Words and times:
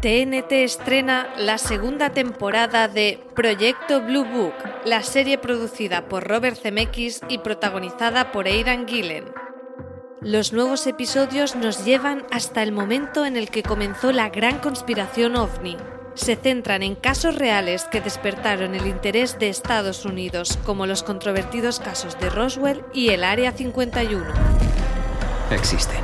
TNT 0.00 0.52
estrena 0.52 1.28
la 1.38 1.56
segunda 1.56 2.10
temporada 2.10 2.86
de 2.86 3.18
Proyecto 3.34 4.02
Blue 4.02 4.24
Book, 4.24 4.54
la 4.84 5.02
serie 5.02 5.38
producida 5.38 6.06
por 6.08 6.24
Robert 6.28 6.58
Zemeckis 6.60 7.22
y 7.28 7.38
protagonizada 7.38 8.30
por 8.30 8.46
Aidan 8.46 8.86
Gillen. 8.86 9.24
Los 10.20 10.52
nuevos 10.52 10.86
episodios 10.86 11.56
nos 11.56 11.84
llevan 11.84 12.26
hasta 12.30 12.62
el 12.62 12.72
momento 12.72 13.24
en 13.24 13.36
el 13.36 13.48
que 13.48 13.62
comenzó 13.62 14.12
la 14.12 14.28
gran 14.28 14.58
conspiración 14.58 15.34
ovni. 15.36 15.76
Se 16.14 16.36
centran 16.36 16.82
en 16.82 16.94
casos 16.94 17.36
reales 17.36 17.84
que 17.84 18.00
despertaron 18.00 18.74
el 18.74 18.86
interés 18.86 19.38
de 19.38 19.48
Estados 19.48 20.04
Unidos, 20.04 20.58
como 20.64 20.86
los 20.86 21.02
controvertidos 21.02 21.80
casos 21.80 22.18
de 22.18 22.28
Roswell 22.28 22.84
y 22.92 23.10
el 23.10 23.24
Área 23.24 23.52
51. 23.52 24.26
Existen. 25.50 26.00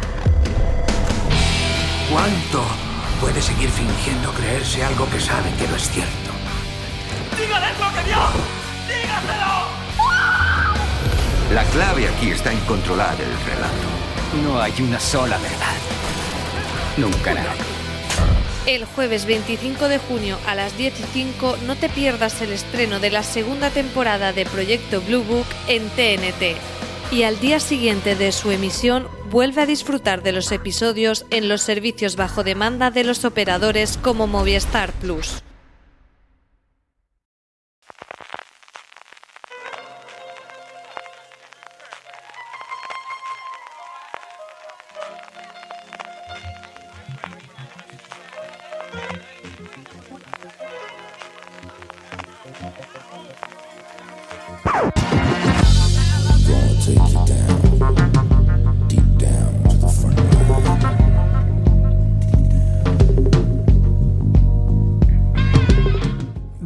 ¿Cuánto 2.10 2.91
puede 3.22 3.40
seguir 3.40 3.70
fingiendo 3.70 4.32
creerse 4.32 4.82
algo 4.82 5.08
que 5.08 5.20
sabe 5.20 5.48
que 5.56 5.68
no 5.68 5.76
es 5.76 5.88
cierto? 5.88 6.30
¡Dígales 7.38 7.78
lo 7.78 7.94
que 7.94 8.02
vio! 8.02 8.18
¡Dígaselo! 8.88 9.62
La 11.54 11.64
clave 11.66 12.08
aquí 12.08 12.32
está 12.32 12.50
en 12.50 12.58
controlar 12.60 13.14
el 13.20 13.32
relato. 13.46 14.42
No 14.42 14.60
hay 14.60 14.72
una 14.80 14.98
sola 14.98 15.38
verdad. 15.38 15.76
Nunca 16.96 17.34
nada. 17.34 17.54
El 18.66 18.86
jueves 18.86 19.24
25 19.26 19.86
de 19.86 19.98
junio 19.98 20.36
a 20.48 20.56
las 20.56 20.76
10 20.76 20.98
y 20.98 21.04
5 21.12 21.58
no 21.64 21.76
te 21.76 21.88
pierdas 21.88 22.42
el 22.42 22.52
estreno 22.52 22.98
de 22.98 23.10
la 23.10 23.22
segunda 23.22 23.70
temporada 23.70 24.32
de 24.32 24.46
Proyecto 24.46 25.00
Blue 25.00 25.22
Book 25.22 25.46
en 25.68 25.88
TNT. 25.90 26.56
Y 27.12 27.22
al 27.22 27.38
día 27.38 27.60
siguiente 27.60 28.16
de 28.16 28.32
su 28.32 28.50
emisión 28.50 29.06
vuelve 29.32 29.62
a 29.62 29.66
disfrutar 29.66 30.22
de 30.22 30.32
los 30.32 30.52
episodios 30.52 31.24
en 31.30 31.48
los 31.48 31.62
servicios 31.62 32.16
bajo 32.16 32.44
demanda 32.44 32.90
de 32.90 33.02
los 33.02 33.24
operadores 33.24 33.96
como 33.96 34.26
Movistar 34.26 34.92
Plus. 34.92 35.42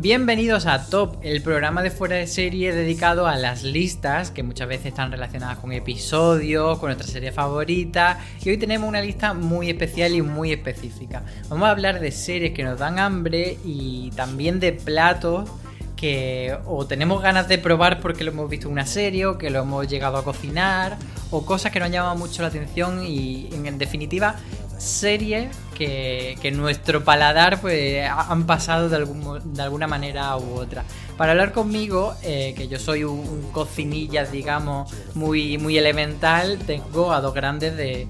Bienvenidos 0.09 0.67
a 0.67 0.89
Top, 0.89 1.17
el 1.22 1.43
programa 1.43 1.83
de 1.83 1.91
fuera 1.91 2.15
de 2.15 2.28
serie 2.28 2.72
dedicado 2.72 3.27
a 3.27 3.34
las 3.34 3.65
listas 3.65 4.31
que 4.31 4.44
muchas 4.44 4.69
veces 4.69 4.87
están 4.87 5.11
relacionadas 5.11 5.59
con 5.59 5.72
episodios, 5.72 6.78
con 6.78 6.91
nuestra 6.91 7.09
serie 7.09 7.33
favorita. 7.33 8.21
Y 8.41 8.50
hoy 8.50 8.56
tenemos 8.56 8.89
una 8.89 9.00
lista 9.00 9.34
muy 9.34 9.69
especial 9.69 10.15
y 10.15 10.22
muy 10.22 10.53
específica. 10.53 11.25
Vamos 11.49 11.67
a 11.67 11.72
hablar 11.72 11.99
de 11.99 12.12
series 12.12 12.53
que 12.53 12.62
nos 12.62 12.78
dan 12.78 13.00
hambre 13.00 13.59
y 13.65 14.12
también 14.12 14.61
de 14.61 14.75
platos 14.75 15.50
que 15.96 16.56
o 16.66 16.86
tenemos 16.86 17.22
ganas 17.22 17.48
de 17.48 17.58
probar 17.58 18.00
porque 18.00 18.22
lo 18.22 18.30
hemos 18.30 18.48
visto 18.50 18.68
en 18.68 18.72
una 18.72 18.86
serie 18.86 19.26
o 19.26 19.38
que 19.38 19.50
lo 19.50 19.60
hemos 19.60 19.88
llegado 19.88 20.18
a 20.18 20.24
cocinar 20.24 20.98
o 21.30 21.44
cosas 21.44 21.72
que 21.72 21.80
nos 21.80 21.90
llaman 21.90 22.18
mucho 22.18 22.42
la 22.42 22.48
atención 22.48 23.02
y 23.04 23.48
en 23.52 23.78
definitiva 23.78 24.36
series 24.78 25.48
que, 25.74 26.52
nuestro 26.54 27.04
paladar 27.04 27.60
pues 27.60 28.08
han 28.08 28.46
pasado 28.46 28.88
de, 28.88 28.96
algún, 28.96 29.54
de 29.54 29.62
alguna 29.62 29.86
manera 29.86 30.36
u 30.36 30.54
otra. 30.54 30.84
Para 31.16 31.32
hablar 31.32 31.52
conmigo, 31.52 32.14
eh, 32.22 32.54
que 32.56 32.68
yo 32.68 32.78
soy 32.78 33.04
un, 33.04 33.18
un, 33.18 33.50
cocinilla, 33.52 34.24
digamos, 34.24 34.92
muy, 35.14 35.58
muy 35.58 35.76
elemental, 35.76 36.58
tengo 36.66 37.12
a 37.12 37.20
dos 37.20 37.34
grandes 37.34 37.76
de, 37.76 38.06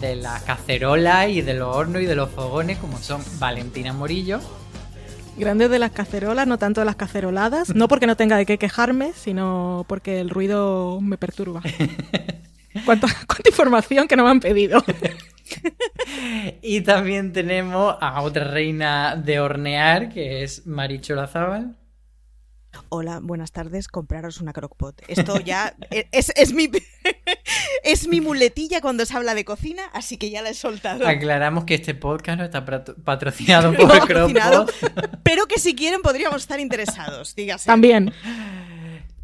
de 0.00 0.16
la 0.16 0.40
cacerola 0.40 1.28
y 1.28 1.42
de 1.42 1.54
los 1.54 1.74
hornos 1.74 2.02
y 2.02 2.06
de 2.06 2.14
los 2.14 2.30
fogones, 2.30 2.78
como 2.78 2.98
son 2.98 3.22
Valentina 3.38 3.92
Morillo. 3.92 4.40
Grandes 5.36 5.70
de 5.70 5.78
las 5.78 5.92
cacerolas, 5.92 6.46
no 6.46 6.58
tanto 6.58 6.80
de 6.80 6.84
las 6.84 6.96
caceroladas. 6.96 7.74
No 7.74 7.88
porque 7.88 8.06
no 8.06 8.16
tenga 8.16 8.36
de 8.36 8.46
qué 8.46 8.58
quejarme, 8.58 9.12
sino 9.14 9.84
porque 9.88 10.20
el 10.20 10.30
ruido 10.30 11.00
me 11.00 11.16
perturba. 11.16 11.62
¿Cuánta, 12.84 13.08
cuánta 13.26 13.48
información 13.48 14.06
que 14.06 14.16
no 14.16 14.24
me 14.24 14.30
han 14.30 14.40
pedido? 14.40 14.82
y 16.62 16.82
también 16.82 17.32
tenemos 17.32 17.96
a 18.00 18.22
otra 18.22 18.44
reina 18.44 19.16
de 19.16 19.40
hornear, 19.40 20.10
que 20.10 20.42
es 20.44 20.66
Maricho 20.66 21.14
Lazábal. 21.14 21.76
Hola, 22.88 23.20
buenas 23.20 23.52
tardes. 23.52 23.88
Compraros 23.88 24.40
una 24.40 24.52
crockpot. 24.52 25.00
Esto 25.08 25.40
ya 25.40 25.74
es, 26.12 26.32
es, 26.36 26.52
mi 26.52 26.70
es 27.84 28.08
mi 28.08 28.20
muletilla 28.20 28.80
cuando 28.80 29.04
se 29.06 29.16
habla 29.16 29.34
de 29.34 29.44
cocina, 29.44 29.82
así 29.92 30.16
que 30.16 30.30
ya 30.30 30.42
la 30.42 30.50
he 30.50 30.54
soltado. 30.54 31.06
Aclaramos 31.06 31.64
que 31.64 31.74
este 31.74 31.94
podcast 31.94 32.38
no 32.38 32.44
está 32.44 32.64
patrocinado 32.64 33.72
por 33.76 33.86
no, 33.86 34.06
crockpot, 34.06 34.74
pero 35.22 35.46
que 35.46 35.58
si 35.58 35.74
quieren 35.74 36.02
podríamos 36.02 36.42
estar 36.42 36.60
interesados. 36.60 37.34
Dígase. 37.34 37.66
También. 37.66 38.12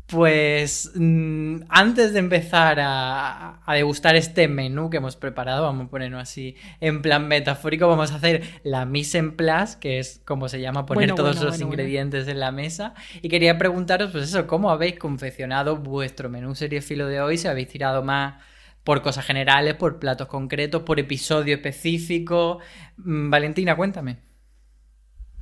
Pues 0.06 0.92
mmm, 0.94 1.62
antes 1.68 2.12
de 2.12 2.20
empezar 2.20 2.78
a, 2.78 3.60
a, 3.66 3.74
degustar 3.74 4.14
este 4.14 4.46
menú 4.46 4.88
que 4.88 4.98
hemos 4.98 5.16
preparado, 5.16 5.64
vamos 5.64 5.86
a 5.86 5.90
ponerlo 5.90 6.20
así 6.20 6.54
en 6.80 7.02
plan 7.02 7.26
metafórico, 7.26 7.88
vamos 7.88 8.12
a 8.12 8.16
hacer 8.16 8.42
la 8.62 8.84
mise 8.84 9.18
en 9.18 9.34
place, 9.34 9.78
que 9.80 9.98
es 9.98 10.20
como 10.24 10.48
se 10.48 10.60
llama 10.60 10.86
poner 10.86 11.08
bueno, 11.08 11.14
todos 11.16 11.36
bueno, 11.36 11.46
los 11.46 11.58
bueno, 11.58 11.72
ingredientes 11.72 12.28
en 12.28 12.38
la 12.38 12.52
mesa. 12.52 12.94
Y 13.20 13.28
quería 13.28 13.58
preguntaros, 13.58 14.12
pues 14.12 14.24
eso, 14.24 14.46
¿cómo 14.46 14.70
habéis 14.70 14.96
confeccionado 14.96 15.76
vuestro 15.76 16.28
menú 16.28 16.54
serie 16.54 16.82
filo 16.82 17.08
de 17.08 17.20
hoy? 17.20 17.36
Si 17.36 17.48
habéis 17.48 17.66
tirado 17.66 18.04
más 18.04 18.36
por 18.84 19.02
cosas 19.02 19.26
generales, 19.26 19.74
por 19.74 19.98
platos 19.98 20.28
concretos, 20.28 20.82
por 20.82 21.00
episodio 21.00 21.56
específico. 21.56 22.60
Mm, 22.98 23.28
Valentina, 23.28 23.74
cuéntame. 23.74 24.18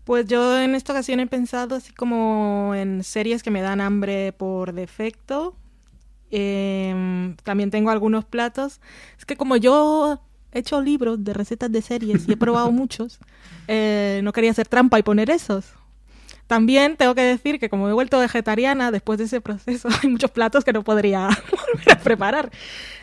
Pues 0.04 0.26
yo 0.26 0.58
en 0.58 0.74
esta 0.74 0.92
ocasión 0.92 1.20
he 1.20 1.26
pensado 1.26 1.76
así 1.76 1.92
como 1.92 2.72
en 2.74 3.02
series 3.02 3.42
que 3.42 3.50
me 3.50 3.62
dan 3.62 3.80
hambre 3.80 4.32
por 4.32 4.74
defecto. 4.74 5.56
Em, 6.30 7.36
también 7.42 7.70
tengo 7.70 7.90
algunos 7.90 8.24
platos. 8.24 8.80
Es 9.18 9.24
que 9.24 9.36
como 9.36 9.56
yo 9.56 10.20
he 10.52 10.58
hecho 10.58 10.80
libros 10.80 11.24
de 11.24 11.32
recetas 11.32 11.72
de 11.72 11.80
series 11.80 12.28
y 12.28 12.32
he 12.32 12.36
probado 12.36 12.70
muchos, 12.72 13.18
eh, 13.66 14.20
no 14.22 14.32
quería 14.32 14.50
hacer 14.50 14.68
trampa 14.68 14.98
y 14.98 15.02
poner 15.02 15.30
esos. 15.30 15.72
También 16.54 16.96
tengo 16.96 17.16
que 17.16 17.22
decir 17.22 17.58
que 17.58 17.68
como 17.68 17.88
he 17.88 17.92
vuelto 17.92 18.20
vegetariana, 18.20 18.92
después 18.92 19.18
de 19.18 19.24
ese 19.24 19.40
proceso 19.40 19.88
hay 20.02 20.08
muchos 20.08 20.30
platos 20.30 20.64
que 20.64 20.72
no 20.72 20.84
podría 20.84 21.26
volver 21.50 21.92
a 21.92 21.98
preparar. 21.98 22.50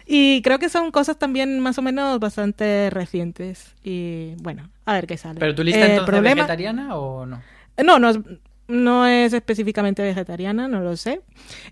Y 0.06 0.42
creo 0.42 0.58
que 0.58 0.70
son 0.70 0.90
cosas 0.92 1.20
también 1.20 1.60
más 1.60 1.78
o 1.78 1.82
menos 1.82 2.18
bastante 2.22 2.90
recientes. 2.92 3.76
Y 3.84 4.36
bueno, 4.38 4.70
a 4.86 4.94
ver 4.94 5.06
qué 5.06 5.18
sale. 5.18 5.38
¿Pero 5.38 5.54
tu 5.54 5.66
lista 5.66 5.86
Eh, 5.86 5.98
entonces 5.98 6.24
vegetariana 6.24 6.96
o 6.96 7.26
no? 7.26 7.42
No, 7.84 8.00
no 8.00 8.10
es, 8.12 8.20
no 8.70 9.06
es 9.06 9.34
específicamente 9.34 10.02
vegetariana, 10.02 10.70
no 10.70 10.80
lo 10.80 10.96
sé. 10.96 11.20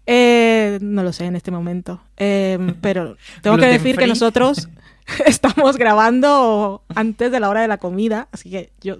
Eh, 0.05 0.79
no 0.81 1.01
lo 1.03 1.13
sé 1.13 1.27
en 1.27 1.37
este 1.37 1.49
momento. 1.49 2.01
Eh, 2.17 2.57
pero 2.81 3.15
tengo 3.41 3.55
que 3.57 3.67
decir 3.67 3.95
que 3.95 4.01
free. 4.01 4.09
nosotros 4.09 4.67
estamos 5.25 5.77
grabando 5.77 6.83
antes 6.93 7.31
de 7.31 7.39
la 7.39 7.47
hora 7.47 7.61
de 7.61 7.69
la 7.69 7.77
comida, 7.77 8.27
así 8.33 8.49
que 8.49 8.73
yo 8.81 8.97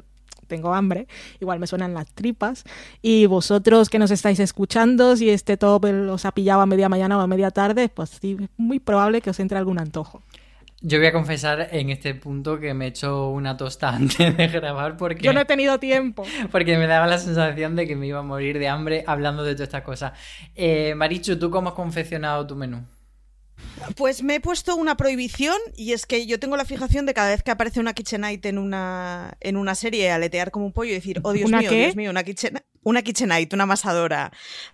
tengo 0.49 0.73
hambre, 0.73 1.07
igual 1.39 1.59
me 1.59 1.67
suenan 1.67 1.93
las 1.93 2.11
tripas. 2.13 2.65
Y 3.01 3.25
vosotros 3.27 3.89
que 3.89 3.99
nos 3.99 4.11
estáis 4.11 4.41
escuchando, 4.41 5.15
si 5.15 5.29
este 5.29 5.55
top 5.55 5.85
os 5.85 6.25
ha 6.25 6.33
pillado 6.33 6.59
a 6.59 6.65
media 6.65 6.89
mañana 6.89 7.17
o 7.17 7.21
a 7.21 7.27
media 7.27 7.51
tarde, 7.51 7.87
pues 7.87 8.09
sí, 8.21 8.35
es 8.37 8.49
muy 8.57 8.79
probable 8.79 9.21
que 9.21 9.29
os 9.29 9.39
entre 9.39 9.57
algún 9.57 9.79
antojo. 9.79 10.21
Yo 10.81 10.97
voy 10.97 11.07
a 11.07 11.11
confesar 11.11 11.69
en 11.71 11.89
este 11.89 12.15
punto 12.15 12.57
que 12.57 12.73
me 12.73 12.85
he 12.85 12.87
hecho 12.89 13.29
una 13.29 13.57
tosta 13.57 13.89
antes 13.95 14.35
de 14.35 14.47
grabar 14.47 14.97
porque, 14.97 15.23
Yo 15.23 15.33
no 15.33 15.41
he 15.41 15.45
tenido 15.45 15.79
tiempo. 15.79 16.23
porque 16.51 16.77
me 16.77 16.87
daba 16.87 17.07
la 17.07 17.17
sensación 17.17 17.75
de 17.75 17.87
que 17.87 17.95
me 17.95 18.07
iba 18.07 18.19
a 18.19 18.23
morir 18.23 18.59
de 18.59 18.67
hambre 18.67 19.03
hablando 19.05 19.43
de 19.43 19.53
todas 19.53 19.67
estas 19.67 19.83
cosas. 19.83 20.13
Eh, 20.55 20.95
Marichu, 20.95 21.37
¿tú 21.37 21.49
cómo 21.49 21.69
has 21.69 21.75
confeccionado 21.75 22.47
tu 22.47 22.55
menú? 22.55 22.85
Pues 23.95 24.23
me 24.23 24.35
he 24.35 24.39
puesto 24.39 24.75
una 24.75 24.97
prohibición 24.97 25.57
y 25.75 25.93
es 25.93 26.05
que 26.05 26.25
yo 26.25 26.39
tengo 26.39 26.57
la 26.57 26.65
fijación 26.65 27.05
de 27.05 27.13
cada 27.13 27.29
vez 27.29 27.43
que 27.43 27.51
aparece 27.51 27.79
una 27.79 27.93
kitchenite 27.93 28.49
en 28.49 28.57
una, 28.57 29.37
en 29.39 29.57
una 29.57 29.75
serie 29.75 30.11
aletear 30.11 30.51
como 30.51 30.65
un 30.65 30.73
pollo 30.73 30.91
y 30.91 30.95
decir, 30.95 31.19
oh 31.23 31.33
Dios 31.33 31.47
¿Una 31.47 31.59
mío, 31.59 31.69
qué? 31.69 31.83
Dios 31.83 31.95
mío, 31.95 32.09
una 32.11 32.23
kitchen 32.23 32.61
una 32.81 33.01
kitchenite, 33.01 33.55
una 33.55 33.63
amasadora 33.63 34.31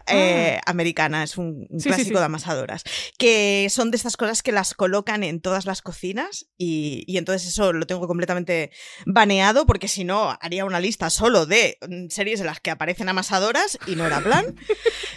eh, 0.08 0.60
americana, 0.66 1.24
es 1.24 1.38
un, 1.38 1.68
un 1.70 1.76
Ah. 1.76 1.80
Sí, 1.80 1.80
sí, 1.80 1.90
clásico 1.90 2.18
sí. 2.18 2.20
de 2.20 2.26
amasadoras, 2.26 2.84
que 3.18 3.68
son 3.70 3.92
de 3.92 3.98
estas 3.98 4.18
cosas 4.18 4.42
que 4.42 4.52
las 4.52 4.74
colocan 4.74 5.24
en 5.24 5.42
todas 5.42 5.66
las 5.66 5.82
cocinas 5.82 6.48
y, 6.58 7.04
y 7.08 7.18
entonces 7.18 7.48
eso 7.48 7.74
lo 7.74 7.86
tengo 7.86 8.08
completamente 8.08 8.72
baneado 9.06 9.66
porque 9.66 9.88
si 9.88 10.04
no 10.04 10.38
haría 10.42 10.66
una 10.66 10.80
lista 10.80 11.10
solo 11.10 11.46
de 11.46 11.78
mm, 11.88 12.08
series 12.10 12.40
en 12.40 12.48
las 12.48 12.60
que 12.60 12.72
aparecen 12.72 13.10
amasadoras 13.10 13.78
y 13.88 13.96
no 13.96 14.06
era 14.06 14.22
plan. 14.22 14.56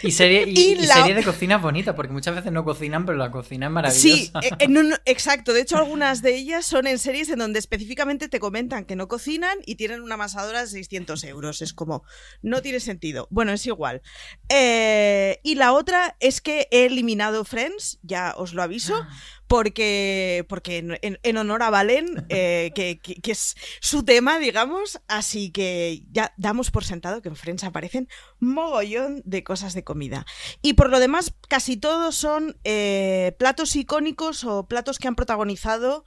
Y 0.03 0.11
serie, 0.11 0.45
y, 0.47 0.51
Y 0.59 0.71
y 0.71 0.75
la- 0.85 0.95
serie 0.95 1.13
de 1.15 1.23
cocina 1.23 1.57
bonita, 1.57 1.95
porque 1.95 2.13
muchas 2.13 2.35
veces 2.35 2.51
no 2.51 2.63
cocinan, 2.63 3.05
pero 3.05 3.17
la 3.17 3.31
cocina 3.31 3.65
es 3.67 3.71
maravillosa. 3.71 4.01
Sí, 4.01 4.31
eh, 4.59 4.97
exacto. 5.05 5.53
De 5.53 5.61
hecho, 5.61 5.77
algunas 5.77 6.21
de 6.21 6.35
ellas 6.35 6.65
son 6.65 6.87
en 6.87 6.99
series 6.99 7.29
en 7.29 7.39
donde 7.39 7.59
específicamente 7.59 8.29
te 8.29 8.39
comentan 8.39 8.85
que 8.85 8.95
no 8.95 9.07
cocinan 9.07 9.57
y 9.65 9.75
tienen 9.75 10.01
una 10.01 10.15
amasadora 10.15 10.61
de 10.61 10.67
600 10.67 11.23
euros. 11.25 11.61
Es 11.61 11.73
como, 11.73 12.03
no 12.41 12.61
tiene 12.61 12.79
sentido. 12.79 13.27
Bueno, 13.29 13.51
es 13.51 13.65
igual. 13.67 14.01
Eh, 14.49 15.39
y 15.43 15.55
la 15.55 15.73
otra 15.73 16.15
es 16.19 16.41
que 16.41 16.67
he 16.71 16.85
eliminado 16.85 17.45
Friends, 17.45 17.99
ya 18.01 18.33
os 18.37 18.53
lo 18.53 18.63
aviso, 18.63 19.05
porque, 19.49 20.45
porque 20.47 20.77
en, 20.77 21.17
en- 21.23 21.37
honor 21.37 21.63
a 21.63 21.71
Valen, 21.71 22.25
eh, 22.29 22.71
que, 22.75 22.99
que- 22.99 23.15
que 23.15 23.31
es 23.31 23.55
su 23.81 24.03
tema, 24.03 24.37
digamos, 24.39 25.01
así 25.07 25.51
que 25.51 26.03
ya 26.11 26.33
damos 26.37 26.69
por 26.69 26.85
sentado 26.85 27.21
que 27.21 27.29
en 27.29 27.35
Friends 27.35 27.63
aparecen 27.63 28.07
mogollón 28.39 29.21
de 29.25 29.43
cosas 29.43 29.73
de 29.73 29.83
comida. 29.83 30.25
Y 30.61 30.73
por 30.73 30.89
lo 30.91 30.99
demás, 30.99 31.33
casi 31.49 31.77
todos 31.77 32.15
son 32.15 32.57
eh, 32.63 33.35
platos 33.39 33.75
icónicos 33.75 34.43
o 34.43 34.67
platos 34.67 34.99
que 34.99 35.07
han 35.07 35.15
protagonizado 35.15 36.05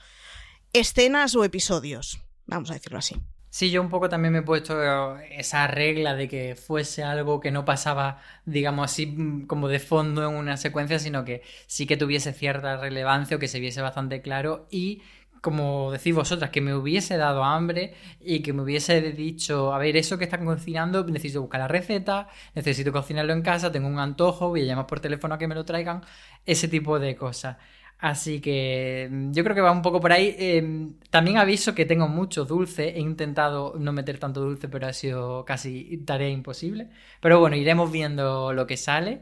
escenas 0.72 1.34
o 1.34 1.44
episodios, 1.44 2.20
vamos 2.46 2.70
a 2.70 2.74
decirlo 2.74 2.98
así. 2.98 3.16
Sí, 3.54 3.70
yo 3.70 3.82
un 3.82 3.90
poco 3.90 4.08
también 4.08 4.32
me 4.32 4.38
he 4.38 4.42
puesto 4.42 5.18
esa 5.18 5.66
regla 5.66 6.14
de 6.14 6.26
que 6.26 6.56
fuese 6.56 7.02
algo 7.04 7.38
que 7.38 7.50
no 7.50 7.66
pasaba, 7.66 8.18
digamos 8.46 8.86
así, 8.86 9.06
mm, 9.06 9.46
como 9.46 9.68
de 9.68 9.78
fondo 9.78 10.26
en 10.26 10.34
una 10.34 10.56
secuencia, 10.56 10.98
sino 10.98 11.22
que 11.26 11.42
sí 11.66 11.86
que 11.86 11.98
tuviese 11.98 12.32
cierta 12.32 12.78
relevancia 12.78 13.36
o 13.36 13.40
que 13.40 13.48
se 13.48 13.60
viese 13.60 13.82
bastante 13.82 14.22
claro 14.22 14.66
y, 14.70 15.02
como 15.42 15.92
decís 15.92 16.14
vosotras, 16.14 16.48
que 16.50 16.62
me 16.62 16.74
hubiese 16.74 17.18
dado 17.18 17.44
hambre 17.44 17.92
y 18.20 18.40
que 18.42 18.54
me 18.54 18.62
hubiese 18.62 19.02
dicho, 19.12 19.74
a 19.74 19.78
ver, 19.78 19.96
eso 19.98 20.16
que 20.16 20.24
están 20.24 20.46
cocinando, 20.46 21.04
necesito 21.04 21.42
buscar 21.42 21.60
la 21.60 21.68
receta, 21.68 22.28
necesito 22.54 22.90
cocinarlo 22.90 23.34
en 23.34 23.42
casa, 23.42 23.70
tengo 23.70 23.86
un 23.88 23.98
antojo, 23.98 24.48
voy 24.48 24.62
a 24.62 24.64
llamar 24.64 24.86
por 24.86 25.00
teléfono 25.00 25.34
a 25.34 25.38
que 25.38 25.46
me 25.48 25.54
lo 25.54 25.64
traigan, 25.66 26.02
ese 26.46 26.68
tipo 26.68 26.98
de 26.98 27.16
cosas. 27.16 27.58
Así 28.02 28.40
que 28.40 29.08
mm, 29.10 29.32
yo 29.32 29.44
creo 29.44 29.54
que 29.54 29.60
va 29.62 29.70
un 29.70 29.80
poco 29.80 30.00
por 30.00 30.12
ahí. 30.12 30.34
Eh, 30.36 30.90
también 31.10 31.38
aviso 31.38 31.72
que 31.74 31.86
tengo 31.86 32.08
mucho 32.08 32.44
dulce. 32.44 32.88
He 32.96 33.00
intentado 33.00 33.74
no 33.78 33.92
meter 33.92 34.18
tanto 34.18 34.40
dulce, 34.40 34.68
pero 34.68 34.88
ha 34.88 34.92
sido 34.92 35.44
casi 35.44 35.98
tarea 35.98 36.28
imposible. 36.28 36.90
Pero 37.20 37.38
bueno, 37.38 37.54
iremos 37.54 37.92
viendo 37.92 38.52
lo 38.52 38.66
que 38.66 38.76
sale. 38.76 39.20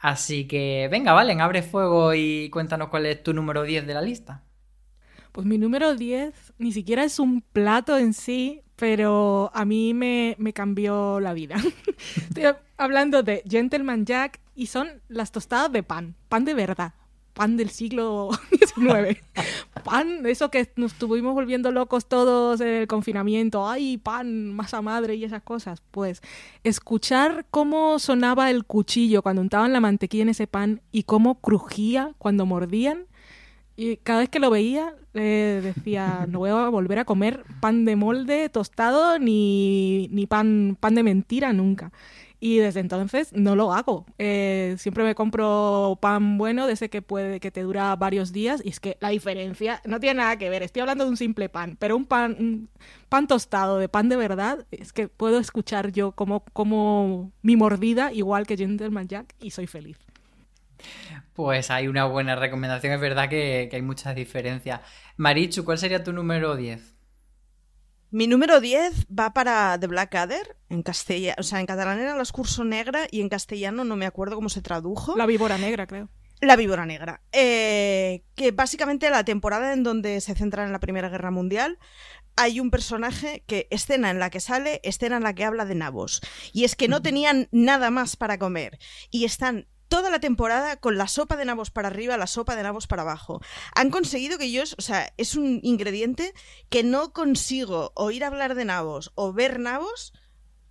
Así 0.00 0.46
que 0.48 0.88
venga, 0.90 1.12
Valen, 1.12 1.42
abre 1.42 1.62
fuego 1.62 2.14
y 2.14 2.48
cuéntanos 2.48 2.88
cuál 2.88 3.04
es 3.06 3.22
tu 3.22 3.34
número 3.34 3.64
10 3.64 3.86
de 3.86 3.94
la 3.94 4.00
lista. 4.00 4.42
Pues 5.32 5.46
mi 5.46 5.58
número 5.58 5.94
10 5.94 6.54
ni 6.58 6.72
siquiera 6.72 7.04
es 7.04 7.18
un 7.18 7.42
plato 7.42 7.98
en 7.98 8.14
sí, 8.14 8.62
pero 8.76 9.50
a 9.54 9.66
mí 9.66 9.92
me, 9.92 10.36
me 10.38 10.54
cambió 10.54 11.20
la 11.20 11.34
vida. 11.34 11.56
Estoy 12.16 12.44
hablando 12.78 13.22
de 13.22 13.42
Gentleman 13.46 14.06
Jack 14.06 14.40
y 14.54 14.66
son 14.68 15.02
las 15.08 15.32
tostadas 15.32 15.70
de 15.70 15.82
pan, 15.82 16.16
pan 16.28 16.46
de 16.46 16.54
verdad, 16.54 16.94
pan 17.34 17.56
del 17.56 17.70
siglo 17.70 18.30
XIX. 18.50 19.20
pan, 19.84 20.26
eso 20.26 20.50
que 20.50 20.68
nos 20.76 20.92
estuvimos 20.92 21.34
volviendo 21.34 21.70
locos 21.70 22.06
todos 22.06 22.60
en 22.60 22.68
el 22.68 22.86
confinamiento, 22.86 23.68
ay, 23.68 23.98
pan, 23.98 24.52
masa 24.52 24.82
madre 24.82 25.14
y 25.14 25.24
esas 25.24 25.42
cosas. 25.42 25.82
Pues 25.90 26.22
escuchar 26.64 27.46
cómo 27.50 27.98
sonaba 27.98 28.50
el 28.50 28.64
cuchillo 28.64 29.22
cuando 29.22 29.42
untaban 29.42 29.72
la 29.72 29.80
mantequilla 29.80 30.22
en 30.22 30.28
ese 30.30 30.46
pan 30.46 30.80
y 30.92 31.04
cómo 31.04 31.40
crujía 31.40 32.12
cuando 32.18 32.46
mordían. 32.46 33.06
Y 33.74 33.96
cada 33.96 34.20
vez 34.20 34.28
que 34.28 34.38
lo 34.38 34.50
veía, 34.50 34.94
eh, 35.14 35.60
decía, 35.62 36.26
no 36.28 36.40
voy 36.40 36.50
a 36.50 36.68
volver 36.68 36.98
a 36.98 37.04
comer 37.04 37.44
pan 37.60 37.84
de 37.84 37.96
molde 37.96 38.48
tostado 38.48 39.18
ni, 39.18 40.08
ni 40.12 40.26
pan, 40.26 40.76
pan 40.78 40.94
de 40.94 41.02
mentira 41.02 41.52
nunca. 41.52 41.92
Y 42.44 42.58
desde 42.58 42.80
entonces 42.80 43.32
no 43.32 43.54
lo 43.54 43.72
hago. 43.72 44.04
Eh, 44.18 44.74
siempre 44.76 45.04
me 45.04 45.14
compro 45.14 45.96
pan 46.02 46.38
bueno, 46.38 46.66
de 46.66 46.72
ese 46.72 46.90
que 46.90 47.00
puede, 47.00 47.38
que 47.38 47.52
te 47.52 47.62
dura 47.62 47.94
varios 47.94 48.32
días. 48.32 48.60
Y 48.64 48.70
es 48.70 48.80
que 48.80 48.96
la 49.00 49.10
diferencia 49.10 49.80
no 49.84 50.00
tiene 50.00 50.18
nada 50.18 50.36
que 50.38 50.50
ver. 50.50 50.64
Estoy 50.64 50.80
hablando 50.80 51.04
de 51.04 51.10
un 51.10 51.16
simple 51.16 51.48
pan, 51.48 51.76
pero 51.78 51.96
un 51.96 52.04
pan, 52.04 52.34
un 52.40 52.68
pan 53.08 53.28
tostado 53.28 53.78
de 53.78 53.88
pan 53.88 54.08
de 54.08 54.16
verdad, 54.16 54.66
es 54.72 54.92
que 54.92 55.06
puedo 55.06 55.38
escuchar 55.38 55.92
yo 55.92 56.16
como, 56.16 56.44
como 56.52 57.30
mi 57.42 57.54
mordida, 57.54 58.12
igual 58.12 58.44
que 58.44 58.56
Gentleman 58.56 59.06
Jack, 59.06 59.36
y 59.38 59.52
soy 59.52 59.68
feliz. 59.68 59.98
Pues 61.34 61.70
hay 61.70 61.86
una 61.86 62.06
buena 62.06 62.34
recomendación. 62.34 62.92
Es 62.92 63.00
verdad 63.00 63.28
que, 63.28 63.68
que 63.70 63.76
hay 63.76 63.82
muchas 63.82 64.16
diferencias. 64.16 64.80
Marichu, 65.16 65.64
¿cuál 65.64 65.78
sería 65.78 66.02
tu 66.02 66.12
número 66.12 66.56
10? 66.56 66.92
Mi 68.12 68.26
número 68.26 68.60
10 68.60 69.06
va 69.18 69.32
para 69.32 69.78
The 69.80 69.86
Blackadder, 69.86 70.58
en 70.68 70.82
castellano, 70.82 71.36
o 71.38 71.42
sea, 71.42 71.60
en 71.60 71.66
catalán 71.66 71.98
era 71.98 72.14
la 72.14 72.22
Excurso 72.22 72.62
Negra 72.62 73.06
y 73.10 73.22
en 73.22 73.30
castellano 73.30 73.84
no 73.84 73.96
me 73.96 74.04
acuerdo 74.04 74.36
cómo 74.36 74.50
se 74.50 74.60
tradujo. 74.60 75.16
La 75.16 75.24
víbora 75.24 75.56
negra, 75.56 75.86
creo. 75.86 76.10
La 76.42 76.56
víbora 76.56 76.84
negra. 76.84 77.22
Eh, 77.32 78.22
que 78.34 78.50
básicamente 78.50 79.08
la 79.08 79.24
temporada 79.24 79.72
en 79.72 79.82
donde 79.82 80.20
se 80.20 80.34
centra 80.34 80.62
en 80.66 80.72
la 80.72 80.80
Primera 80.80 81.08
Guerra 81.08 81.30
Mundial 81.30 81.78
hay 82.36 82.60
un 82.60 82.70
personaje 82.70 83.44
que 83.46 83.66
escena 83.70 84.10
en 84.10 84.18
la 84.18 84.28
que 84.28 84.40
sale, 84.40 84.82
escena 84.84 85.16
en 85.16 85.22
la 85.22 85.34
que 85.34 85.44
habla 85.46 85.64
de 85.64 85.74
nabos. 85.74 86.20
Y 86.52 86.64
es 86.64 86.76
que 86.76 86.88
no 86.88 87.00
tenían 87.00 87.48
nada 87.50 87.90
más 87.90 88.16
para 88.16 88.38
comer. 88.38 88.78
Y 89.10 89.24
están 89.24 89.68
toda 89.92 90.08
la 90.08 90.20
temporada 90.20 90.76
con 90.76 90.96
la 90.96 91.06
sopa 91.06 91.36
de 91.36 91.44
nabos 91.44 91.70
para 91.70 91.88
arriba, 91.88 92.16
la 92.16 92.26
sopa 92.26 92.56
de 92.56 92.62
nabos 92.62 92.86
para 92.86 93.02
abajo. 93.02 93.42
Han 93.74 93.90
conseguido 93.90 94.38
que 94.38 94.50
yo, 94.50 94.62
o 94.62 94.80
sea, 94.80 95.12
es 95.18 95.34
un 95.36 95.60
ingrediente 95.62 96.32
que 96.70 96.82
no 96.82 97.12
consigo 97.12 97.92
oír 97.94 98.24
hablar 98.24 98.54
de 98.54 98.64
nabos 98.64 99.12
o 99.16 99.34
ver 99.34 99.60
nabos. 99.60 100.14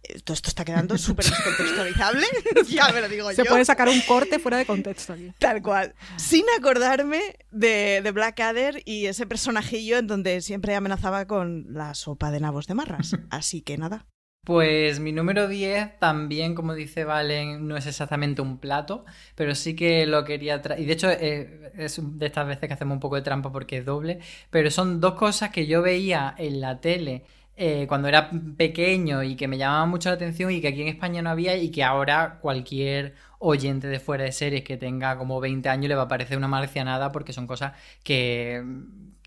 Eh, 0.02 0.20
Todo 0.22 0.34
esto 0.34 0.50
está 0.50 0.66
quedando 0.66 0.98
súper 0.98 1.26
descontextualizable. 1.26 2.26
ya 2.68 2.92
me 2.92 3.02
lo 3.02 3.08
digo 3.10 3.30
Se 3.30 3.44
yo. 3.44 3.46
puede 3.46 3.64
sacar 3.64 3.90
un 3.90 4.02
corte 4.02 4.40
fuera 4.40 4.58
de 4.58 4.66
contexto 4.66 5.14
aquí. 5.14 5.32
Tal 5.38 5.62
cual. 5.62 5.94
Sin 6.18 6.44
acordarme 6.58 7.22
de, 7.52 8.02
de 8.04 8.12
Blackadder 8.12 8.82
y 8.86 9.06
ese 9.06 9.28
personajillo 9.28 10.00
en 10.00 10.08
donde 10.08 10.42
siempre 10.42 10.74
amenazaba 10.76 11.28
con 11.28 11.68
la 11.70 11.94
sopa 11.94 12.32
de 12.32 12.40
nabos 12.40 12.66
de 12.66 12.74
marras. 12.74 13.12
Así 13.30 13.62
que 13.62 13.78
nada. 13.78 14.08
Pues 14.44 15.00
mi 15.00 15.12
número 15.12 15.48
10 15.48 16.00
también, 16.00 16.56
como 16.56 16.74
dice 16.74 17.06
Valen, 17.06 17.68
no 17.68 17.78
es 17.78 17.86
exactamente 17.86 18.42
un 18.42 18.58
plato, 18.58 19.06
pero 19.36 19.54
sí 19.54 19.76
que 19.76 20.08
lo 20.08 20.26
quería 20.26 20.62
traer. 20.64 20.82
Y 20.82 20.86
de 20.86 20.94
hecho 20.94 21.10
eh, 21.12 21.72
es 21.78 22.00
de 22.18 22.26
estas 22.26 22.48
veces 22.48 22.68
que 22.68 22.74
hacemos 22.74 22.96
un 22.96 23.00
poco 23.00 23.18
de 23.18 23.22
trampa 23.22 23.52
porque 23.52 23.78
es 23.78 23.86
doble, 23.86 24.20
pero 24.50 24.72
son 24.72 25.00
dos 25.00 25.14
cosas 25.14 25.52
que 25.52 25.68
yo 25.68 25.84
veía 25.84 26.34
en 26.40 26.60
la 26.60 26.82
tele 26.82 27.24
eh, 27.56 27.86
cuando 27.88 28.08
era 28.08 28.32
pequeño 28.58 29.22
y 29.22 29.36
que 29.36 29.48
me 29.48 29.60
llamaban 29.60 29.90
mucho 29.90 30.10
la 30.10 30.16
atención 30.16 30.50
y 30.52 30.60
que 30.60 30.70
aquí 30.70 30.82
en 30.82 30.88
España 30.88 31.22
no 31.22 31.30
había 31.30 31.56
y 31.58 31.70
que 31.70 31.84
ahora 31.84 32.40
cualquier 32.42 33.14
oyente 33.38 33.88
de 33.88 34.00
fuera 34.00 34.24
de 34.24 34.32
series 34.32 34.64
que 34.64 34.76
tenga 34.76 35.18
como 35.20 35.40
20 35.40 35.70
años 35.70 35.88
le 35.88 35.96
va 35.96 36.04
a 36.04 36.08
parecer 36.08 36.38
una 36.38 36.48
marcianada 36.48 37.12
porque 37.12 37.32
son 37.34 37.46
cosas 37.46 37.74
que, 38.04 38.64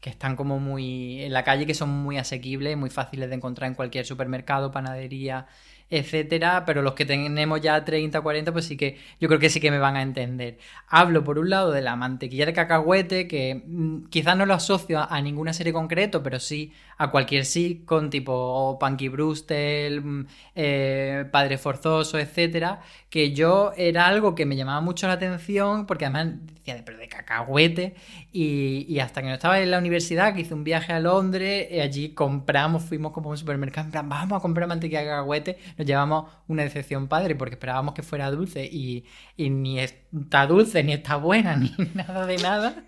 que 0.05 0.11
están 0.11 0.37
como 0.37 0.61
muy 0.61 1.23
en 1.23 1.33
la 1.33 1.45
calle, 1.45 1.65
que 1.65 1.73
son 1.73 1.89
muy 1.89 2.19
asequibles, 2.19 2.77
muy 2.77 2.91
fáciles 2.91 3.31
de 3.31 3.37
encontrar 3.37 3.69
en 3.71 3.75
cualquier 3.75 4.05
supermercado, 4.05 4.71
panadería, 4.71 5.47
etcétera, 5.89 6.65
pero 6.67 6.83
los 6.83 6.93
que 6.93 7.07
tenemos 7.07 7.59
ya 7.63 7.83
30, 7.83 8.21
40, 8.21 8.53
pues 8.53 8.67
sí 8.67 8.77
que 8.77 8.99
yo 9.19 9.29
creo 9.29 9.41
que 9.41 9.49
sí 9.49 9.61
que 9.61 9.71
me 9.71 9.79
van 9.79 9.97
a 9.97 10.03
entender. 10.03 10.59
Hablo 10.89 11.25
por 11.25 11.39
un 11.39 11.49
lado 11.49 11.73
de 11.73 11.81
la 11.81 11.97
mantequilla 11.97 12.45
de 12.45 12.53
cacahuete, 12.53 13.27
que 13.27 13.63
mm, 13.67 14.09
quizás 14.11 14.37
no 14.37 14.45
lo 14.45 14.53
asocio 14.53 15.01
a, 15.11 15.23
ninguna 15.23 15.55
serie 15.55 15.73
concreto, 15.73 16.23
pero 16.23 16.39
sí 16.39 16.75
a 16.99 17.11
cualquier 17.11 17.45
con 17.85 18.11
tipo 18.11 18.79
Punky 18.79 19.09
Brewster, 19.09 20.01
mm, 20.01 20.27
eh, 20.55 21.25
Padre 21.31 21.59
Forzoso, 21.59 22.19
etcétera, 22.19 22.81
que 23.11 23.33
yo 23.33 23.73
era 23.77 24.07
algo 24.07 24.35
que 24.35 24.47
me 24.47 24.57
llamaba 24.57 24.81
mucho 24.81 25.07
la 25.07 25.15
atención, 25.15 25.87
porque 25.87 26.07
además 26.07 26.35
decía, 26.47 26.83
pero 26.85 26.99
de 26.99 27.09
cacahuete, 27.09 27.95
y, 28.33 28.99
hasta 28.99 29.23
que 29.23 29.29
no 29.29 29.35
estaba 29.35 29.61
en 29.61 29.71
la 29.71 29.79
universidad, 29.79 30.35
que 30.35 30.41
hice 30.41 30.55
un 30.55 30.65
viaje 30.65 30.93
a 30.93 31.01
Londres, 31.01 31.69
y 31.71 31.81
allí 31.81 32.11
compramos, 32.11 32.85
fuimos 32.85 33.13
como 33.13 33.31
un 33.31 33.37
supermercado, 33.37 33.87
en 33.87 33.93
plan, 33.93 34.09
vamos 34.09 34.39
a 34.39 34.41
comprar 34.41 34.69
mantequilla 34.69 35.01
de 35.01 35.07
cacahuete, 35.07 35.59
nos 35.77 35.87
llevamos 35.87 36.31
una 36.49 36.63
decepción 36.63 37.09
padre, 37.09 37.35
porque 37.35 37.55
esperábamos 37.55 37.95
que 37.95 38.03
fuera 38.03 38.31
dulce, 38.31 38.65
y, 38.65 39.05
ni 39.37 39.79
está 39.79 40.47
dulce, 40.47 40.83
ni 40.83 40.93
está 40.93 41.17
buena, 41.17 41.57
ni 41.57 41.73
nada 41.95 42.27
de 42.27 42.39
nada. 42.39 42.85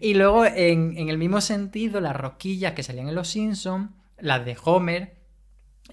Y 0.00 0.14
luego, 0.14 0.44
en, 0.44 0.96
en 0.96 1.08
el 1.08 1.18
mismo 1.18 1.40
sentido, 1.40 2.00
las 2.00 2.16
rosquillas 2.16 2.72
que 2.72 2.82
salían 2.82 3.08
en 3.08 3.14
Los 3.14 3.28
Simpsons, 3.28 3.90
las 4.18 4.44
de 4.44 4.56
Homer, 4.64 5.18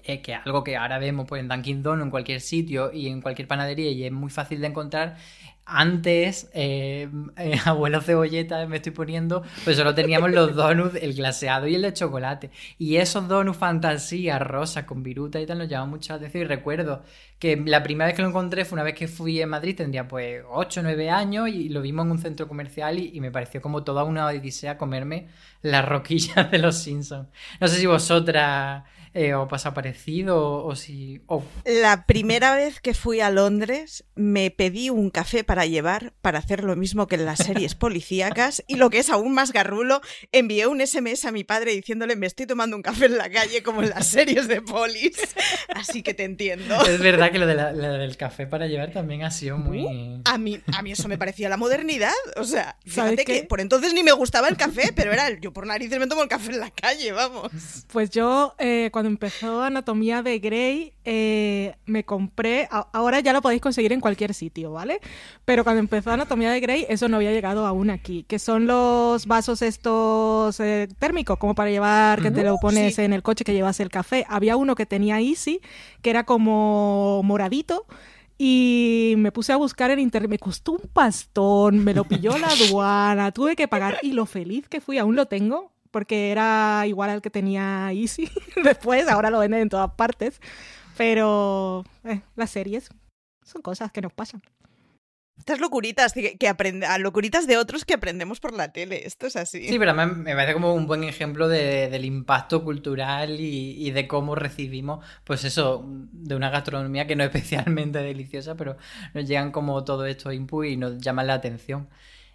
eh, 0.04 0.22
que 0.22 0.32
es 0.32 0.38
algo 0.44 0.62
que 0.62 0.76
ahora 0.76 0.98
vemos 0.98 1.26
pues, 1.28 1.40
en 1.40 1.48
Dunkin' 1.48 1.82
Donuts, 1.82 2.04
en 2.04 2.10
cualquier 2.10 2.40
sitio 2.40 2.92
y 2.92 3.08
en 3.08 3.20
cualquier 3.20 3.48
panadería 3.48 3.90
y 3.90 4.04
es 4.04 4.12
muy 4.12 4.30
fácil 4.30 4.60
de 4.60 4.68
encontrar. 4.68 5.16
Antes, 5.68 6.48
eh, 6.54 7.08
eh, 7.36 7.58
abuelo 7.64 8.00
cebolleta, 8.00 8.64
me 8.68 8.76
estoy 8.76 8.92
poniendo, 8.92 9.42
pues 9.64 9.76
solo 9.76 9.96
teníamos 9.96 10.30
los 10.30 10.54
donuts, 10.54 10.94
el 11.02 11.14
glaseado 11.14 11.66
y 11.66 11.74
el 11.74 11.82
de 11.82 11.92
chocolate. 11.92 12.52
Y 12.78 12.96
esos 12.96 13.26
donuts 13.26 13.58
fantasía, 13.58 14.38
rosas, 14.38 14.84
con 14.84 15.02
viruta 15.02 15.40
y 15.40 15.46
tal, 15.46 15.58
nos 15.58 15.68
llamaban 15.68 15.90
mucho 15.90 16.12
la 16.12 16.18
atención. 16.18 16.44
Y 16.44 16.46
recuerdo 16.46 17.02
que 17.40 17.56
la 17.56 17.82
primera 17.82 18.06
vez 18.06 18.14
que 18.14 18.22
lo 18.22 18.28
encontré 18.28 18.64
fue 18.64 18.76
una 18.76 18.84
vez 18.84 18.94
que 18.94 19.08
fui 19.08 19.40
en 19.40 19.48
Madrid, 19.48 19.76
tendría 19.76 20.06
pues 20.06 20.44
8 20.48 20.80
o 20.80 20.82
9 20.84 21.10
años, 21.10 21.48
y 21.48 21.68
lo 21.68 21.82
vimos 21.82 22.06
en 22.06 22.12
un 22.12 22.18
centro 22.18 22.46
comercial 22.46 23.00
y, 23.00 23.10
y 23.14 23.20
me 23.20 23.32
pareció 23.32 23.60
como 23.60 23.82
toda 23.82 24.04
una 24.04 24.26
odisea 24.26 24.78
comerme 24.78 25.26
las 25.62 25.84
roquillas 25.88 26.48
de 26.48 26.58
los 26.58 26.78
Simpsons. 26.78 27.28
No 27.60 27.66
sé 27.66 27.76
si 27.78 27.86
vosotras 27.86 28.84
eh, 29.16 29.32
o 29.32 29.48
pasa 29.48 29.72
parecido 29.72 30.62
o, 30.62 30.76
si... 30.76 31.22
La 31.64 32.04
primera 32.04 32.54
vez 32.54 32.80
que 32.82 32.92
fui 32.92 33.20
a 33.20 33.30
Londres 33.30 34.04
me 34.14 34.50
pedí 34.50 34.90
un 34.90 35.08
café 35.08 35.42
para 35.42 35.64
llevar 35.64 36.12
para 36.20 36.38
hacer 36.38 36.62
lo 36.62 36.76
mismo 36.76 37.06
que 37.06 37.14
en 37.14 37.24
las 37.24 37.38
series 37.38 37.74
policíacas 37.74 38.62
y 38.66 38.76
lo 38.76 38.90
que 38.90 38.98
es 38.98 39.08
aún 39.08 39.32
más 39.32 39.52
garrulo, 39.52 40.02
envié 40.32 40.66
un 40.66 40.86
SMS 40.86 41.24
a 41.24 41.32
mi 41.32 41.44
padre 41.44 41.72
diciéndole 41.72 42.14
me 42.14 42.26
estoy 42.26 42.44
tomando 42.44 42.76
un 42.76 42.82
café 42.82 43.06
en 43.06 43.16
la 43.16 43.30
calle 43.30 43.62
como 43.62 43.82
en 43.82 43.88
las 43.88 44.06
series 44.06 44.48
de 44.48 44.60
polis. 44.60 45.16
Así 45.74 46.02
que 46.02 46.12
te 46.12 46.24
entiendo. 46.24 46.74
Es 46.84 47.00
verdad 47.00 47.32
que 47.32 47.38
lo, 47.38 47.46
de 47.46 47.54
la, 47.54 47.72
del 47.72 48.18
café 48.18 48.46
para 48.46 48.66
llevar 48.66 48.92
también 48.92 49.24
ha 49.24 49.30
sido 49.30 49.56
muy... 49.56 49.82
Uh, 49.82 50.20
a 50.26 50.36
mí, 50.36 50.60
a 50.74 50.82
mí 50.82 50.92
eso 50.92 51.08
me 51.08 51.16
parecía 51.16 51.48
la 51.48 51.56
modernidad. 51.56 52.12
O 52.36 52.44
sea, 52.44 52.76
fíjate 52.84 53.24
que 53.24 53.44
por 53.44 53.62
entonces 53.62 53.94
ni 53.94 54.02
me 54.02 54.12
gustaba 54.12 54.48
el 54.48 54.58
café, 54.58 54.92
pero 54.94 55.10
era 55.10 55.30
yo 55.40 55.54
por 55.54 55.66
narices 55.66 55.98
me 55.98 56.06
tomo 56.06 56.22
el 56.22 56.28
café 56.28 56.52
en 56.52 56.60
la 56.60 56.70
calle, 56.70 57.12
vamos. 57.12 57.50
Pues 57.90 58.10
yo 58.10 58.54
eh, 58.58 58.90
cuando 58.92 59.05
empezó 59.06 59.62
Anatomía 59.62 60.22
de 60.22 60.38
Grey, 60.38 60.92
eh, 61.04 61.74
me 61.86 62.04
compré, 62.04 62.68
ahora 62.70 63.20
ya 63.20 63.32
lo 63.32 63.42
podéis 63.42 63.60
conseguir 63.60 63.92
en 63.92 64.00
cualquier 64.00 64.34
sitio, 64.34 64.72
¿vale? 64.72 65.00
Pero 65.44 65.64
cuando 65.64 65.80
empezó 65.80 66.10
Anatomía 66.10 66.50
de 66.50 66.60
Grey, 66.60 66.86
eso 66.88 67.08
no 67.08 67.16
había 67.16 67.32
llegado 67.32 67.66
aún 67.66 67.90
aquí, 67.90 68.24
que 68.24 68.38
son 68.38 68.66
los 68.66 69.26
vasos 69.26 69.62
estos 69.62 70.58
eh, 70.60 70.88
térmicos, 70.98 71.38
como 71.38 71.54
para 71.54 71.70
llevar, 71.70 72.22
que 72.22 72.30
te 72.30 72.42
lo 72.42 72.56
pones 72.58 72.98
en 72.98 73.12
el 73.12 73.22
coche 73.22 73.44
que 73.44 73.52
llevas 73.52 73.80
el 73.80 73.90
café. 73.90 74.24
Había 74.28 74.56
uno 74.56 74.74
que 74.74 74.86
tenía 74.86 75.20
Easy, 75.20 75.60
que 76.02 76.10
era 76.10 76.24
como 76.24 77.22
moradito. 77.22 77.86
Y 78.38 79.14
me 79.16 79.32
puse 79.32 79.52
a 79.54 79.56
buscar 79.56 79.90
en 79.90 79.98
internet, 79.98 80.30
me 80.30 80.38
costó 80.38 80.72
un 80.72 80.90
pastón, 80.92 81.82
me 81.82 81.94
lo 81.94 82.04
pilló 82.04 82.36
la 82.36 82.48
aduana, 82.48 83.32
tuve 83.32 83.56
que 83.56 83.66
pagar 83.66 83.98
y 84.02 84.12
lo 84.12 84.26
feliz 84.26 84.68
que 84.68 84.82
fui, 84.82 84.98
aún 84.98 85.16
lo 85.16 85.24
tengo, 85.24 85.72
porque 85.90 86.30
era 86.30 86.84
igual 86.86 87.10
al 87.10 87.22
que 87.22 87.30
tenía 87.30 87.90
Easy 87.92 88.30
después, 88.64 89.08
ahora 89.08 89.30
lo 89.30 89.38
venden 89.38 89.62
en 89.62 89.68
todas 89.68 89.92
partes. 89.92 90.40
Pero 90.96 91.84
eh, 92.04 92.22
las 92.36 92.50
series 92.50 92.88
son 93.42 93.62
cosas 93.62 93.92
que 93.92 94.00
nos 94.00 94.12
pasan. 94.12 94.42
Estas 95.38 95.60
locuritas 95.60 96.14
que, 96.14 96.36
a 96.88 96.98
locuritas 96.98 97.46
de 97.46 97.58
otros 97.58 97.84
que 97.84 97.94
aprendemos 97.94 98.40
por 98.40 98.54
la 98.54 98.72
tele, 98.72 99.06
esto 99.06 99.26
es 99.26 99.36
así. 99.36 99.68
Sí, 99.68 99.78
pero 99.78 99.90
además 99.92 100.16
me 100.16 100.34
parece 100.34 100.54
como 100.54 100.74
un 100.74 100.86
buen 100.86 101.04
ejemplo 101.04 101.46
del 101.46 102.04
impacto 102.04 102.64
cultural 102.64 103.38
y, 103.38 103.90
de 103.90 104.08
cómo 104.08 104.34
recibimos, 104.34 105.04
pues 105.24 105.44
eso, 105.44 105.84
de 105.86 106.34
una 106.34 106.50
gastronomía 106.50 107.06
que 107.06 107.16
no 107.16 107.22
es 107.22 107.28
especialmente 107.34 107.98
deliciosa, 107.98 108.56
pero 108.56 108.76
nos 109.12 109.26
llegan 109.28 109.52
como 109.52 109.84
todo 109.84 110.06
esto 110.06 110.32
input 110.32 110.66
y 110.66 110.76
nos 110.78 110.98
llaman 110.98 111.26
la 111.26 111.34
atención. 111.34 111.88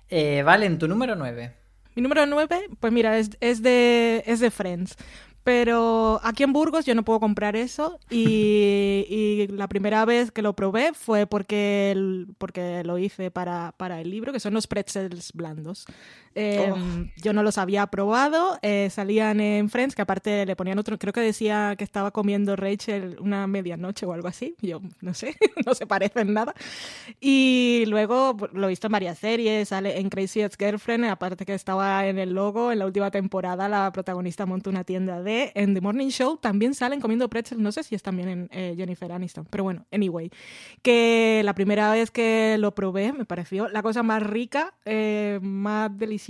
Eh, 0.08 0.44
vale, 0.44 0.68
en 0.68 0.78
tu 0.78 0.88
número 0.88 1.16
9. 1.16 1.61
Mi 1.96 2.02
número 2.02 2.26
9, 2.26 2.70
pues 2.80 2.94
mira, 2.94 3.18
es, 3.18 3.32
es, 3.40 3.62
de, 3.62 4.24
es 4.26 4.40
de 4.40 4.52
Friends. 4.52 4.96
Pero 5.44 6.20
aquí 6.24 6.44
en 6.44 6.54
Burgos 6.54 6.86
yo 6.86 6.94
no 6.94 7.04
puedo 7.04 7.20
comprar 7.20 7.56
eso 7.56 8.00
y, 8.12 9.06
y 9.10 9.48
la 9.48 9.68
primera 9.68 10.06
vez 10.06 10.32
que 10.32 10.44
lo 10.44 10.56
probé 10.56 10.94
fue 10.94 11.26
porque, 11.26 11.96
porque 12.38 12.84
lo 12.84 13.00
hice 13.00 13.32
para, 13.32 13.74
para, 13.78 14.02
el 14.02 14.12
libro, 14.12 14.32
que 14.34 14.40
son 14.40 14.54
los 14.54 14.68
pretzels 14.68 15.34
blandos. 15.34 15.86
Oh. 16.36 16.78
Yo 17.18 17.34
no 17.34 17.44
los 17.44 17.58
había 17.58 17.88
probado, 17.88 18.58
eh, 18.62 18.90
salían 18.90 19.42
en 19.42 19.70
Friends, 19.70 19.96
que 19.96 20.02
aparte 20.02 20.46
le 20.46 20.56
ponían 20.56 20.80
otro, 20.80 20.98
creo 20.98 21.12
que 21.12 21.20
decía 21.20 21.76
que 21.78 21.84
estaba 21.84 22.12
comiendo 22.12 22.56
Rachel 22.56 23.18
una 23.20 23.48
medianoche 23.48 24.06
o 24.06 24.14
algo 24.14 24.30
así, 24.30 24.56
yo 24.62 24.82
no 25.02 25.14
sé, 25.14 25.36
no 25.66 25.74
se 25.74 25.86
parecen 25.86 26.34
nada. 26.34 26.54
Y 27.20 27.84
luego 27.88 28.38
lo 28.54 28.68
he 28.68 28.70
visto 28.70 28.88
en 28.88 28.94
varias 28.94 29.20
series, 29.20 29.70
sale 29.70 30.00
en 30.00 30.10
Crazy 30.10 30.42
Ex 30.42 30.56
Girlfriend, 30.58 31.06
aparte 31.06 31.46
que 31.46 31.54
estaba 31.54 32.08
en 32.08 32.18
el 32.18 32.34
logo, 32.34 32.72
en 32.72 32.80
la 32.80 32.86
última 32.86 33.12
temporada 33.12 33.68
la 33.68 33.92
protagonista 33.92 34.46
monta 34.46 34.70
una 34.70 34.86
tienda 34.86 35.22
de, 35.22 35.52
en 35.56 35.74
The 35.74 35.82
Morning 35.82 36.10
Show 36.10 36.38
también 36.38 36.74
salen 36.74 37.02
comiendo 37.02 37.30
pretzels, 37.30 37.62
no 37.62 37.72
sé 37.72 37.84
si 37.84 37.96
es 37.96 38.04
también 38.04 38.30
en 38.30 38.50
eh, 38.52 38.74
Jennifer 38.78 39.12
Aniston, 39.12 39.46
pero 39.50 39.66
bueno, 39.66 39.86
anyway, 39.92 40.32
que 40.82 41.42
la 41.44 41.54
primera 41.56 41.92
vez 41.92 42.10
que 42.10 42.56
lo 42.58 42.74
probé 42.74 43.12
me 43.12 43.26
pareció 43.26 43.68
la 43.68 43.84
cosa 43.84 44.02
más 44.02 44.24
rica, 44.24 44.74
eh, 44.86 45.40
más 45.42 45.96
deliciosa 45.98 46.21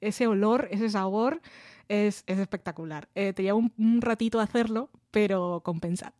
ese 0.00 0.26
olor, 0.26 0.68
ese 0.70 0.90
sabor 0.90 1.40
es, 1.88 2.24
espectacular. 2.26 3.08
Eh, 3.14 3.32
te 3.32 3.42
lleva 3.42 3.58
un, 3.58 4.00
ratito 4.00 4.40
hacerlo, 4.40 4.90
pero 5.10 5.62
compensa. 5.64 6.14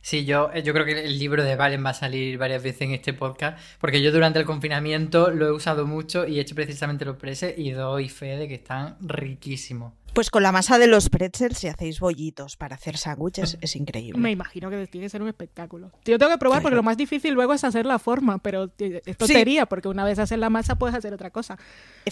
Sí, 0.00 0.24
yo, 0.24 0.50
eh, 0.52 0.62
yo 0.62 0.72
creo 0.72 0.84
que 0.84 1.04
el 1.04 1.18
libro 1.18 1.42
de 1.42 1.56
Valen 1.56 1.84
va 1.84 1.90
a 1.90 1.94
salir 1.94 2.38
varias 2.38 2.62
veces 2.62 2.82
en 2.82 2.92
este 2.92 3.12
podcast, 3.12 3.58
porque 3.80 4.02
yo 4.02 4.12
durante 4.12 4.38
el 4.38 4.44
confinamiento 4.44 5.30
lo 5.30 5.48
he 5.48 5.52
usado 5.52 5.86
mucho 5.86 6.26
y 6.26 6.38
he 6.38 6.42
hecho 6.42 6.54
precisamente 6.54 7.04
los 7.04 7.16
preses 7.16 7.58
y 7.58 7.70
doy 7.70 8.08
fe 8.08 8.36
de 8.36 8.46
que 8.46 8.54
están 8.54 8.96
riquísimos. 9.00 9.94
Pues 10.14 10.30
con 10.30 10.42
la 10.44 10.52
masa 10.52 10.78
de 10.78 10.86
los 10.86 11.10
pretzels, 11.10 11.58
si 11.58 11.66
hacéis 11.66 11.98
bollitos 11.98 12.56
para 12.56 12.76
hacer 12.76 12.96
sándwiches, 12.96 13.58
es 13.60 13.76
increíble. 13.76 14.20
Me 14.20 14.30
imagino 14.30 14.70
que 14.70 14.86
tiene 14.86 15.06
que 15.06 15.10
ser 15.10 15.22
un 15.22 15.28
espectáculo. 15.28 15.90
Yo 16.04 16.18
tengo 16.18 16.30
que 16.30 16.38
probar 16.38 16.62
porque 16.62 16.76
lo 16.76 16.84
más 16.84 16.96
difícil 16.96 17.34
luego 17.34 17.52
es 17.52 17.64
hacer 17.64 17.84
la 17.84 17.98
forma, 17.98 18.38
pero 18.38 18.70
esto 18.78 19.26
sería 19.26 19.66
porque 19.66 19.88
una 19.88 20.04
vez 20.04 20.18
haces 20.18 20.38
la 20.38 20.50
masa 20.50 20.76
puedes 20.76 20.94
hacer 20.94 21.12
otra 21.12 21.30
cosa. 21.30 21.58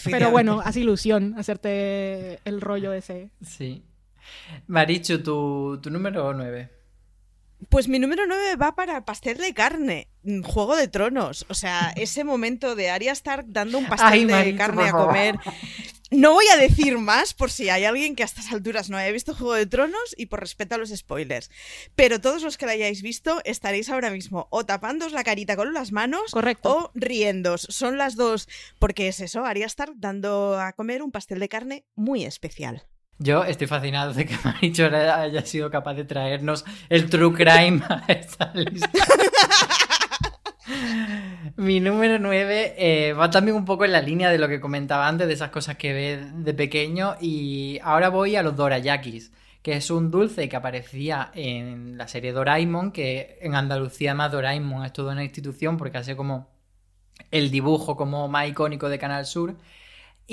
Pero 0.04 0.30
bueno, 0.30 0.61
hace 0.64 0.80
ilusión 0.80 1.35
hacerte 1.38 2.40
el 2.44 2.61
rollo 2.61 2.92
ese. 2.92 3.30
Sí. 3.40 3.85
Marichu, 4.66 5.23
tu, 5.23 5.78
tu 5.80 5.90
número 5.90 6.32
9. 6.35 6.71
Pues 7.68 7.88
mi 7.88 7.99
número 7.99 8.25
9 8.26 8.56
va 8.56 8.75
para 8.75 9.04
pastel 9.04 9.38
de 9.38 9.54
carne, 9.54 10.09
mm, 10.25 10.42
Juego 10.42 10.76
de 10.76 10.88
Tronos. 10.88 11.47
O 11.49 11.54
sea, 11.54 11.92
ese 11.97 12.25
momento 12.25 12.75
de 12.75 12.90
Arya 12.90 13.12
Stark 13.12 13.47
dando 13.49 13.78
un 13.78 13.87
pastel 13.87 14.26
de 14.26 14.56
carne 14.56 14.88
a 14.88 14.92
comer. 14.92 15.38
No 16.12 16.35
voy 16.35 16.45
a 16.52 16.59
decir 16.59 16.99
más 16.99 17.33
por 17.33 17.50
si 17.50 17.71
hay 17.71 17.87
alguien 17.87 18.14
que 18.14 18.23
a 18.23 18.26
estas 18.26 18.52
alturas 18.52 18.90
no 18.90 18.99
haya 18.99 19.11
visto 19.11 19.35
Juego 19.35 19.54
de 19.54 19.64
Tronos 19.64 20.14
y 20.19 20.26
por 20.26 20.40
respeto 20.40 20.75
a 20.75 20.78
los 20.78 20.90
spoilers. 20.90 21.50
Pero 21.97 22.21
todos 22.21 22.42
los 22.42 22.59
que 22.59 22.66
la 22.66 22.73
hayáis 22.73 23.00
visto 23.00 23.40
estaréis 23.45 23.88
ahora 23.88 24.11
mismo 24.11 24.47
o 24.50 24.66
tapándos 24.66 25.12
la 25.12 25.25
carita 25.25 25.57
con 25.57 25.73
las 25.73 25.90
manos 25.90 26.35
o 26.35 26.90
riendos. 26.95 27.66
Son 27.71 27.97
las 27.97 28.16
dos, 28.16 28.47
porque 28.78 29.09
es 29.09 29.21
eso, 29.21 29.47
Arya 29.47 29.64
Stark 29.64 29.95
dando 29.97 30.61
a 30.61 30.75
comer 30.75 31.02
un 31.02 31.12
pastel 31.12 31.38
de 31.38 31.49
carne 31.49 31.87
muy 31.95 32.26
especial. 32.26 32.83
Yo 33.19 33.45
estoy 33.45 33.66
fascinado 33.66 34.12
de 34.12 34.26
que 34.26 34.37
Maricho 34.45 34.85
haya 34.85 35.47
sido 35.47 35.71
capaz 35.71 35.95
de 35.95 36.04
traernos 36.04 36.66
el 36.90 37.09
true 37.09 37.33
crime 37.33 37.81
a 37.88 38.04
esta 38.09 38.52
lista. 38.54 38.90
Mi 41.56 41.80
número 41.80 42.18
9 42.18 42.75
eh, 42.78 43.12
va 43.12 43.30
también 43.30 43.56
un 43.56 43.64
poco 43.64 43.85
en 43.85 43.92
la 43.92 44.00
línea 44.00 44.30
de 44.30 44.38
lo 44.38 44.49
que 44.49 44.61
comentaba 44.61 45.06
antes, 45.09 45.26
de 45.26 45.35
esas 45.35 45.50
cosas 45.50 45.76
que 45.76 45.92
ve 45.92 46.26
de 46.35 46.54
pequeño. 46.54 47.16
Y 47.21 47.78
ahora 47.82 48.09
voy 48.09 48.37
a 48.37 48.42
los 48.42 48.56
dorayakis, 48.56 49.32
que 49.62 49.75
es 49.75 49.90
un 49.90 50.11
dulce 50.11 50.49
que 50.49 50.56
aparecía 50.56 51.30
en 51.35 51.99
la 51.99 52.09
serie 52.09 52.32
Doraemon, 52.32 52.92
que 52.92 53.38
en 53.42 53.54
Andalucía 53.54 54.14
más 54.14 54.32
Doraemon 54.32 54.85
es 54.85 54.92
toda 54.92 55.12
una 55.12 55.25
institución 55.25 55.76
porque 55.76 55.99
hace 55.99 56.16
como 56.16 56.49
el 57.30 57.50
dibujo 57.50 57.97
como 57.97 58.28
más 58.28 58.49
icónico 58.49 58.88
de 58.88 58.99
Canal 58.99 59.26
Sur. 59.26 59.56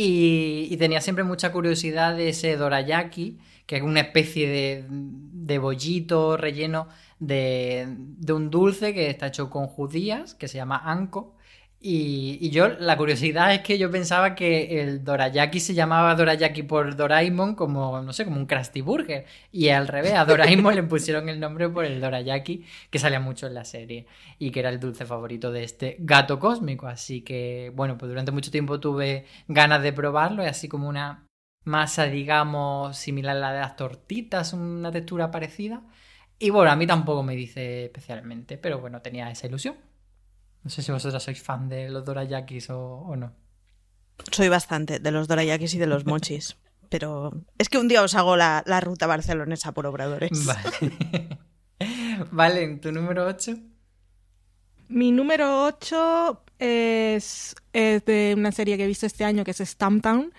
Y, 0.02 0.78
tenía 0.78 1.02
siempre 1.02 1.26
mucha 1.26 1.52
curiosidad 1.52 2.16
de 2.16 2.30
ese 2.30 2.56
dorayaki, 2.56 3.38
que 3.66 3.76
es 3.76 3.82
una 3.84 4.00
especie 4.00 4.48
de, 4.48 4.86
de 4.88 5.58
bollito 5.58 6.38
relleno 6.38 6.88
de, 7.20 7.86
un 8.30 8.50
dulce 8.50 8.94
que 8.94 9.10
está 9.10 9.28
hecho 9.28 9.50
con 9.50 9.68
judías, 9.68 10.36
que 10.36 10.48
se 10.48 10.56
llama 10.56 10.82
anko. 10.86 11.36
Y, 11.82 12.50
yo, 12.50 12.68
la 12.68 12.98
curiosidad 12.98 13.54
es 13.54 13.62
que 13.62 13.78
yo 13.78 13.90
pensaba 13.90 14.36
que 14.36 14.82
el 14.82 15.04
dorayaki 15.06 15.62
se 15.62 15.74
llamaba 15.74 16.14
dorayaki 16.14 16.64
por 16.64 16.98
Doraemon 16.98 17.56
como, 17.56 18.02
no 18.02 18.12
sé, 18.12 18.26
como 18.26 18.38
un 18.38 18.46
Krusty 18.48 18.82
Burger. 18.82 19.26
Y 19.52 19.70
al 19.70 19.88
revés, 19.88 20.14
a 20.16 20.26
Doraemon 20.26 20.76
le 20.76 20.84
pusieron 20.84 21.30
el 21.30 21.40
nombre 21.40 21.70
por 21.70 21.86
el 21.86 22.02
dorayaki, 22.02 22.66
que 22.90 23.00
salía 23.00 23.22
mucho 23.22 23.48
en 23.48 23.54
la 23.54 23.64
serie. 23.64 24.08
Y 24.40 24.52
que 24.52 24.60
era 24.60 24.70
el 24.70 24.80
dulce 24.80 25.06
favorito 25.06 25.52
de 25.54 25.64
este 25.64 25.96
gato 26.00 26.38
cósmico. 26.38 26.88
Así 26.88 27.22
que, 27.22 27.72
bueno, 27.74 27.98
pues 27.98 28.10
durante 28.10 28.32
mucho 28.34 28.52
tiempo 28.52 28.80
tuve 28.82 29.26
ganas 29.48 29.82
de 29.82 29.94
probarlo. 29.94 30.44
Y 30.44 30.48
así 30.48 30.68
como 30.68 30.90
una 30.90 31.28
masa, 31.64 32.06
digamos, 32.06 32.98
similar 32.98 33.38
a 33.38 33.40
la 33.40 33.54
de 33.54 33.60
las 33.62 33.76
tortitas, 33.78 34.54
una 34.54 34.92
textura 34.92 35.32
parecida. 35.32 35.84
Y 36.40 36.50
bueno, 36.52 36.72
a 36.72 36.76
mí 36.76 36.88
tampoco 36.88 37.24
me 37.24 37.36
dice 37.36 37.86
especialmente, 37.86 38.58
pero 38.58 38.80
bueno, 38.80 39.02
tenía 39.02 39.32
esa 39.32 39.48
ilusión. 39.48 39.89
No 40.64 40.70
sé 40.70 40.82
si 40.82 40.92
vosotros 40.92 41.24
sois 41.24 41.42
fan 41.42 41.70
de 41.70 41.90
los 41.90 42.06
dorayakis 42.06 42.70
o, 42.70 43.16
no. 43.16 43.34
Soy 44.32 44.50
bastante 44.50 45.00
de 45.00 45.12
los 45.12 45.28
dorayakis 45.28 45.74
y 45.76 45.78
de 45.78 45.88
los 45.88 46.06
mochis. 46.06 46.58
pero 46.90 47.32
es 47.58 47.70
que 47.70 47.78
un 47.78 47.88
día 47.88 48.04
os 48.04 48.16
hago 48.16 48.36
la, 48.36 48.64
ruta 48.82 49.08
barcelonesa 49.08 49.72
por 49.72 49.86
obradores. 49.86 50.46
Vale. 50.46 51.38
vale, 52.32 52.64
¿en 52.64 52.82
tu 52.82 52.92
número 52.92 53.26
8? 53.28 53.56
Mi 54.90 55.12
número 55.12 55.66
8 55.66 56.44
es, 56.58 57.56
es, 57.74 58.06
de 58.06 58.34
una 58.36 58.52
serie 58.52 58.76
que 58.76 58.84
he 58.84 58.88
visto 58.88 59.06
este 59.06 59.24
año 59.24 59.44
que 59.44 59.52
es 59.52 59.60
Stamptown. 59.60 60.34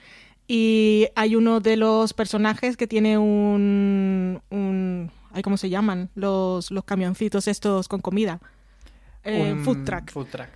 Y 0.48 1.06
hay 1.14 1.36
uno 1.36 1.60
de 1.60 1.76
los 1.76 2.12
personajes 2.12 2.76
que 2.76 2.88
tiene 2.88 3.16
un, 3.16 4.42
un 4.50 5.12
¿cómo 5.44 5.56
se 5.56 5.70
llaman? 5.70 6.10
Los, 6.16 6.72
los 6.72 6.82
camioncitos 6.84 7.46
estos 7.46 7.86
con 7.86 8.00
comida. 8.00 8.40
Eh, 9.24 9.60
food 9.64 9.84
truck. 9.84 10.10
Food 10.10 10.26
truck. 10.26 10.48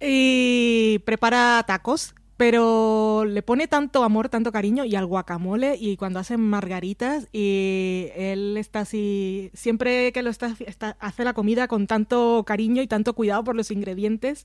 Y 0.00 0.98
prepara 1.04 1.62
tacos, 1.66 2.14
pero 2.36 3.24
le 3.24 3.42
pone 3.42 3.66
tanto 3.66 4.04
amor, 4.04 4.28
tanto 4.28 4.52
cariño 4.52 4.84
y 4.84 4.94
al 4.94 5.06
guacamole 5.06 5.76
y 5.78 5.96
cuando 5.96 6.20
hacen 6.20 6.40
margaritas 6.40 7.28
y 7.32 8.08
él 8.14 8.56
está 8.58 8.80
así, 8.80 9.50
siempre 9.54 10.12
que 10.12 10.22
lo 10.22 10.30
está, 10.30 10.54
está, 10.66 10.96
hace 11.00 11.24
la 11.24 11.32
comida 11.32 11.66
con 11.66 11.86
tanto 11.86 12.44
cariño 12.46 12.82
y 12.82 12.86
tanto 12.86 13.14
cuidado 13.14 13.42
por 13.42 13.56
los 13.56 13.70
ingredientes 13.70 14.44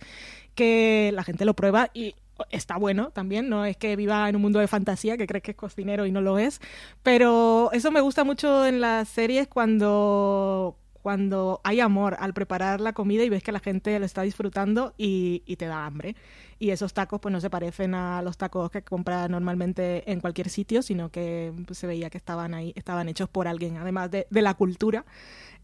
que 0.55 1.11
la 1.13 1.23
gente 1.23 1.43
lo 1.43 1.53
prueba 1.53 1.89
y 1.93 2.15
está 2.49 2.77
bueno 2.77 3.11
también, 3.11 3.49
no 3.49 3.65
es 3.65 3.77
que 3.77 3.95
viva 3.95 4.27
en 4.29 4.35
un 4.37 4.41
mundo 4.41 4.59
de 4.59 4.67
fantasía, 4.67 5.17
que 5.17 5.27
crees 5.27 5.43
que 5.43 5.51
es 5.51 5.57
cocinero 5.57 6.05
y 6.05 6.11
no 6.11 6.21
lo 6.21 6.39
es, 6.39 6.61
pero 7.03 7.71
eso 7.73 7.91
me 7.91 8.01
gusta 8.01 8.23
mucho 8.23 8.65
en 8.65 8.81
las 8.81 9.09
series 9.09 9.47
cuando 9.47 10.77
cuando 11.01 11.61
hay 11.63 11.79
amor 11.79 12.15
al 12.19 12.33
preparar 12.33 12.81
la 12.81 12.93
comida 12.93 13.23
y 13.23 13.29
ves 13.29 13.43
que 13.43 13.51
la 13.51 13.59
gente 13.59 13.97
lo 13.99 14.05
está 14.05 14.21
disfrutando 14.21 14.93
y, 14.97 15.41
te 15.57 15.65
da 15.65 15.85
hambre. 15.85 16.15
Y 16.59 16.69
esos 16.69 16.93
tacos 16.93 17.19
pues 17.19 17.31
no 17.33 17.41
se 17.41 17.49
parecen 17.49 17.93
a 17.93 18.21
los 18.21 18.37
tacos 18.37 18.71
que 18.71 18.83
compras 18.83 19.29
normalmente 19.29 20.09
en 20.11 20.19
cualquier 20.21 20.49
sitio, 20.49 20.81
sino 20.81 21.09
que 21.09 21.53
pues, 21.67 21.79
se 21.79 21.87
veía 21.87 22.09
que 22.09 22.17
estaban 22.17 22.53
ahí, 22.53 22.73
estaban 22.75 23.09
hechos 23.09 23.29
por 23.29 23.47
alguien, 23.47 23.77
además 23.77 24.09
de, 24.11 24.27
la 24.31 24.53
cultura. 24.55 25.05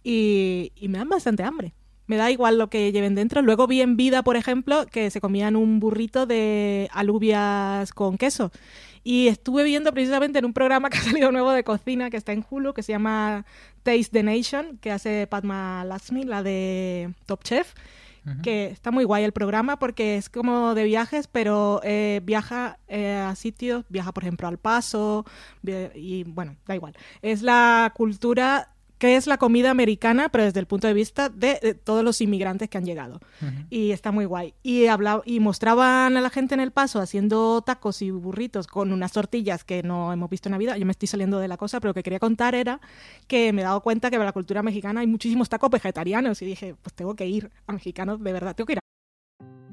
y 0.03 0.71
me 0.89 0.97
dan 0.97 1.09
bastante 1.09 1.43
hambre 1.43 1.73
me 2.07 2.15
da 2.15 2.31
igual 2.31 2.57
lo 2.57 2.69
que 2.69 2.91
lleven 2.91 3.15
dentro. 3.15 3.41
Luego 3.41 3.67
vi 3.67 3.81
en 3.81 3.97
vida, 3.97 4.23
por 4.23 4.37
ejemplo, 4.37 4.85
que 4.87 5.11
se 5.11 5.21
comían 5.21 5.55
un 5.55 5.79
burrito 5.79 6.25
de 6.25 6.89
alubias 6.93 7.91
con 7.93 8.17
queso. 8.17 8.51
Y 9.03 9.27
estuve 9.27 9.63
viendo 9.63 9.91
precisamente 9.93 10.39
en 10.39 10.45
un 10.45 10.53
programa 10.53 10.89
que 10.89 10.97
ha 10.97 11.01
salido 11.03 11.31
nuevo 11.31 11.51
de 11.51 11.63
cocina 11.63 12.09
que 12.09 12.17
está 12.17 12.31
en 12.31 12.45
Hulu, 12.49 12.73
que 12.73 12.83
se 12.83 12.93
llama 12.93 13.45
Taste 13.87 14.11
the 14.11 14.21
Nation, 14.21 14.79
que 14.79 14.91
hace 14.91 15.27
Padma 15.27 15.85
Laxmi, 15.85 16.25
la 16.25 16.43
de 16.43 17.13
Top 17.25 17.41
Chef. 17.43 17.73
Que 18.43 18.65
está 18.65 18.91
muy 18.91 19.05
guay 19.05 19.23
el 19.23 19.31
programa 19.31 19.79
porque 19.79 20.17
es 20.17 20.27
como 20.27 20.75
de 20.75 20.83
viajes, 20.83 21.29
pero 21.29 21.79
eh, 21.85 22.19
viaja 22.25 22.77
eh, 22.89 23.15
a 23.15 23.33
sitios, 23.35 23.85
viaja 23.87 24.11
por 24.11 24.23
ejemplo 24.23 24.49
al 24.49 24.57
Paso, 24.57 25.23
y 25.63 26.25
bueno, 26.25 26.57
da 26.67 26.75
igual. 26.75 26.93
Es 27.21 27.41
la 27.41 27.93
cultura 27.95 28.75
que 28.97 29.15
es 29.15 29.27
la 29.27 29.37
comida 29.37 29.69
americana, 29.69 30.29
pero 30.29 30.45
desde 30.45 30.59
el 30.59 30.65
punto 30.65 30.87
de 30.87 30.93
vista 30.93 31.29
de, 31.29 31.77
todos 31.83 32.03
los 32.03 32.21
inmigrantes 32.21 32.69
que 32.69 32.77
han 32.77 32.85
llegado. 32.85 33.19
Y 33.69 33.91
está 33.91 34.11
muy 34.11 34.25
guay. 34.25 34.53
Y, 34.63 34.87
hablaba, 34.87 35.21
y 35.25 35.39
mostraban 35.39 36.17
a 36.17 36.21
la 36.21 36.29
gente 36.29 36.55
en 36.55 36.61
el 36.61 36.71
paso 36.71 36.99
haciendo 36.99 37.61
tacos 37.61 38.01
y 38.01 38.11
burritos 38.11 38.67
con 38.67 38.91
unas 38.91 39.11
tortillas 39.11 39.63
que 39.63 39.83
no 39.83 40.11
hemos 40.13 40.29
visto 40.29 40.49
en 40.49 40.53
la 40.53 40.57
vida. 40.57 40.77
Yo 40.77 40.85
me 40.85 40.91
estoy 40.91 41.07
saliendo 41.07 41.39
de 41.39 41.47
la 41.47 41.57
cosa, 41.57 41.79
pero 41.79 41.89
lo 41.89 41.93
que 41.93 42.03
quería 42.03 42.19
contar 42.19 42.55
era 42.55 42.79
que 43.27 43.53
me 43.53 43.61
he 43.61 43.65
dado 43.65 43.81
cuenta 43.81 44.09
que 44.09 44.15
en 44.15 44.25
la 44.25 44.31
cultura 44.31 44.63
mexicana 44.63 45.01
hay 45.01 45.07
muchísimos 45.07 45.49
tacos 45.49 45.69
vegetarianos. 45.69 46.41
Y 46.41 46.45
dije, 46.45 46.75
pues 46.81 46.93
tengo 46.93 47.15
que 47.15 47.27
ir 47.27 47.51
a 47.67 47.73
mexicanos, 47.73 48.21
de 48.21 48.33
verdad, 48.33 48.55
tengo 48.55 48.65
que 48.65 48.73
ir 48.73 48.79
a 48.79 48.86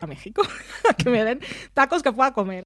A 0.00 0.06
México 0.06 0.42
a 0.88 0.94
que 0.94 1.10
me 1.10 1.24
den 1.24 1.40
tacos 1.74 2.02
que 2.02 2.12
pueda 2.12 2.32
comer. 2.32 2.64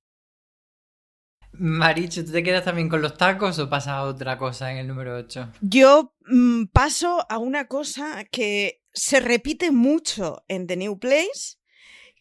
Marichu, 1.57 2.25
¿tú 2.25 2.33
te 2.33 2.43
quedas 2.43 2.65
también 2.65 2.89
con 2.89 3.01
los 3.01 3.17
tacos 3.17 3.59
o 3.59 3.71
pasa 3.71 3.97
a 3.97 4.03
otra 4.05 4.39
cosa 4.39 4.73
en 4.73 4.79
el 4.79 4.89
número 4.89 5.17
8? 5.17 5.53
Yo 5.61 6.15
mm, 6.27 6.65
paso 6.73 7.25
a 7.29 7.39
una 7.39 7.69
cosa 7.69 8.25
que 8.31 8.83
se 8.93 9.21
repite 9.21 9.71
mucho 9.71 10.43
en 10.49 10.67
The 10.67 10.77
New 10.77 10.99
Place, 10.99 11.59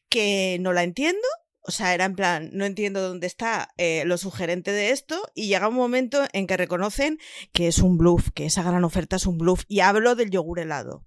que 0.09 0.57
no 0.59 0.73
la 0.73 0.83
entiendo. 0.83 1.27
O 1.65 1.71
sea, 1.71 1.93
era 1.93 2.03
en 2.03 2.15
plan, 2.15 2.49
no 2.51 2.65
entiendo 2.65 3.01
dónde 3.01 3.25
está 3.25 3.69
eh, 3.77 4.03
lo 4.05 4.17
sugerente 4.17 4.73
de 4.73 4.91
esto 4.91 5.21
y 5.33 5.47
llega 5.47 5.69
un 5.69 5.75
momento 5.75 6.21
en 6.33 6.45
que 6.45 6.57
reconocen 6.57 7.19
que 7.53 7.67
es 7.67 7.79
un 7.79 7.97
bluff, 7.97 8.31
que 8.35 8.45
esa 8.45 8.63
gran 8.63 8.83
oferta 8.83 9.15
es 9.15 9.25
un 9.25 9.37
bluff. 9.37 9.63
Y 9.69 9.79
hablo 9.79 10.15
del 10.15 10.29
yogur 10.29 10.59
helado. 10.59 11.03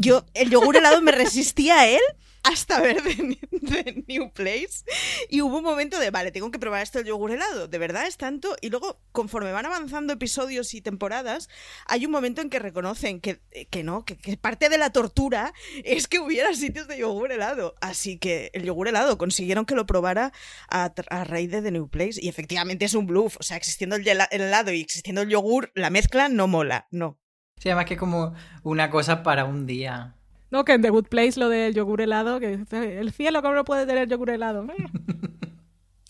Yo, 0.00 0.26
el 0.34 0.50
yogur 0.50 0.76
helado 0.76 1.00
me 1.00 1.12
resistía 1.12 1.78
a 1.78 1.86
él 1.86 2.02
hasta 2.44 2.80
ver 2.80 3.02
The, 3.02 4.04
New 4.06 4.30
Place. 4.30 4.84
Y 5.28 5.40
hubo 5.40 5.58
un 5.58 5.64
momento 5.64 5.98
de, 5.98 6.10
vale, 6.10 6.30
tengo 6.30 6.50
que 6.50 6.58
probar 6.58 6.82
esto 6.82 7.00
el 7.00 7.06
yogur 7.06 7.32
helado. 7.32 7.66
De 7.66 7.78
verdad 7.78 8.06
es 8.06 8.16
tanto. 8.16 8.54
Y 8.60 8.70
luego, 8.70 9.00
conforme 9.12 9.50
van 9.50 9.66
avanzando 9.66 10.12
episodios 10.12 10.74
y 10.74 10.80
temporadas, 10.80 11.48
hay 11.86 12.06
un 12.06 12.12
momento 12.12 12.42
en 12.42 12.50
que 12.50 12.58
reconocen 12.58 13.20
que, 13.20 13.40
que 13.70 13.82
no, 13.82 14.04
que, 14.04 14.36
parte 14.36 14.68
de 14.68 14.78
la 14.78 14.90
tortura 14.90 15.52
es 15.84 16.06
que 16.06 16.20
hubiera 16.20 16.54
sitios 16.54 16.86
de 16.86 16.98
yogur 16.98 17.32
helado. 17.32 17.74
Así 17.80 18.18
que 18.18 18.50
el 18.52 18.64
yogur 18.64 18.88
helado 18.88 19.18
consiguieron 19.18 19.64
que 19.64 19.74
lo 19.74 19.86
probara 19.86 20.32
a, 20.68 20.92
raíz 21.24 21.50
de 21.50 21.62
The 21.62 21.70
New 21.70 21.88
Place. 21.88 22.20
Y 22.20 22.28
efectivamente 22.28 22.84
es 22.84 22.94
un 22.94 23.06
bluff. 23.06 23.36
O 23.40 23.42
sea, 23.42 23.56
existiendo 23.56 23.96
el, 23.96 24.06
el 24.06 24.40
helado 24.40 24.70
y 24.70 24.80
existiendo 24.80 25.22
el 25.22 25.30
yogur, 25.30 25.72
la 25.74 25.90
mezcla 25.90 26.28
no 26.28 26.46
mola, 26.46 26.86
no. 26.90 27.18
Sí, 27.56 27.68
además 27.70 27.86
que 27.86 27.96
como 27.96 28.34
una 28.62 28.90
cosa 28.90 29.22
para 29.22 29.44
un 29.44 29.66
día. 29.66 30.16
No, 30.50 30.64
que 30.64 30.72
en 30.72 30.82
The 30.82 30.90
Good 30.90 31.06
Place 31.08 31.38
lo 31.40 31.48
del 31.48 31.74
yogur 31.74 32.00
helado, 32.00 32.38
que 32.38 32.60
el 32.72 33.12
cielo, 33.12 33.42
¿cómo 33.42 33.54
no 33.54 33.64
puede 33.64 33.86
tener 33.86 34.08
yogur 34.08 34.30
helado? 34.30 34.66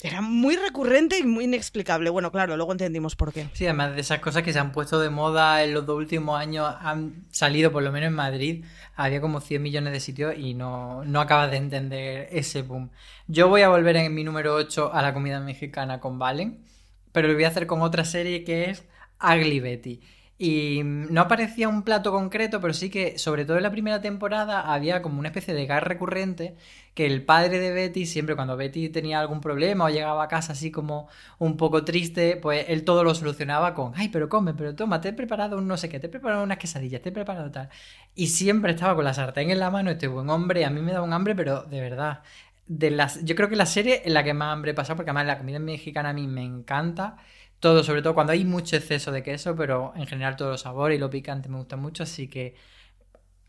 Era 0.05 0.21
muy 0.21 0.57
recurrente 0.57 1.19
y 1.19 1.23
muy 1.23 1.45
inexplicable. 1.45 2.11
Bueno, 2.11 2.31
claro, 2.31 2.59
luego 2.59 2.73
entendimos 2.73 3.17
por 3.17 3.33
qué. 3.33 3.49
Sí, 3.55 3.65
además 3.65 3.95
de 3.95 4.03
esas 4.03 4.19
cosas 4.19 4.43
que 4.43 4.53
se 4.53 4.59
han 4.59 4.71
puesto 4.71 5.01
de 5.01 5.09
moda 5.09 5.65
en 5.65 5.73
los 5.73 5.87
dos 5.87 5.97
últimos 5.97 6.39
años, 6.39 6.75
han 6.79 7.25
salido, 7.31 7.73
por 7.73 7.83
lo 7.83 7.91
menos 7.91 8.09
en 8.09 8.13
Madrid, 8.13 8.65
había 8.97 9.23
como 9.23 9.41
100 9.41 9.63
millones 9.63 9.95
de 9.95 10.01
sitios 10.01 10.35
y 10.37 10.53
no, 10.53 11.03
no 11.07 11.23
acabas 11.23 11.51
de 11.51 11.57
entender 11.57 12.29
ese 12.33 12.61
boom. 12.61 12.91
Yo 13.29 13.49
voy 13.49 13.63
a 13.63 13.71
volver 13.71 13.97
en 13.97 14.15
mi 14.15 14.25
número 14.25 14.55
8 14.55 14.93
a 14.93 15.01
la 15.01 15.15
comida 15.15 15.41
mexicana 15.41 16.01
con 16.01 16.19
Valen, 16.19 16.63
pero 17.11 17.27
lo 17.27 17.33
voy 17.33 17.45
a 17.45 17.49
hacer 17.49 17.67
con 17.67 17.81
otra 17.81 18.05
serie 18.05 18.45
que 18.45 18.69
es 18.69 18.85
Ugly 19.23 19.61
Betty. 19.61 20.01
Y 20.37 20.81
no 20.85 21.21
aparecía 21.21 21.69
un 21.69 21.85
plato 21.85 22.11
concreto, 22.11 22.61
pero 22.61 22.75
sí 22.75 22.91
que, 22.91 23.19
sobre 23.19 23.45
todo 23.45 23.57
en 23.57 23.63
la 23.63 23.71
primera 23.71 24.01
temporada, 24.01 24.73
había 24.73 25.01
como 25.01 25.21
una 25.21 25.29
especie 25.29 25.55
de 25.55 25.67
gas 25.67 25.83
recurrente 25.85 26.57
que 26.95 27.07
el 27.07 27.25
padre 27.25 27.61
de 27.61 27.73
Betty, 27.73 28.05
siempre 28.07 28.35
cuando 28.35 28.57
Betty 28.57 28.89
tenía 28.89 29.21
algún 29.21 29.41
problema 29.41 29.85
o 29.85 29.91
llegaba 29.91 30.25
a 30.25 30.29
casa 30.29 30.53
así 30.53 30.73
como 30.73 31.09
un 31.39 31.57
poco 31.57 31.85
triste, 31.85 32.37
pues 32.37 32.67
él 32.69 32.85
todo 32.85 33.05
lo 33.05 33.15
solucionaba 33.15 33.75
con, 33.75 33.93
ay, 33.97 34.09
pero 34.09 34.29
come, 34.29 34.55
pero 34.55 34.75
toma, 34.75 35.01
te 35.01 35.11
he 35.11 35.13
preparado 35.13 35.57
un 35.59 35.69
no 35.69 35.77
sé 35.77 35.89
qué, 35.89 36.01
te 36.01 36.07
he 36.09 36.11
preparado 36.11 36.43
unas 36.43 36.59
quesadillas, 36.59 37.01
te 37.03 37.11
he 37.11 37.13
preparado 37.13 37.51
tal. 37.53 37.69
Y 38.15 38.29
siempre 38.29 38.73
estaba 38.73 38.95
con 38.97 39.05
la 39.05 39.15
sartén 39.15 39.51
en 39.51 39.61
la 39.61 39.71
mano 39.71 39.91
este 39.91 40.09
buen 40.09 40.31
hombre, 40.31 40.65
a 40.65 40.71
mí 40.71 40.81
me 40.83 40.93
da 40.93 41.03
un 41.03 41.13
hambre, 41.13 41.35
pero 41.37 41.63
de 41.63 41.81
verdad. 41.81 42.23
De 42.67 42.91
las, 42.91 43.23
yo 43.25 43.35
creo 43.37 43.49
que 43.51 43.57
la 43.57 43.67
serie 43.67 44.03
es 44.05 44.13
la 44.13 44.25
que 44.25 44.33
más 44.35 44.53
hambre 44.53 44.71
he 44.73 44.75
pasado, 44.75 44.97
porque 44.97 45.11
además 45.11 45.27
la 45.27 45.39
comida 45.39 45.59
mexicana 45.59 46.11
a 46.11 46.13
mí 46.15 46.27
me 46.27 46.43
encanta 46.43 47.19
todo, 47.65 47.83
sobre 47.83 48.03
todo 48.03 48.13
cuando 48.13 48.35
hay 48.35 48.45
mucho 48.45 48.77
exceso 48.77 49.11
de 49.11 49.23
queso, 49.23 49.57
pero 49.57 49.95
en 49.97 50.07
general 50.07 50.37
todos 50.37 50.51
los 50.51 50.61
sabores 50.61 50.99
y 50.99 51.01
lo 51.01 51.09
picante 51.09 51.49
me 51.49 51.57
gustan 51.57 51.81
mucho, 51.81 52.03
así 52.03 52.29
que 52.29 52.57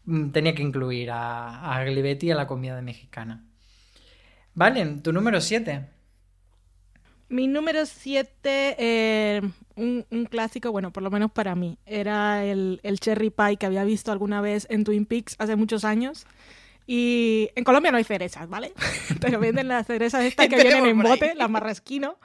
mm, 0.05 0.29
tenía 0.29 0.55
que 0.55 0.61
incluir 0.61 1.11
a, 1.11 1.75
a 1.75 1.83
Glibetti 1.83 2.31
a 2.31 2.35
la 2.35 2.47
comida 2.47 2.81
mexicana. 2.81 3.43
Vale, 4.53 4.85
tu 5.03 5.11
número 5.11 5.41
7. 5.41 5.89
Mi 7.27 7.47
número 7.47 7.85
7, 7.85 8.29
eh, 8.79 9.41
un, 9.75 10.05
un, 10.09 10.25
clásico, 10.27 10.71
bueno, 10.71 10.93
por 10.93 11.03
lo 11.03 11.11
menos 11.11 11.29
para 11.29 11.53
mí, 11.53 11.77
era 11.85 12.45
el, 12.45 12.79
el 12.83 13.01
cherry 13.01 13.31
pie 13.31 13.57
que 13.57 13.65
había 13.65 13.83
visto 13.83 14.13
alguna 14.13 14.39
vez 14.39 14.65
en 14.69 14.85
Twin 14.85 15.05
Peaks 15.05 15.35
hace 15.39 15.57
muchos 15.57 15.83
años. 15.83 16.25
Y 16.87 17.49
en 17.55 17.65
Colombia 17.65 17.91
no 17.91 17.97
hay 17.97 18.05
cerezas, 18.05 18.47
¿vale? 18.47 18.71
Pero 19.19 19.41
venden 19.41 19.67
las 19.67 19.85
cerezas 19.85 20.23
estas 20.23 20.47
que 20.47 20.55
vienen 20.63 20.85
en 20.85 21.01
bote, 21.01 21.35
las 21.35 21.49
marrasquino. 21.49 22.17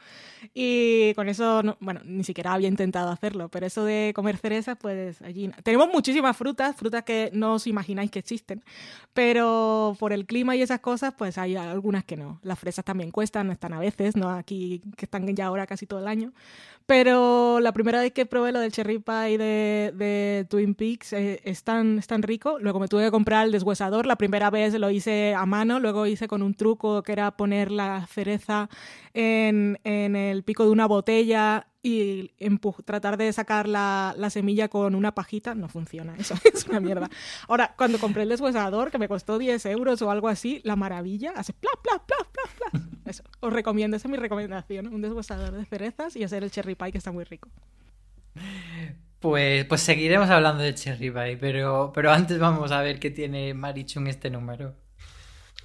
Y 0.55 1.15
con 1.15 1.29
eso, 1.29 1.63
bueno, 1.81 2.01
ni 2.05 2.25
siquiera 2.25 2.53
había 2.53 2.69
intentado 2.69 3.11
hacerlo, 3.11 3.49
pero 3.49 3.67
eso 3.67 3.85
de 3.85 4.13
comer 4.15 4.37
cerezas, 4.37 4.77
pues 4.81 5.21
allí. 5.23 5.51
Tenemos 5.63 5.89
muchísimas 5.93 6.37
frutas, 6.37 6.77
frutas 6.77 7.05
que 7.05 7.31
no 7.33 7.55
os 7.55 7.67
imagináis 7.67 8.11
que 8.11 8.19
existen, 8.19 8.63
pero 9.13 9.97
por 9.99 10.13
el 10.13 10.27
clima 10.27 10.57
y 10.57 10.63
esas 10.63 10.81
cosas, 10.81 11.15
pues 11.17 11.39
hay 11.39 11.57
algunas 11.57 12.05
que 12.05 12.17
no. 12.17 12.41
Las 12.43 12.59
fresas 12.59 12.85
también 12.85 13.11
cuestan, 13.11 13.51
están 13.51 13.73
a 13.73 13.81
veces, 13.81 14.17
¿no? 14.17 14.31
Aquí 14.31 14.83
que 14.97 15.07
están 15.07 15.27
ya 15.35 15.47
ahora 15.47 15.67
casi 15.67 15.87
todo 15.87 16.01
el 16.01 16.09
año. 16.09 16.33
Pero 16.91 17.61
la 17.61 17.71
primera 17.71 18.01
vez 18.01 18.11
que 18.11 18.27
probé 18.27 18.51
lo 18.51 18.59
del 18.59 18.73
cherry 18.73 18.99
pie 18.99 19.39
de, 19.39 19.93
de 19.95 20.45
Twin 20.51 20.75
Peaks 20.75 21.13
eh, 21.13 21.41
es, 21.45 21.63
tan, 21.63 22.01
es 22.01 22.09
tan 22.09 22.21
rico. 22.21 22.59
Luego 22.59 22.81
me 22.81 22.89
tuve 22.89 23.05
que 23.05 23.13
comprar 23.13 23.47
el 23.47 23.53
deshuesador. 23.53 24.07
La 24.07 24.17
primera 24.17 24.51
vez 24.51 24.75
lo 24.75 24.91
hice 24.91 25.33
a 25.37 25.47
mano, 25.47 25.79
luego 25.79 26.07
hice 26.07 26.27
con 26.27 26.43
un 26.43 26.55
truco 26.55 27.05
que 27.05 27.13
era 27.13 27.31
poner 27.37 27.71
la 27.71 28.09
cereza 28.09 28.69
en, 29.15 29.79
en 29.85 30.17
el 30.17 30.43
pico 30.43 30.65
de 30.65 30.71
una 30.71 30.87
botella 30.87 31.69
y 31.83 32.31
tratar 32.85 33.17
de 33.17 33.33
sacar 33.33 33.67
la, 33.67 34.15
la, 34.17 34.29
semilla 34.31 34.69
con 34.69 34.95
una 34.95 35.15
pajita, 35.15 35.55
no 35.55 35.69
funciona, 35.69 36.15
eso 36.19 36.35
es 36.45 36.67
una 36.67 36.81
mierda. 36.81 37.09
Ahora, 37.49 37.75
cuando 37.77 37.99
compré 37.99 38.25
el 38.25 38.29
deshuesador, 38.29 38.91
que 38.91 38.99
me 38.99 39.09
costó 39.09 39.39
10 39.39 39.65
euros 39.67 40.03
o 40.03 40.11
algo 40.11 40.29
así, 40.29 40.61
la 40.65 40.77
maravilla, 40.77 41.33
hace 41.37 41.53
pla, 41.53 41.71
pla, 41.83 42.03
pla, 42.07 42.17
pla, 42.33 42.71
pla. 42.71 42.83
Eso, 43.07 43.23
os 43.41 43.53
recomiendo, 43.53 43.97
esa 43.97 44.09
es 44.09 44.13
mi 44.13 44.19
recomendación, 44.19 44.89
un 44.89 45.01
deshuesador 45.01 45.53
de 45.53 45.65
cerezas 45.65 46.17
y 46.17 46.25
hacer 46.25 46.45
el 46.45 46.51
cherry 46.51 46.75
pie, 46.75 46.93
que 46.93 46.99
está 46.99 47.13
muy 47.13 47.25
rico. 47.25 47.49
Pues, 49.21 49.65
pues 49.65 49.81
seguiremos 49.81 50.31
hablando 50.31 50.63
de 50.63 50.75
cherry 50.75 51.11
pie, 51.11 51.37
pero, 51.39 51.93
pero 51.95 52.13
antes 52.13 52.39
vamos 52.39 52.73
a 52.73 52.83
ver 52.83 52.99
qué 52.99 53.11
tiene 53.11 53.55
Marichu 53.55 54.01
en 54.01 54.07
este 54.09 54.31
número. 54.31 54.75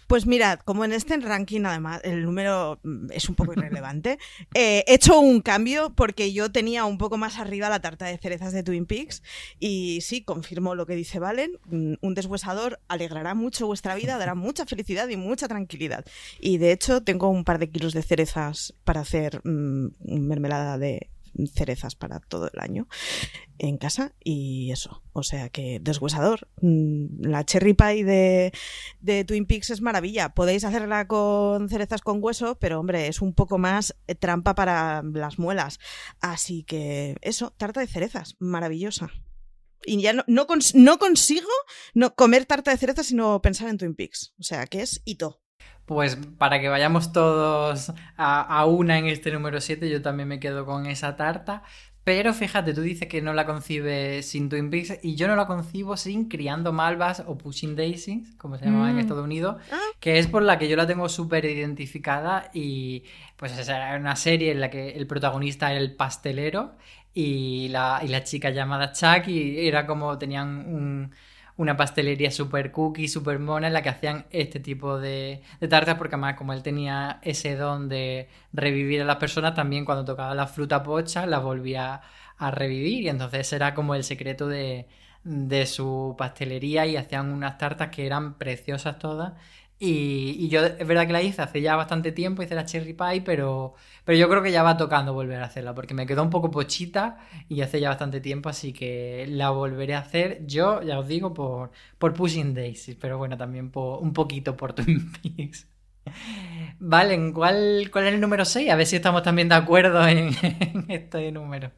Pues 0.07 0.27
mirad, 0.27 0.59
como 0.59 0.85
en 0.85 0.93
este 0.93 1.17
ranking 1.17 1.61
además 1.65 2.01
el 2.03 2.23
número 2.23 2.79
mm, 2.83 3.11
es 3.11 3.27
un 3.27 3.35
poco 3.35 3.53
irrelevante, 3.53 4.19
eh, 4.53 4.83
he 4.87 4.93
hecho 4.93 5.19
un 5.19 5.41
cambio 5.41 5.93
porque 5.95 6.31
yo 6.31 6.51
tenía 6.51 6.85
un 6.85 6.97
poco 6.97 7.17
más 7.17 7.39
arriba 7.39 7.69
la 7.69 7.81
tarta 7.81 8.05
de 8.05 8.17
cerezas 8.17 8.53
de 8.53 8.63
Twin 8.63 8.85
Peaks 8.85 9.23
y 9.59 10.01
sí, 10.01 10.23
confirmo 10.23 10.75
lo 10.75 10.85
que 10.85 10.95
dice 10.95 11.19
Valen, 11.19 11.57
mm, 11.65 11.93
un 12.01 12.13
deshuesador 12.13 12.79
alegrará 12.87 13.33
mucho 13.33 13.65
vuestra 13.65 13.95
vida, 13.95 14.17
dará 14.17 14.35
mucha 14.35 14.65
felicidad 14.65 15.07
y 15.09 15.17
mucha 15.17 15.47
tranquilidad. 15.47 16.05
Y 16.39 16.57
de 16.59 16.71
hecho 16.71 17.01
tengo 17.01 17.29
un 17.29 17.43
par 17.43 17.59
de 17.59 17.69
kilos 17.69 17.93
de 17.93 18.03
cerezas 18.03 18.73
para 18.83 19.01
hacer 19.01 19.41
mmm, 19.43 19.87
mermelada 20.05 20.77
de, 20.77 21.09
cerezas 21.53 21.95
para 21.95 22.19
todo 22.19 22.49
el 22.51 22.59
año 22.59 22.87
en 23.57 23.77
casa 23.77 24.13
y 24.23 24.71
eso. 24.71 25.03
O 25.13 25.23
sea 25.23 25.49
que 25.49 25.79
deshuesador. 25.81 26.47
Mm, 26.61 27.25
la 27.25 27.45
cherry 27.45 27.73
pie 27.73 28.03
de, 28.03 28.53
de, 28.99 29.25
Twin 29.25 29.45
Peaks 29.45 29.69
es 29.69 29.81
maravilla. 29.81 30.29
Podéis 30.29 30.63
hacerla 30.63 31.07
con 31.07 31.69
cerezas 31.69 32.01
con 32.01 32.23
hueso, 32.23 32.57
pero 32.59 32.79
hombre, 32.79 33.07
es 33.07 33.21
un 33.21 33.33
poco 33.33 33.57
más 33.57 33.95
eh, 34.07 34.15
trampa 34.15 34.55
para 34.55 35.03
las 35.03 35.39
muelas. 35.39 35.79
Así 36.19 36.63
que 36.63 37.15
eso, 37.21 37.51
tarta 37.57 37.79
de 37.79 37.87
cerezas, 37.87 38.35
maravillosa. 38.39 39.11
Y 39.85 40.01
ya 40.01 40.13
no, 40.13 40.23
no, 40.27 40.47
no 40.73 40.97
consigo 40.97 41.49
no 41.93 42.15
comer 42.15 42.45
tarta 42.45 42.71
de 42.71 42.77
cerezas 42.77 43.07
sino 43.07 43.41
pensar 43.41 43.69
en 43.69 43.77
Twin 43.77 43.95
Peaks. 43.95 44.33
O 44.39 44.43
sea 44.43 44.65
que 44.67 44.81
es 44.81 45.01
hito. 45.05 45.44
Pues 45.85 46.17
para 46.37 46.59
que 46.59 46.69
vayamos 46.69 47.11
todos 47.11 47.91
a, 48.17 48.41
a, 48.41 48.65
una 48.65 48.97
en 48.97 49.05
este 49.05 49.31
número 49.31 49.61
7, 49.61 49.89
yo 49.89 50.01
también 50.01 50.27
me 50.27 50.39
quedo 50.39 50.65
con 50.65 50.87
esa 50.87 51.15
tarta. 51.15 51.63
Pero 52.05 52.35
fíjate, 52.35 52.75
tú 52.75 52.81
dices 52.81 53.07
que 53.07 53.19
no 53.23 53.33
la 53.33 53.47
concibes 53.47 54.27
sin 54.29 54.47
Twin 54.47 54.69
Peaks 54.69 54.99
y 55.01 55.15
yo 55.15 55.27
no 55.27 55.35
la 55.35 55.47
concibo 55.47 55.97
sin 55.97 56.29
Criando 56.29 56.71
Malvas 56.71 57.23
o 57.25 57.35
Pushing 57.35 57.75
Daisies, 57.75 58.35
como 58.37 58.59
se 58.59 58.65
llamaba 58.65 58.85
mm. 58.85 58.89
en 58.91 58.99
Estados 58.99 59.23
Unidos, 59.23 59.55
ah. 59.71 59.79
que 59.99 60.19
es 60.19 60.27
por 60.27 60.43
la 60.43 60.59
que 60.59 60.69
yo 60.69 60.75
la 60.75 60.85
tengo 60.85 61.09
súper 61.09 61.45
identificada 61.45 62.51
y 62.53 63.05
pues 63.37 63.57
era 63.57 63.97
una 63.97 64.15
serie 64.15 64.51
en 64.51 64.61
la 64.61 64.69
que 64.69 64.91
el 64.91 65.07
protagonista 65.07 65.71
era 65.71 65.81
el 65.81 65.95
pastelero 65.95 66.75
y 67.11 67.69
la, 67.69 67.99
y 68.03 68.07
la 68.09 68.23
chica 68.23 68.51
llamada 68.51 68.91
Chuck 68.91 69.27
y 69.27 69.67
era 69.67 69.87
como 69.87 70.15
tenían 70.19 70.59
un 70.67 71.11
una 71.57 71.77
pastelería 71.77 72.31
super 72.31 72.71
cookie, 72.71 73.07
super 73.07 73.39
mona 73.39 73.67
en 73.67 73.73
la 73.73 73.81
que 73.81 73.89
hacían 73.89 74.25
este 74.31 74.59
tipo 74.59 74.99
de, 74.99 75.41
de, 75.59 75.67
tartas, 75.67 75.95
porque 75.95 76.15
además 76.15 76.35
como 76.35 76.53
él 76.53 76.63
tenía 76.63 77.19
ese 77.23 77.55
don 77.55 77.87
de 77.89 78.29
revivir 78.53 79.01
a 79.01 79.05
las 79.05 79.17
personas, 79.17 79.53
también 79.55 79.85
cuando 79.85 80.05
tocaba 80.05 80.35
la 80.35 80.47
fruta 80.47 80.83
pocha 80.83 81.25
la 81.25 81.39
volvía 81.39 82.01
a 82.37 82.51
revivir. 82.51 83.03
Y 83.03 83.09
entonces 83.09 83.51
era 83.53 83.73
como 83.73 83.95
el 83.95 84.03
secreto 84.03 84.47
de, 84.47 84.87
de 85.23 85.65
su 85.65 86.15
pastelería 86.17 86.85
y 86.85 86.97
hacían 86.97 87.31
unas 87.31 87.57
tartas 87.57 87.89
que 87.89 88.05
eran 88.05 88.37
preciosas 88.37 88.99
todas 88.99 89.33
y, 89.77 90.47
yo 90.47 90.65
es 90.65 90.87
verdad 90.87 91.05
que 91.05 91.13
la 91.13 91.21
hice 91.21 91.41
hace 91.41 91.61
ya 91.61 91.75
bastante 91.75 92.11
tiempo, 92.11 92.41
hice 92.41 92.55
la 92.55 92.65
cherry 92.65 92.93
pie, 92.93 93.21
pero, 93.25 93.73
pero 94.05 94.17
yo 94.17 94.29
creo 94.29 94.41
que 94.41 94.51
ya 94.51 94.63
va 94.63 94.77
tocando 94.77 95.13
volver 95.13 95.41
a 95.41 95.45
hacerla, 95.45 95.75
porque 95.75 95.93
me 95.93 96.05
quedó 96.05 96.23
un 96.23 96.29
poco 96.29 96.49
pochita 96.51 97.17
y 97.49 97.61
hace 97.61 97.79
ya 97.81 97.89
bastante 97.89 98.21
tiempo, 98.21 98.49
así 98.49 98.71
que 98.73 99.25
la 99.29 99.49
volveré 99.49 99.95
a 99.95 99.99
hacer 99.99 100.45
yo, 100.45 100.81
ya 100.81 100.99
os 100.99 101.07
digo, 101.07 101.33
por, 101.33 101.71
por 101.97 102.13
Pushing 102.13 102.53
Daisies, 102.53 102.97
pero 102.99 103.17
bueno, 103.17 103.37
también 103.37 103.71
por, 103.71 104.01
un 104.01 104.13
poquito 104.13 104.55
por 104.55 104.73
Twin 104.73 105.11
Peaks. 105.21 105.67
Vale, 106.79 107.33
¿cuál, 107.33 107.89
¿cuál 107.91 108.07
es 108.07 108.13
el 108.13 108.21
número 108.21 108.45
6? 108.45 108.69
A 108.69 108.75
ver 108.75 108.85
si 108.85 108.95
estamos 108.95 109.23
también 109.23 109.49
de 109.49 109.55
acuerdo 109.55 110.07
en, 110.07 110.29
en 110.41 110.85
este 110.89 111.31
número. 111.31 111.71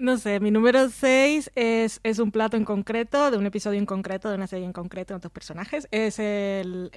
No 0.00 0.16
sé, 0.16 0.40
mi 0.40 0.50
número 0.50 0.88
6 0.88 1.50
es, 1.54 2.00
es, 2.02 2.18
un 2.20 2.30
plato 2.30 2.56
en 2.56 2.64
concreto, 2.64 3.30
de 3.30 3.36
un 3.36 3.44
episodio 3.44 3.78
en 3.78 3.84
concreto, 3.84 4.30
de 4.30 4.36
una 4.36 4.46
serie 4.46 4.64
en 4.64 4.72
concreto, 4.72 5.12
de 5.12 5.18
otros 5.18 5.30
personajes. 5.30 5.88
Es 5.90 6.18
el, 6.18 6.90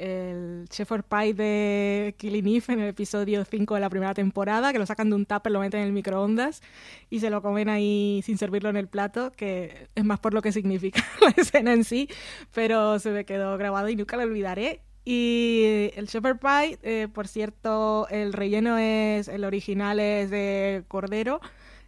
Shepherd 0.72 1.04
Pie 1.04 1.34
de 1.34 2.16
Killing 2.18 2.48
Eve 2.48 2.64
en 2.70 2.80
el 2.80 2.88
episodio 2.88 3.44
5 3.44 3.76
de 3.76 3.82
la 3.82 3.90
primera 3.90 4.14
temporada, 4.14 4.72
que 4.72 4.80
lo 4.80 4.86
sacan 4.86 5.10
de 5.10 5.18
un 5.18 5.26
tupper, 5.26 5.52
lo 5.52 5.60
meten 5.60 5.82
en 5.82 5.88
el 5.88 5.92
microondas 5.92 6.62
y 7.10 7.20
se 7.20 7.30
lo 7.30 7.42
comen 7.42 7.68
ahí 7.68 8.22
sin 8.24 8.38
servirlo 8.38 8.70
en 8.70 8.78
el 8.78 8.88
plato, 8.88 9.34
que 9.34 9.90
es 9.96 10.06
más 10.06 10.22
por 10.22 10.34
lo 10.34 10.42
que 10.42 10.54
significa 10.54 11.04
la 11.22 11.34
escena 11.36 11.74
en 11.74 11.84
sí, 11.84 12.08
pero 12.54 13.00
se 13.00 13.10
me 13.10 13.26
quedó 13.26 13.58
grabado 13.58 13.90
y 13.90 13.98
nunca 13.98 14.16
lo 14.16 14.24
olvidaré. 14.24 14.80
Y 15.04 15.90
el 15.98 16.06
Shepherd 16.06 16.40
Pie, 16.40 16.80
eh, 16.84 17.10
por 17.14 17.28
cierto, 17.28 18.08
el 18.10 18.32
relleno 18.32 18.78
es, 18.78 19.28
el 19.28 19.44
original 19.44 20.00
es 20.00 20.30
de 20.30 20.86
cordero 20.88 21.42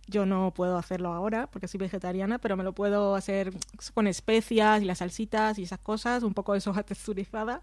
yo 0.07 0.25
no 0.25 0.51
puedo 0.51 0.77
hacerlo 0.77 1.13
ahora 1.13 1.47
porque 1.47 1.67
soy 1.67 1.79
vegetariana, 1.79 2.39
pero 2.39 2.57
me 2.57 2.63
lo 2.63 2.73
puedo 2.73 3.15
hacer 3.15 3.51
con 3.93 4.07
especias 4.07 4.81
y 4.81 4.85
las 4.85 4.99
salsitas 4.99 5.57
y 5.59 5.63
esas 5.63 5.79
cosas, 5.79 6.23
un 6.23 6.33
poco 6.33 6.53
de 6.53 6.61
soja 6.61 6.83
texturizada, 6.83 7.61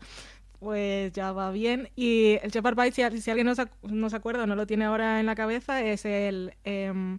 pues 0.61 1.13
ya 1.13 1.33
va 1.33 1.51
bien. 1.51 1.89
Y 1.97 2.39
el 2.43 2.51
shepherd 2.51 2.77
pie, 2.77 2.93
si, 2.93 3.31
alguien 3.31 3.47
no 3.47 3.55
se, 3.55 3.67
no 3.83 4.11
se, 4.11 4.17
acuerda 4.17 4.45
o 4.45 4.47
no 4.47 4.57
lo 4.57 4.67
tiene 4.67 4.85
ahora 4.85 5.21
en 5.21 5.27
la 5.27 5.35
cabeza, 5.35 5.83
es 5.83 6.05
el... 6.05 6.55
Eh, 6.65 7.19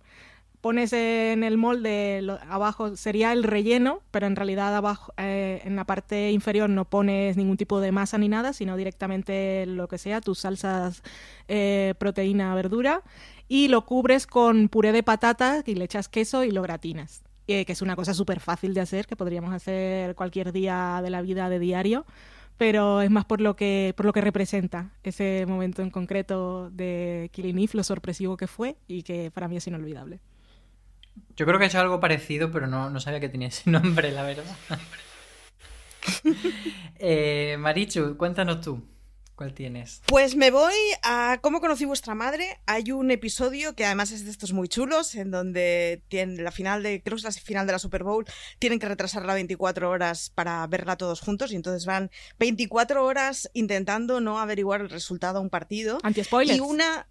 pones 0.64 0.94
en 0.94 1.44
el 1.44 1.58
molde 1.58 2.22
lo- 2.22 2.40
abajo 2.50 2.96
sería 2.96 3.34
el 3.34 3.44
relleno, 3.44 4.00
pero 4.12 4.28
en 4.28 4.38
realidad 4.38 4.74
abajo 4.74 5.14
eh, 5.18 5.62
en 5.66 5.76
la 5.76 5.84
parte 5.84 6.32
inferior 6.32 6.70
no 6.70 6.86
pones 6.86 7.36
ningún 7.36 7.58
tipo 7.58 7.82
de 7.82 7.92
masa 7.92 8.18
ni 8.18 8.30
nada, 8.30 8.54
sino 8.54 8.78
directamente 8.78 9.66
lo 9.66 9.90
que 9.90 9.98
sea, 9.98 10.22
tus 10.22 10.40
salsas, 10.40 11.04
eh, 11.50 11.96
proteína, 11.98 12.56
verdura, 12.56 13.02
y 13.48 13.68
lo 13.68 13.86
cubres 13.86 14.28
con 14.28 14.70
puré 14.70 14.92
de 14.92 15.04
patata 15.04 15.64
y 15.66 15.76
le 15.76 15.86
echas 15.86 16.10
queso 16.10 16.44
y 16.44 16.52
lo 16.52 16.62
gratinas. 16.62 17.24
Eh, 17.48 17.66
que 17.66 17.74
es 17.74 17.82
una 17.82 17.98
cosa 17.98 18.14
súper 18.14 18.40
fácil 18.40 18.74
de 18.74 18.80
hacer, 18.80 19.06
que 19.06 19.18
podríamos 19.18 19.54
hacer 19.54 20.16
cualquier 20.16 20.54
día 20.54 21.02
de 21.04 21.10
la 21.10 21.22
vida 21.22 21.50
de 21.50 21.60
diario, 21.60 22.06
pero 22.58 23.02
es 23.02 23.12
más 23.12 23.26
por 23.26 23.42
lo 23.42 23.58
que, 23.58 23.94
por 23.98 24.06
lo 24.06 24.14
que 24.14 24.22
representa 24.22 24.92
ese 25.04 25.46
momento 25.46 25.82
en 25.82 25.90
concreto 25.90 26.70
de 26.70 27.30
Killing 27.34 27.60
Eve, 27.60 27.72
lo 27.74 27.84
sorpresivo 27.84 28.38
que 28.38 28.48
fue 28.48 28.78
y 28.88 29.04
que 29.04 29.30
para 29.30 29.50
mí 29.50 29.58
es 29.58 29.68
inolvidable. 29.68 30.22
Yo 31.36 31.46
creo 31.46 31.60
que 31.60 31.66
he 31.66 31.68
hecho 31.68 31.82
algo 31.82 32.00
parecido, 32.00 32.50
pero 32.50 32.66
no, 32.68 32.90
no 32.90 33.02
sabía 33.02 33.20
que 33.20 33.28
tenía 33.28 33.50
ese 33.50 33.70
nombre, 33.70 34.12
la 34.14 34.24
verdad. 34.24 34.56
eh, 36.96 37.58
Marichu, 37.60 38.16
cuéntanos 38.16 38.62
tú. 38.62 38.82
¿Cuál 39.44 39.54
tienes? 39.54 40.02
Pues 40.06 40.38
me 40.38 40.52
voy 40.52 40.74
a 41.02 41.38
cómo 41.42 41.60
conocí 41.60 41.84
vuestra 41.84 42.16
madre. 42.16 42.62
Hay 42.66 42.94
un 42.94 43.12
episodio 43.12 43.76
que 43.76 43.84
además 43.84 44.12
es 44.12 44.24
de 44.24 44.32
estos 44.32 44.54
muy 44.54 44.70
chulos, 44.70 45.16
en 45.16 45.32
donde 45.32 46.02
tienen 46.08 46.42
la 46.46 46.52
final 46.52 46.82
de, 46.82 47.02
creo 47.04 47.18
que 47.18 47.28
es 47.28 47.36
la 47.36 47.42
final 47.42 47.68
de 47.68 47.74
la 47.74 47.80
Super 47.80 48.06
Bowl, 48.06 48.24
tienen 48.60 48.80
que 48.80 48.88
retrasarla 48.88 49.34
24 49.34 49.90
horas 49.90 50.30
para 50.30 50.66
verla 50.68 50.96
todos 50.96 51.20
juntos 51.20 51.52
y 51.52 51.58
entonces 51.58 51.86
van 51.86 52.10
24 52.40 53.04
horas 53.04 53.50
intentando 53.52 54.22
no 54.22 54.40
averiguar 54.40 54.80
el 54.80 54.90
resultado 54.90 55.40
a 55.40 55.42
un 55.42 55.50
partido. 55.50 55.98
Anti-spoilers. 56.04 56.58
Y 56.58 56.62
una 56.62 57.10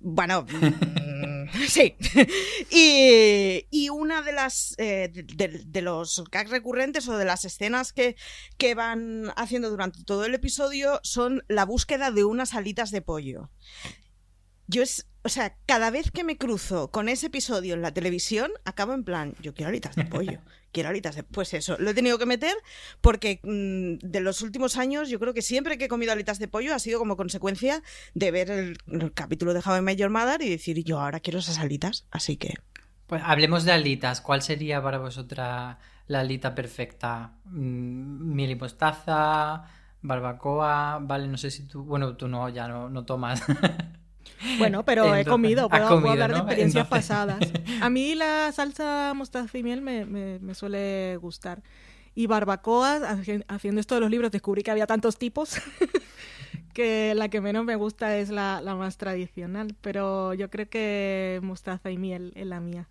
bueno, 0.00 0.42
mm, 0.60 1.48
sí. 1.68 1.96
Y, 2.70 3.66
y 3.70 3.88
una 3.88 4.22
de 4.22 4.32
las 4.32 4.74
eh, 4.78 5.10
de 5.12 5.82
los 5.82 6.24
gags 6.30 6.50
recurrentes 6.50 7.08
o 7.08 7.16
de 7.16 7.24
las 7.24 7.44
escenas 7.44 7.92
que, 7.92 8.16
que 8.56 8.74
van 8.74 9.32
haciendo 9.36 9.70
durante 9.70 10.04
todo 10.04 10.24
el 10.24 10.34
episodio 10.34 11.00
son 11.02 11.44
la 11.48 11.64
búsqueda 11.64 12.10
de 12.10 12.24
unas 12.24 12.54
alitas 12.54 12.90
de 12.90 13.02
pollo. 13.02 13.50
Yo 14.66 14.82
es, 14.82 15.07
o 15.28 15.30
sea, 15.30 15.54
cada 15.66 15.90
vez 15.90 16.10
que 16.10 16.24
me 16.24 16.38
cruzo 16.38 16.90
con 16.90 17.10
ese 17.10 17.26
episodio 17.26 17.74
en 17.74 17.82
la 17.82 17.92
televisión, 17.92 18.50
acabo 18.64 18.94
en 18.94 19.04
plan, 19.04 19.34
yo 19.42 19.52
quiero 19.52 19.68
alitas 19.68 19.94
de 19.94 20.06
pollo, 20.06 20.40
quiero 20.72 20.88
alitas 20.88 21.16
de... 21.16 21.22
Pues 21.22 21.52
eso, 21.52 21.76
lo 21.78 21.90
he 21.90 21.94
tenido 21.94 22.18
que 22.18 22.24
meter 22.24 22.56
porque 23.02 23.38
mm, 23.42 24.08
de 24.08 24.20
los 24.20 24.40
últimos 24.40 24.78
años 24.78 25.10
yo 25.10 25.20
creo 25.20 25.34
que 25.34 25.42
siempre 25.42 25.76
que 25.76 25.84
he 25.84 25.88
comido 25.88 26.12
alitas 26.12 26.38
de 26.38 26.48
pollo 26.48 26.74
ha 26.74 26.78
sido 26.78 26.98
como 26.98 27.18
consecuencia 27.18 27.82
de 28.14 28.30
ver 28.30 28.50
el, 28.50 28.78
el 28.86 29.12
capítulo 29.12 29.52
de 29.52 29.60
How 29.60 29.76
I 29.76 29.82
Met 29.82 29.98
Your 29.98 30.08
Mother 30.08 30.40
y 30.40 30.48
decir, 30.48 30.82
yo 30.82 30.98
ahora 30.98 31.20
quiero 31.20 31.40
esas 31.40 31.58
alitas, 31.58 32.06
así 32.10 32.38
que... 32.38 32.54
Pues 33.06 33.20
hablemos 33.22 33.64
de 33.64 33.72
alitas. 33.72 34.22
¿Cuál 34.22 34.40
sería 34.40 34.82
para 34.82 34.96
vosotras 34.96 35.76
la 36.06 36.20
alita 36.20 36.54
perfecta? 36.54 37.34
Mm, 37.44 38.34
Miel 38.34 38.52
y 38.52 38.56
mostaza, 38.56 39.64
barbacoa, 40.00 41.00
vale, 41.02 41.28
no 41.28 41.36
sé 41.36 41.50
si 41.50 41.68
tú... 41.68 41.84
Bueno, 41.84 42.16
tú 42.16 42.28
no, 42.28 42.48
ya 42.48 42.66
no, 42.66 42.88
no 42.88 43.04
tomas. 43.04 43.42
Bueno, 44.58 44.84
pero 44.84 45.14
he 45.16 45.24
comido, 45.24 45.68
has 45.70 45.80
puedo, 45.90 46.10
hablar 46.10 46.32
de 46.32 46.38
experiencias 46.38 46.84
Entonces- 46.84 47.08
pasadas. 47.08 47.38
A 47.82 47.90
mí 47.90 48.14
la 48.14 48.50
salsa 48.52 49.12
mostaza 49.14 49.56
y 49.58 49.62
miel 49.62 49.80
me, 49.82 50.04
me- 50.04 50.38
me 50.38 50.54
suele 50.54 51.16
gustar. 51.20 51.62
Y 52.14 52.26
barbacoa, 52.26 52.98
haci- 53.00 53.44
haciendo 53.48 53.80
esto 53.80 53.94
de 53.94 54.00
los 54.00 54.10
libros, 54.10 54.30
descubrí 54.30 54.62
que 54.62 54.70
había 54.70 54.86
tantos 54.86 55.18
tipos 55.18 55.56
que 56.74 57.14
la 57.16 57.28
que 57.28 57.40
menos 57.40 57.64
me 57.64 57.76
gusta 57.76 58.16
es 58.18 58.30
la, 58.30 58.60
la 58.60 58.74
más 58.74 58.96
tradicional. 58.96 59.74
Pero 59.80 60.34
yo 60.34 60.50
creo 60.50 60.68
que 60.68 61.40
mostaza 61.42 61.90
y 61.90 61.98
miel 61.98 62.32
es 62.36 62.46
la 62.46 62.60
mía. 62.60 62.88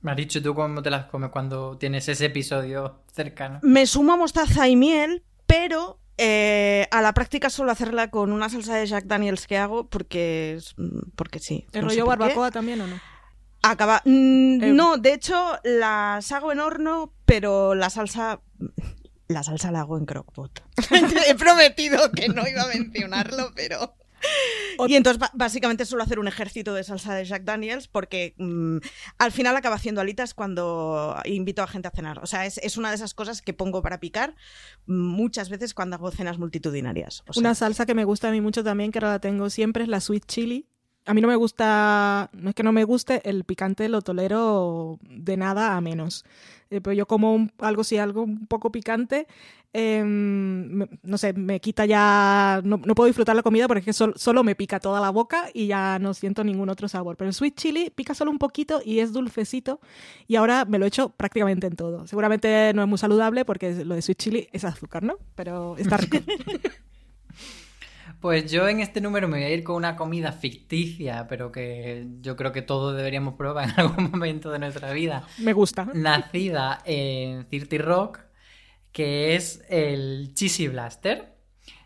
Marichu, 0.00 0.40
¿tú 0.40 0.54
cómo 0.54 0.80
te 0.82 0.90
las 0.90 1.06
comes 1.06 1.30
cuando 1.30 1.76
tienes 1.76 2.08
ese 2.08 2.26
episodio 2.26 3.00
cercano? 3.12 3.58
Me 3.62 3.84
sumo 3.86 4.12
a 4.12 4.16
mostaza 4.16 4.68
y 4.68 4.76
miel, 4.76 5.24
pero 5.46 5.98
eh, 6.18 6.86
a 6.90 7.00
la 7.00 7.14
práctica 7.14 7.48
suelo 7.50 7.72
hacerla 7.72 8.10
con 8.10 8.32
una 8.32 8.48
salsa 8.48 8.74
de 8.76 8.86
Jack 8.86 9.04
Daniels 9.06 9.46
que 9.46 9.56
hago 9.56 9.88
porque, 9.88 10.58
mm, 10.76 11.10
porque 11.16 11.38
sí. 11.38 11.66
¿El 11.72 11.82
no 11.82 11.88
rollo 11.88 12.06
barbacoa 12.06 12.50
también 12.50 12.80
o 12.80 12.86
no? 12.86 13.00
Acaba. 13.62 14.02
mm, 14.04 14.62
Eh, 14.62 14.72
No, 14.72 14.98
de 14.98 15.14
hecho, 15.14 15.58
las 15.64 16.30
hago 16.32 16.52
en 16.52 16.60
horno, 16.60 17.12
pero 17.24 17.74
la 17.74 17.90
salsa. 17.90 18.40
La 19.28 19.42
salsa 19.42 19.70
la 19.70 19.80
hago 19.80 19.98
en 19.98 20.06
crockpot. 20.06 20.62
He 21.28 21.34
prometido 21.34 22.10
que 22.12 22.28
no 22.28 22.46
iba 22.48 22.62
a 22.62 22.68
mencionarlo, 22.68 23.52
pero. 23.54 23.94
Y 24.86 24.94
entonces 24.94 25.20
básicamente 25.34 25.84
suelo 25.84 26.04
hacer 26.04 26.18
un 26.20 26.28
ejército 26.28 26.72
de 26.72 26.84
salsa 26.84 27.12
de 27.14 27.24
Jack 27.24 27.42
Daniels 27.42 27.88
porque 27.88 28.34
mm, 28.38 28.78
al 29.18 29.32
final 29.32 29.56
acaba 29.56 29.74
haciendo 29.76 30.00
alitas 30.00 30.34
cuando 30.34 31.16
invito 31.24 31.62
a 31.62 31.66
gente 31.66 31.88
a 31.88 31.90
cenar. 31.90 32.20
O 32.20 32.26
sea, 32.26 32.46
es, 32.46 32.58
es 32.58 32.76
una 32.76 32.90
de 32.90 32.94
esas 32.94 33.12
cosas 33.12 33.42
que 33.42 33.52
pongo 33.52 33.82
para 33.82 33.98
picar 33.98 34.36
muchas 34.86 35.48
veces 35.50 35.74
cuando 35.74 35.96
hago 35.96 36.10
cenas 36.10 36.38
multitudinarias. 36.38 37.24
O 37.26 37.32
sea, 37.32 37.40
Una 37.40 37.54
salsa 37.54 37.86
que 37.86 37.94
me 37.94 38.04
gusta 38.04 38.28
a 38.28 38.30
mí 38.32 38.40
mucho 38.40 38.62
también, 38.62 38.92
que 38.92 38.98
ahora 38.98 39.10
la 39.12 39.18
tengo 39.18 39.50
siempre, 39.50 39.82
es 39.82 39.88
la 39.88 40.00
sweet 40.00 40.26
chili. 40.26 40.66
A 41.06 41.14
mí 41.14 41.22
no 41.22 41.28
me 41.28 41.36
gusta, 41.36 42.28
no 42.34 42.50
es 42.50 42.54
que 42.54 42.62
no 42.62 42.70
me 42.72 42.84
guste, 42.84 43.22
el 43.28 43.44
picante 43.44 43.88
lo 43.88 44.02
tolero 44.02 44.98
de 45.02 45.38
nada 45.38 45.74
a 45.74 45.80
menos. 45.80 46.24
Eh, 46.70 46.82
pero 46.82 46.92
yo 46.92 47.06
como 47.06 47.34
un- 47.34 47.50
algo 47.58 47.82
sí, 47.82 47.96
algo 47.96 48.22
un 48.22 48.46
poco 48.46 48.70
picante, 48.70 49.26
eh, 49.72 50.02
me- 50.04 50.88
no 51.02 51.18
sé, 51.18 51.32
me 51.34 51.60
quita 51.60 51.84
ya, 51.86 52.60
no, 52.64 52.80
no 52.84 52.94
puedo 52.94 53.06
disfrutar 53.06 53.36
la 53.36 53.42
comida 53.42 53.68
porque 53.68 53.80
es 53.80 53.84
que 53.84 53.92
sol- 53.92 54.14
solo 54.16 54.42
me 54.44 54.54
pica 54.54 54.80
toda 54.80 55.00
la 55.00 55.10
boca 55.10 55.46
y 55.52 55.66
ya 55.66 55.98
no 55.98 56.14
siento 56.14 56.42
ningún 56.44 56.68
otro 56.70 56.88
sabor. 56.88 57.16
Pero 57.16 57.28
el 57.28 57.34
sweet 57.34 57.54
chili 57.56 57.90
pica 57.90 58.14
solo 58.14 58.30
un 58.30 58.38
poquito 58.38 58.80
y 58.84 59.00
es 59.00 59.12
dulcecito 59.12 59.80
y 60.26 60.36
ahora 60.36 60.64
me 60.64 60.78
lo 60.78 60.86
echo 60.86 61.10
prácticamente 61.10 61.66
en 61.66 61.76
todo. 61.76 62.06
Seguramente 62.06 62.72
no 62.74 62.82
es 62.82 62.88
muy 62.88 62.98
saludable 62.98 63.44
porque 63.44 63.84
lo 63.84 63.94
de 63.94 64.02
sweet 64.02 64.18
chili 64.18 64.48
es 64.52 64.64
azúcar, 64.64 65.02
¿no? 65.02 65.16
Pero 65.34 65.76
está 65.76 65.96
rico. 65.98 66.18
Pues 68.20 68.50
yo 68.50 68.66
en 68.66 68.80
este 68.80 69.00
número 69.00 69.28
me 69.28 69.36
voy 69.38 69.44
a 69.46 69.50
ir 69.54 69.62
con 69.62 69.76
una 69.76 69.94
comida 69.94 70.32
ficticia, 70.32 71.28
pero 71.28 71.52
que 71.52 72.04
yo 72.20 72.34
creo 72.34 72.50
que 72.50 72.62
todos 72.62 72.96
deberíamos 72.96 73.34
probar 73.34 73.68
en 73.68 73.74
algún 73.80 74.10
momento 74.10 74.50
de 74.50 74.58
nuestra 74.58 74.92
vida. 74.92 75.24
Me 75.38 75.52
gusta. 75.52 75.84
Nacida 75.94 76.80
en 76.84 77.44
Cirti 77.46 77.78
Rock, 77.78 78.18
que 78.98 79.36
es 79.36 79.64
el 79.68 80.32
Cheesy 80.34 80.68
Blaster. 80.68 81.16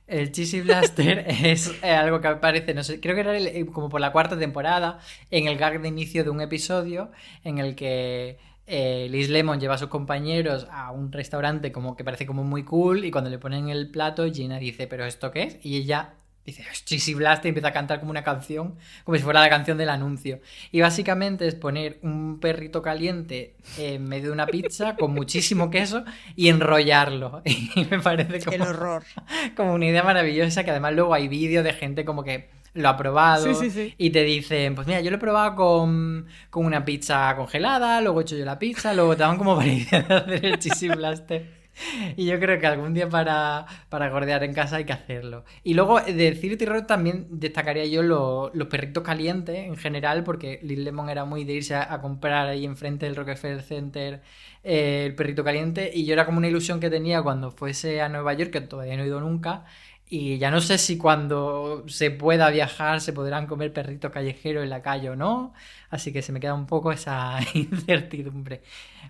El 0.07 0.33
Cheesy 0.33 0.61
Blaster 0.63 1.25
es 1.29 1.73
eh, 1.83 1.91
algo 1.91 2.21
que 2.21 2.29
aparece, 2.29 2.75
no 2.75 2.83
sé, 2.85 3.01
creo 3.01 3.15
que 3.15 3.21
era 3.23 3.37
el- 3.37 3.47
eh, 3.49 3.67
como 3.67 3.89
por 3.89 4.01
la 4.01 4.13
cuarta 4.13 4.39
temporada, 4.39 4.99
en 5.31 5.47
el 5.49 5.57
gag 5.59 5.81
de 5.81 5.89
inicio 5.89 6.25
de 6.25 6.31
un 6.31 6.41
episodio 6.41 7.11
en 7.45 7.59
el 7.59 7.75
que 7.75 8.39
eh, 8.67 9.09
Liz 9.11 9.29
Lemon 9.31 9.61
lleva 9.61 9.75
a 9.75 9.79
sus 9.79 9.89
compañeros 9.89 10.67
a 10.71 10.93
un 10.93 11.13
restaurante 11.13 11.73
como 11.73 11.97
que 11.97 12.05
parece 12.05 12.27
como 12.27 12.45
muy 12.45 12.65
cool 12.65 13.05
y 13.05 13.11
cuando 13.11 13.31
le 13.31 13.39
ponen 13.39 13.69
el 13.69 13.91
plato, 13.91 14.31
Gina 14.33 14.59
dice, 14.59 14.87
¿pero 14.87 15.05
esto 15.05 15.31
qué 15.31 15.43
es? 15.45 15.59
Y 15.65 15.77
ella 15.77 16.15
dice, 16.45 16.65
"Es 16.71 16.85
Cheesy 16.85 17.15
Blaster 17.15 17.47
y 17.47 17.49
empieza 17.51 17.69
a 17.69 17.73
cantar 17.73 18.01
como 18.01 18.11
una 18.11 18.23
canción, 18.25 18.75
como 19.05 19.17
si 19.17 19.23
fuera 19.23 19.41
la 19.41 19.49
canción 19.49 19.79
del 19.79 19.89
anuncio. 19.91 20.41
Y 20.71 20.81
básicamente 20.81 21.47
es 21.47 21.55
poner 21.55 21.99
un 22.03 22.39
perrito 22.41 22.83
caliente 22.83 23.55
en 23.79 24.05
medio 24.09 24.27
de 24.29 24.33
una 24.33 24.47
pizza 24.47 24.97
con 24.97 25.13
muchísimo 25.15 25.71
queso 25.71 26.05
y 26.37 26.49
enrollarlo. 26.49 27.43
Y 27.75 27.85
me 27.91 28.01
parece 28.01 28.41
como, 28.45 28.57
el 28.57 28.63
horror. 28.63 29.05
como 29.57 29.75
una 29.75 29.87
idea 29.87 30.03
maravillosa 30.03 30.65
que 30.65 30.71
además 30.71 30.95
luego 30.95 31.15
hay 31.15 31.29
vídeos 31.29 31.65
de 31.65 31.73
gente 31.73 32.05
como 32.05 32.23
que 32.25 32.49
lo 32.75 32.89
ha 32.89 32.97
probado 32.97 33.55
Sí, 33.55 33.55
sí, 33.55 33.71
sí. 33.71 33.95
y 33.99 34.11
te 34.11 34.25
dicen, 34.25 34.75
pues 34.75 34.87
mira, 34.87 35.01
yo 35.03 35.11
lo 35.11 35.17
he 35.17 35.21
probado 35.21 35.55
con, 35.57 36.27
con 36.51 36.65
una 36.65 36.85
pizza 36.85 37.35
congelada, 37.37 38.01
luego 38.01 38.21
he 38.21 38.23
hecho 38.23 38.37
yo 38.37 38.45
la 38.47 38.59
pizza, 38.59 38.95
luego 38.95 39.15
te 39.17 39.23
dan 39.23 39.37
como 39.37 39.57
para 39.57 39.71
hacer 40.21 40.45
el 40.45 40.59
cheesy 40.59 40.89
blaster. 40.89 41.62
Y 42.17 42.27
yo 42.27 42.39
creo 42.39 42.59
que 42.61 42.67
algún 42.67 42.95
día 42.95 43.09
para, 43.09 43.67
para 43.89 44.09
gordear 44.11 44.45
en 44.45 44.55
casa 44.55 44.77
hay 44.77 44.85
que 44.85 44.93
hacerlo. 44.93 45.45
Y 45.65 45.75
luego 45.75 46.01
de 46.01 46.35
City 46.37 46.65
Rock 46.67 46.87
también 46.87 47.27
destacaría 47.31 47.87
yo 47.87 48.03
lo- 48.03 48.51
los 48.55 48.69
perritos 48.69 49.03
calientes 49.03 49.57
en 49.57 49.77
general, 49.77 50.25
porque 50.25 50.61
Lil 50.63 50.85
Lemon 50.85 51.09
era 51.09 51.25
muy 51.25 51.45
de 51.45 51.55
irse 51.55 51.75
a, 51.75 51.93
a 51.93 52.01
comprar 52.01 52.49
ahí 52.49 52.65
enfrente 52.65 53.07
del 53.07 53.17
Rockefeller 53.17 53.63
Center 53.63 54.23
eh, 54.65 55.05
el 55.07 55.15
perrito 55.15 55.45
caliente. 55.45 55.91
Y 55.93 56.05
yo 56.05 56.13
era 56.13 56.27
como 56.27 56.39
una 56.39 56.49
ilusión 56.49 56.81
que 56.81 56.91
tenía 56.91 57.23
cuando 57.23 57.51
fuese 57.51 58.01
a 58.01 58.09
Nueva 58.09 58.33
York, 58.35 58.51
que 58.51 58.61
todavía 58.61 58.97
no 58.97 59.03
he 59.05 59.07
ido 59.07 59.21
nunca. 59.21 59.65
Y 60.09 60.37
ya 60.39 60.51
no 60.51 60.61
sé 60.61 60.77
si 60.77 60.99
cuando 60.99 61.85
se 61.89 62.11
pueda 62.11 62.51
viajar 62.51 63.01
se 63.01 63.15
podrán 63.15 63.47
comer 63.47 63.73
perritos 63.73 64.11
callejeros 64.13 64.63
en 64.63 64.69
la 64.71 64.83
calle 64.83 65.09
o 65.11 65.17
no. 65.17 65.55
Así 65.91 66.13
que 66.13 66.21
se 66.23 66.33
me 66.33 66.41
queda 66.41 66.53
un 66.55 66.67
poco 66.67 66.93
esa 66.93 67.39
incertidumbre. 67.55 68.63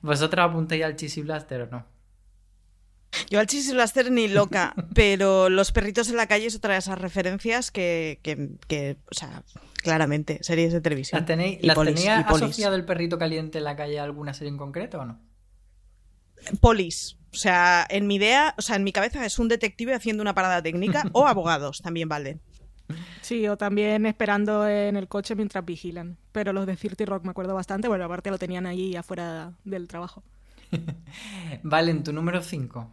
¿Vosotros 0.03 0.45
apuntáis 0.49 0.85
al 0.85 0.95
Cheesy 0.97 1.23
Blaster 1.23 1.63
o 1.63 1.67
no? 1.67 1.92
Yo 3.31 3.41
al 3.41 3.47
Cheesy 3.47 3.73
Blaster 3.73 4.11
ni 4.11 4.29
loca, 4.29 4.75
pero 4.95 5.49
los 5.49 5.73
perritos 5.73 6.09
en 6.09 6.17
la 6.17 6.27
calle 6.27 6.47
es 6.47 6.57
otra 6.57 6.75
de 6.75 6.79
esas 6.79 6.99
referencias 6.99 7.71
que, 7.71 8.21
que, 8.23 8.51
que, 8.67 8.97
o 9.11 9.15
sea, 9.15 9.43
claramente, 9.83 10.39
series 10.43 10.73
de 10.73 10.81
televisión. 10.81 11.21
¿Las 11.21 11.27
tenéis, 11.27 11.59
Y 11.63 11.67
¿las 11.67 11.75
polis, 11.75 11.95
tenía 11.95 12.21
y 12.21 12.35
asociado 12.35 12.75
el 12.75 12.85
perrito 12.85 13.19
caliente 13.19 13.59
en 13.59 13.65
la 13.65 13.77
calle 13.77 13.99
a 13.99 14.05
alguna 14.05 14.35
serie 14.35 14.51
en 14.51 14.59
concreto 14.59 15.01
o 15.01 15.05
no? 15.05 15.21
Polis. 16.61 17.17
O 17.33 17.37
sea, 17.37 17.87
en 17.89 18.07
mi 18.07 18.17
idea, 18.17 18.55
o 18.59 18.63
sea, 18.63 18.77
en 18.77 18.85
mi 18.85 18.93
cabeza 18.93 19.25
es 19.25 19.39
un 19.39 19.49
detective 19.49 19.95
haciendo 19.95 20.23
una 20.23 20.35
parada 20.35 20.63
técnica 20.63 21.05
o 21.13 21.27
abogados, 21.27 21.81
también 21.83 22.09
vale. 22.09 22.41
Sí, 23.23 23.49
o 23.49 23.57
también 23.57 24.05
esperando 24.05 24.69
en 24.69 24.97
el 24.97 25.09
coche 25.09 25.35
mientras 25.35 25.65
vigilan. 25.65 26.19
Pero 26.33 26.53
los 26.53 26.67
de 26.67 26.77
Cirti 26.77 27.05
Rock 27.05 27.25
me 27.25 27.31
acuerdo 27.31 27.55
bastante. 27.55 27.89
Bueno, 27.89 28.05
aparte 28.05 28.31
lo 28.31 28.39
tenían 28.39 28.67
allí 28.67 28.97
afuera 28.97 29.55
del 29.65 29.89
trabajo. 29.89 30.23
Valen, 31.63 32.03
tu 32.03 32.13
número 32.13 32.43
5. 32.43 32.91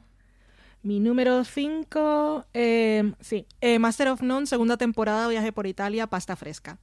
Mi 0.82 1.00
número 1.02 1.44
5, 1.44 2.46
eh, 2.54 3.12
sí, 3.20 3.46
eh, 3.60 3.80
Master 3.80 4.08
of 4.08 4.22
None, 4.22 4.46
segunda 4.48 4.78
temporada, 4.78 5.28
viaje 5.28 5.52
por 5.52 5.68
Italia, 5.68 6.08
pasta 6.08 6.38
fresca. 6.38 6.80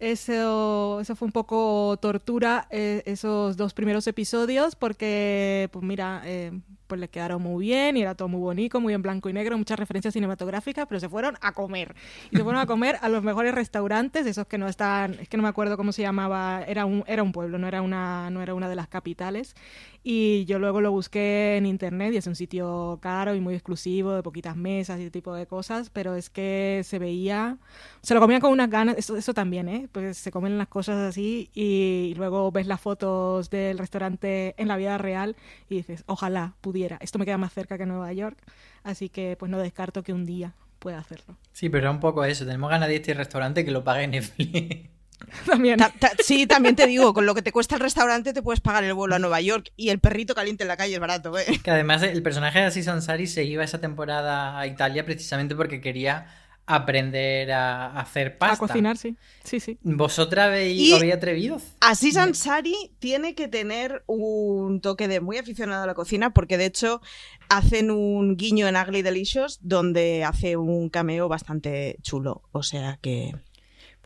Eso, 0.00 1.00
eso 1.00 1.16
fue 1.16 1.26
un 1.26 1.32
poco 1.32 1.96
tortura, 2.00 2.68
eh, 2.70 3.02
esos 3.04 3.56
dos 3.56 3.74
primeros 3.74 4.06
episodios, 4.06 4.76
porque, 4.76 5.68
pues 5.72 5.84
mira, 5.84 6.22
eh, 6.24 6.52
pues 6.86 7.00
le 7.00 7.08
quedaron 7.08 7.42
muy 7.42 7.66
bien 7.66 7.96
y 7.96 8.02
era 8.02 8.14
todo 8.14 8.28
muy 8.28 8.40
bonito, 8.40 8.80
muy 8.80 8.94
en 8.94 9.02
blanco 9.02 9.28
y 9.28 9.32
negro, 9.32 9.58
muchas 9.58 9.78
referencias 9.78 10.14
cinematográficas, 10.14 10.86
pero 10.88 11.00
se 11.00 11.08
fueron 11.08 11.36
a 11.40 11.52
comer. 11.52 11.96
Y 12.30 12.36
se 12.36 12.44
fueron 12.44 12.60
a 12.60 12.66
comer 12.66 12.96
a 13.02 13.08
los 13.08 13.24
mejores 13.24 13.54
restaurantes, 13.54 14.24
esos 14.26 14.46
que 14.46 14.56
no 14.56 14.68
están, 14.68 15.14
es 15.14 15.28
que 15.28 15.36
no 15.36 15.42
me 15.42 15.48
acuerdo 15.48 15.76
cómo 15.76 15.90
se 15.92 16.02
llamaba, 16.02 16.62
era 16.66 16.86
un, 16.86 17.02
era 17.08 17.24
un 17.24 17.32
pueblo, 17.32 17.58
no 17.58 17.66
era 17.66 17.82
una, 17.82 18.30
no 18.30 18.40
era 18.40 18.54
una 18.54 18.68
de 18.68 18.76
las 18.76 18.86
capitales. 18.86 19.56
Y 20.02 20.44
yo 20.46 20.58
luego 20.58 20.80
lo 20.80 20.90
busqué 20.90 21.56
en 21.56 21.66
internet 21.66 22.14
y 22.14 22.16
es 22.16 22.26
un 22.26 22.36
sitio 22.36 22.98
caro 23.02 23.34
y 23.34 23.40
muy 23.40 23.54
exclusivo, 23.54 24.12
de 24.12 24.22
poquitas 24.22 24.56
mesas 24.56 24.98
y 24.98 25.02
ese 25.02 25.10
tipo 25.10 25.34
de 25.34 25.46
cosas, 25.46 25.90
pero 25.90 26.14
es 26.14 26.30
que 26.30 26.82
se 26.84 26.98
veía, 26.98 27.58
se 28.02 28.14
lo 28.14 28.20
comían 28.20 28.40
con 28.40 28.52
unas 28.52 28.70
ganas, 28.70 28.96
eso, 28.96 29.16
eso 29.16 29.34
también, 29.34 29.68
¿eh? 29.68 29.88
Pues 29.90 30.16
se 30.16 30.30
comen 30.30 30.56
las 30.56 30.68
cosas 30.68 30.96
así 30.96 31.50
y 31.52 32.14
luego 32.16 32.50
ves 32.52 32.66
las 32.66 32.80
fotos 32.80 33.50
del 33.50 33.78
restaurante 33.78 34.54
en 34.56 34.68
la 34.68 34.76
vida 34.76 34.96
real 34.98 35.36
y 35.68 35.76
dices, 35.76 36.04
ojalá 36.06 36.54
pudiera 36.60 36.98
esto 37.00 37.18
me 37.18 37.24
queda 37.24 37.38
más 37.38 37.52
cerca 37.52 37.76
que 37.78 37.86
Nueva 37.86 38.12
York, 38.12 38.38
así 38.82 39.08
que 39.08 39.36
pues 39.38 39.50
no 39.50 39.58
descarto 39.58 40.02
que 40.02 40.12
un 40.12 40.24
día 40.24 40.54
pueda 40.78 40.98
hacerlo. 40.98 41.36
Sí, 41.52 41.68
pero 41.68 41.90
un 41.90 42.00
poco 42.00 42.24
eso. 42.24 42.44
Tenemos 42.44 42.70
ganas 42.70 42.88
de 42.88 42.96
este 42.96 43.14
restaurante 43.14 43.64
que 43.64 43.70
lo 43.70 43.82
pague 43.82 44.06
Netflix. 44.06 44.90
También. 45.46 45.78
sí, 46.24 46.46
también 46.46 46.76
te 46.76 46.86
digo, 46.86 47.12
con 47.12 47.26
lo 47.26 47.34
que 47.34 47.42
te 47.42 47.52
cuesta 47.52 47.74
el 47.74 47.80
restaurante 47.80 48.32
te 48.32 48.42
puedes 48.42 48.60
pagar 48.60 48.84
el 48.84 48.94
vuelo 48.94 49.14
a 49.14 49.18
Nueva 49.18 49.40
York 49.40 49.72
y 49.76 49.90
el 49.90 49.98
perrito 49.98 50.34
caliente 50.34 50.64
en 50.64 50.68
la 50.68 50.76
calle 50.76 50.94
es 50.94 51.00
barato. 51.00 51.36
¿eh? 51.38 51.60
Que 51.62 51.70
además 51.70 52.02
el 52.02 52.22
personaje 52.22 52.60
de 52.60 52.66
Aziz 52.66 52.88
Ansari 52.88 53.26
se 53.26 53.44
iba 53.44 53.64
esa 53.64 53.80
temporada 53.80 54.58
a 54.58 54.66
Italia 54.66 55.04
precisamente 55.04 55.54
porque 55.54 55.80
quería 55.80 56.26
aprender 56.68 57.50
a 57.50 57.98
hacer 57.98 58.36
pasta. 58.36 58.54
A 58.54 58.68
cocinar, 58.68 58.98
sí. 58.98 59.16
Sí, 59.42 59.58
sí. 59.58 59.78
¿Vosotras 59.82 60.48
habéis, 60.48 60.92
habéis 60.92 61.14
atrevido? 61.14 61.60
Así 61.80 62.16
Ansari 62.16 62.92
tiene 62.98 63.34
que 63.34 63.48
tener 63.48 64.04
un 64.06 64.82
toque 64.82 65.08
de 65.08 65.20
muy 65.20 65.38
aficionado 65.38 65.84
a 65.84 65.86
la 65.86 65.94
cocina 65.94 66.34
porque 66.34 66.58
de 66.58 66.66
hecho 66.66 67.00
hacen 67.48 67.90
un 67.90 68.36
guiño 68.36 68.68
en 68.68 68.76
Ugly 68.76 69.00
Delicious 69.00 69.58
donde 69.62 70.24
hace 70.24 70.58
un 70.58 70.90
cameo 70.90 71.26
bastante 71.28 71.96
chulo. 72.02 72.42
O 72.52 72.62
sea 72.62 72.98
que... 73.00 73.34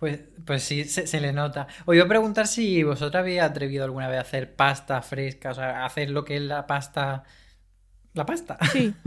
Pues, 0.02 0.18
pues 0.44 0.64
sí, 0.64 0.82
se, 0.82 1.20
le 1.20 1.32
nota. 1.32 1.68
Os 1.84 1.94
iba 1.94 2.06
a 2.06 2.08
preguntar 2.08 2.48
si 2.48 2.82
vosotras 2.82 3.20
habéis 3.20 3.40
atrevido 3.40 3.84
alguna 3.84 4.08
vez 4.08 4.18
a 4.18 4.22
hacer 4.22 4.52
pasta 4.56 5.00
fresca, 5.00 5.52
o 5.52 5.54
sea, 5.54 5.84
hacer 5.84 6.10
lo 6.10 6.24
que 6.24 6.34
es 6.38 6.42
la 6.42 6.66
pasta 6.66 7.22
la 8.12 8.26
pasta. 8.26 8.58
Sí. 8.72 8.92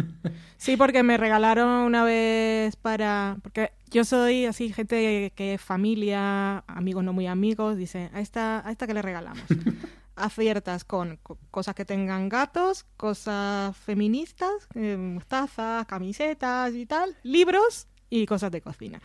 Sí, 0.58 0.78
porque 0.78 1.04
me 1.04 1.18
regalaron 1.18 1.68
una 1.70 2.06
vez 2.06 2.78
para. 2.78 3.38
Porque 3.44 3.74
yo 3.92 4.06
soy 4.06 4.46
así, 4.46 4.72
gente 4.72 5.34
que 5.36 5.56
es 5.56 5.62
familia, 5.62 6.60
amigos 6.66 7.04
no 7.04 7.12
muy 7.12 7.28
amigos, 7.28 7.76
dice, 7.76 8.10
a 8.14 8.22
esta, 8.22 8.66
a 8.66 8.72
esta 8.72 8.88
que 8.88 8.94
le 8.94 9.02
regalamos. 9.02 9.44
Aciertas 10.16 10.86
con 10.86 11.20
cosas 11.52 11.76
que 11.76 11.84
tengan 11.84 12.30
gatos, 12.30 12.86
cosas 12.96 13.76
feministas, 13.76 14.54
eh, 14.76 15.20
tazas, 15.28 15.86
camisetas 15.88 16.74
y 16.74 16.86
tal, 16.86 17.18
libros 17.22 17.88
y 18.10 18.26
cosas 18.26 18.50
de 18.50 18.62
cocina. 18.62 19.02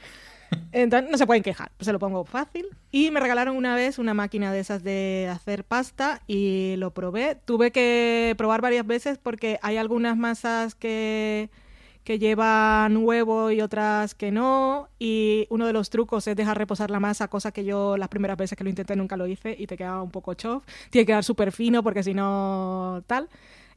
Entonces 0.73 1.11
no 1.11 1.19
se 1.19 1.27
pueden 1.27 1.43
quejar, 1.43 1.71
se 1.81 1.93
lo 1.93 1.99
pongo 1.99 2.25
fácil. 2.25 2.67
Y 2.91 3.11
me 3.11 3.21
regalaron 3.21 3.57
una 3.57 3.75
vez 3.75 3.99
una 3.99 4.15
máquina 4.15 4.53
de 4.53 4.61
esas 4.61 4.83
de 4.83 5.29
hacer 5.31 5.65
pasta 5.65 6.23
y 6.27 6.75
lo 6.77 6.93
probé. 6.93 7.37
Tuve 7.45 7.71
que 7.73 8.35
probar 8.37 8.61
varias 8.61 8.87
veces 8.87 9.19
porque 9.19 9.59
hay 9.63 9.77
algunas 9.77 10.17
masas 10.17 10.75
que, 10.75 11.51
que 12.05 12.19
llevan 12.19 12.97
huevo 12.99 13.51
y 13.51 13.61
otras 13.61 14.15
que 14.15 14.31
no. 14.31 14.89
Y 14.99 15.47
uno 15.51 15.67
de 15.67 15.73
los 15.73 15.91
trucos 15.91 16.27
es 16.27 16.37
dejar 16.37 16.59
reposar 16.59 16.91
la 16.91 17.01
masa, 17.01 17.29
cosa 17.29 17.53
que 17.53 17.65
yo 17.65 17.97
las 17.97 18.09
primeras 18.09 18.37
veces 18.37 18.57
que 18.57 18.65
lo 18.65 18.71
intenté 18.71 18.97
nunca 18.97 19.17
lo 19.17 19.27
hice 19.27 19.57
y 19.59 19.67
te 19.67 19.77
quedaba 19.77 20.03
un 20.03 20.11
poco 20.11 20.35
chof. 20.35 20.65
Tiene 20.91 21.05
que 21.05 21.13
quedar 21.13 21.25
súper 21.25 21.53
fino 21.53 21.83
porque 21.83 22.03
si 22.03 22.15
no 22.15 23.03
tal 23.07 23.29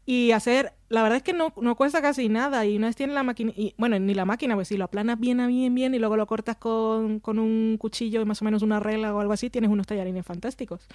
y 0.05 0.31
hacer, 0.31 0.73
la 0.89 1.01
verdad 1.03 1.17
es 1.17 1.23
que 1.23 1.33
no, 1.33 1.53
no 1.59 1.75
cuesta 1.75 2.01
casi 2.01 2.29
nada 2.29 2.65
y 2.65 2.77
una 2.77 2.87
vez 2.87 2.95
tienes 2.95 3.15
la 3.15 3.23
máquina, 3.23 3.51
y 3.55 3.73
bueno, 3.77 3.97
ni 3.99 4.13
la 4.13 4.25
máquina, 4.25 4.55
pues 4.55 4.67
si 4.67 4.77
lo 4.77 4.85
aplanas 4.85 5.19
bien, 5.19 5.45
bien, 5.47 5.73
bien 5.73 5.95
y 5.95 5.99
luego 5.99 6.17
lo 6.17 6.27
cortas 6.27 6.57
con, 6.57 7.19
con 7.19 7.39
un 7.39 7.77
cuchillo 7.77 8.21
y 8.21 8.25
más 8.25 8.41
o 8.41 8.45
menos 8.45 8.61
una 8.61 8.79
regla 8.79 9.13
o 9.15 9.19
algo 9.19 9.33
así, 9.33 9.49
tienes 9.49 9.69
unos 9.69 9.87
tallarines 9.87 10.25
fantásticos 10.25 10.87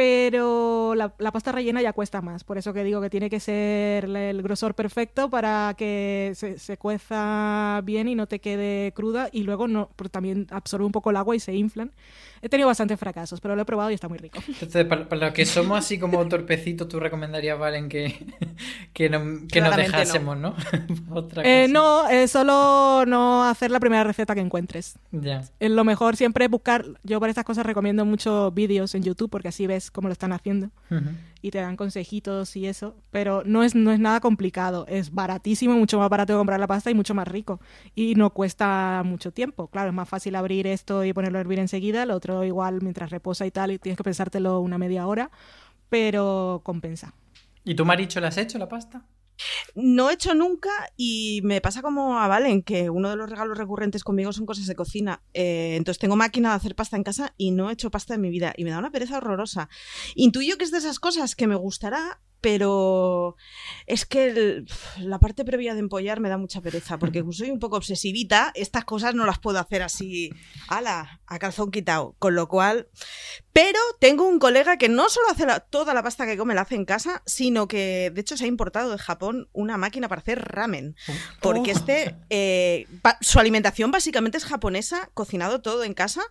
pero 0.00 0.94
la, 0.94 1.10
pasta 1.10 1.52
rellena 1.52 1.82
ya 1.82 1.92
cuesta 1.92 2.22
más. 2.22 2.42
Por 2.42 2.56
eso 2.56 2.72
que 2.72 2.84
digo 2.84 3.02
que 3.02 3.10
tiene 3.10 3.28
que 3.28 3.38
ser 3.38 4.04
el 4.04 4.40
grosor 4.40 4.74
perfecto 4.74 5.28
para 5.28 5.74
que 5.76 6.32
se, 6.34 6.58
se 6.58 6.78
cueza 6.78 7.82
bien 7.84 8.08
y 8.08 8.14
no 8.14 8.26
te 8.26 8.38
quede 8.38 8.92
cruda 8.92 9.28
y 9.30 9.42
luego 9.42 9.68
no, 9.68 9.90
también 10.10 10.46
absorbe 10.50 10.86
un 10.86 10.92
poco 10.92 11.10
el 11.10 11.16
agua 11.16 11.36
y 11.36 11.40
se 11.40 11.52
inflan. 11.54 11.92
He 12.42 12.48
tenido 12.48 12.68
bastantes 12.68 12.98
fracasos, 12.98 13.42
pero 13.42 13.54
lo 13.54 13.60
he 13.60 13.64
probado 13.66 13.90
y 13.90 13.94
está 13.94 14.08
muy 14.08 14.16
rico. 14.16 14.38
Entonces, 14.48 14.86
para, 14.86 15.04
los 15.14 15.32
que 15.34 15.44
somos 15.44 15.78
así 15.78 15.98
como 15.98 16.26
torpecitos, 16.26 16.88
tú 16.88 16.98
recomendarías, 16.98 17.58
Valen, 17.58 17.90
que, 17.90 18.14
que, 18.94 19.10
no, 19.10 19.29
que 19.50 19.60
nos 19.60 19.76
dejásemos, 19.76 20.36
¿no? 20.36 20.54
eh, 21.42 21.66
no, 21.68 22.08
es 22.08 22.30
solo 22.30 23.04
no 23.06 23.44
hacer 23.44 23.70
la 23.70 23.80
primera 23.80 24.04
receta 24.04 24.34
que 24.34 24.40
encuentres. 24.40 24.98
Ya. 25.12 25.42
Lo 25.60 25.84
mejor 25.84 26.16
siempre 26.16 26.44
es 26.44 26.50
buscar, 26.50 26.84
yo 27.02 27.20
para 27.20 27.30
estas 27.30 27.44
cosas 27.44 27.66
recomiendo 27.66 28.04
muchos 28.04 28.52
vídeos 28.54 28.94
en 28.94 29.02
YouTube 29.02 29.30
porque 29.30 29.48
así 29.48 29.66
ves 29.66 29.90
cómo 29.90 30.08
lo 30.08 30.12
están 30.12 30.32
haciendo 30.32 30.70
y 31.42 31.50
te 31.50 31.58
dan 31.58 31.76
consejitos 31.76 32.54
y 32.56 32.66
eso, 32.66 32.96
pero 33.10 33.42
no 33.44 33.62
es, 33.62 33.74
no 33.74 33.92
es 33.92 33.98
nada 33.98 34.20
complicado, 34.20 34.86
es 34.88 35.12
baratísimo, 35.12 35.74
mucho 35.74 35.98
más 35.98 36.10
barato 36.10 36.32
de 36.32 36.38
comprar 36.38 36.60
la 36.60 36.66
pasta 36.66 36.90
y 36.90 36.94
mucho 36.94 37.14
más 37.14 37.26
rico 37.26 37.60
y 37.94 38.14
no 38.14 38.30
cuesta 38.30 39.02
mucho 39.04 39.32
tiempo. 39.32 39.68
Claro, 39.68 39.88
es 39.88 39.94
más 39.94 40.08
fácil 40.08 40.34
abrir 40.34 40.66
esto 40.66 41.04
y 41.04 41.12
ponerlo 41.12 41.38
a 41.38 41.40
hervir 41.40 41.58
enseguida, 41.58 42.04
lo 42.06 42.14
otro 42.14 42.44
igual 42.44 42.80
mientras 42.82 43.10
reposa 43.10 43.46
y 43.46 43.50
tal 43.50 43.70
y 43.72 43.78
tienes 43.78 43.96
que 43.96 44.04
pensártelo 44.04 44.60
una 44.60 44.78
media 44.78 45.06
hora, 45.06 45.30
pero 45.88 46.60
compensa. 46.64 47.14
¿Y 47.64 47.74
tú, 47.74 47.84
Maricho, 47.84 48.20
le 48.20 48.26
has 48.26 48.38
hecho 48.38 48.58
la 48.58 48.68
pasta? 48.68 49.02
No 49.74 50.10
he 50.10 50.14
hecho 50.14 50.34
nunca 50.34 50.70
y 50.96 51.40
me 51.44 51.60
pasa 51.60 51.82
como 51.82 52.18
a 52.18 52.28
Valen, 52.28 52.62
que 52.62 52.90
uno 52.90 53.10
de 53.10 53.16
los 53.16 53.28
regalos 53.28 53.56
recurrentes 53.56 54.04
conmigo 54.04 54.32
son 54.32 54.46
cosas 54.46 54.66
de 54.66 54.74
cocina. 54.74 55.22
Eh, 55.34 55.76
entonces 55.76 55.98
tengo 55.98 56.16
máquina 56.16 56.50
de 56.50 56.56
hacer 56.56 56.74
pasta 56.74 56.96
en 56.96 57.04
casa 57.04 57.34
y 57.36 57.50
no 57.50 57.70
he 57.70 57.72
hecho 57.72 57.90
pasta 57.90 58.14
en 58.14 58.20
mi 58.20 58.30
vida 58.30 58.52
y 58.56 58.64
me 58.64 58.70
da 58.70 58.78
una 58.78 58.90
pereza 58.90 59.18
horrorosa. 59.18 59.68
Intuyo 60.14 60.58
que 60.58 60.64
es 60.64 60.70
de 60.70 60.78
esas 60.78 60.98
cosas 60.98 61.34
que 61.34 61.46
me 61.46 61.56
gustará, 61.56 62.20
pero 62.40 63.36
es 63.86 64.06
que 64.06 64.64
la 64.98 65.18
parte 65.18 65.44
previa 65.44 65.74
de 65.74 65.80
empollar 65.80 66.20
me 66.20 66.28
da 66.28 66.38
mucha 66.38 66.60
pereza, 66.60 66.98
porque 66.98 67.20
como 67.20 67.32
soy 67.32 67.50
un 67.50 67.58
poco 67.58 67.76
obsesivita, 67.76 68.52
estas 68.54 68.84
cosas 68.84 69.14
no 69.14 69.26
las 69.26 69.38
puedo 69.38 69.58
hacer 69.58 69.82
así, 69.82 70.30
ala, 70.68 71.20
a 71.26 71.38
calzón 71.38 71.70
quitado, 71.70 72.14
con 72.18 72.34
lo 72.34 72.48
cual... 72.48 72.88
Pero 73.52 73.80
tengo 73.98 74.28
un 74.28 74.38
colega 74.38 74.78
que 74.78 74.88
no 74.88 75.08
solo 75.08 75.26
hace 75.30 75.44
toda 75.70 75.92
la 75.92 76.04
pasta 76.04 76.24
que 76.24 76.36
come 76.36 76.54
la 76.54 76.60
hace 76.60 76.76
en 76.76 76.84
casa, 76.84 77.22
sino 77.26 77.66
que 77.66 78.12
de 78.14 78.20
hecho 78.20 78.36
se 78.36 78.44
ha 78.44 78.46
importado 78.46 78.92
de 78.92 78.98
Japón 78.98 79.48
una 79.52 79.76
máquina 79.76 80.08
para 80.08 80.20
hacer 80.20 80.40
ramen, 80.40 80.94
porque 81.42 81.72
este, 81.72 82.16
eh, 82.30 82.86
su 83.20 83.40
alimentación 83.40 83.90
básicamente 83.90 84.38
es 84.38 84.44
japonesa, 84.44 85.10
cocinado 85.14 85.62
todo 85.62 85.82
en 85.82 85.94
casa, 85.94 86.22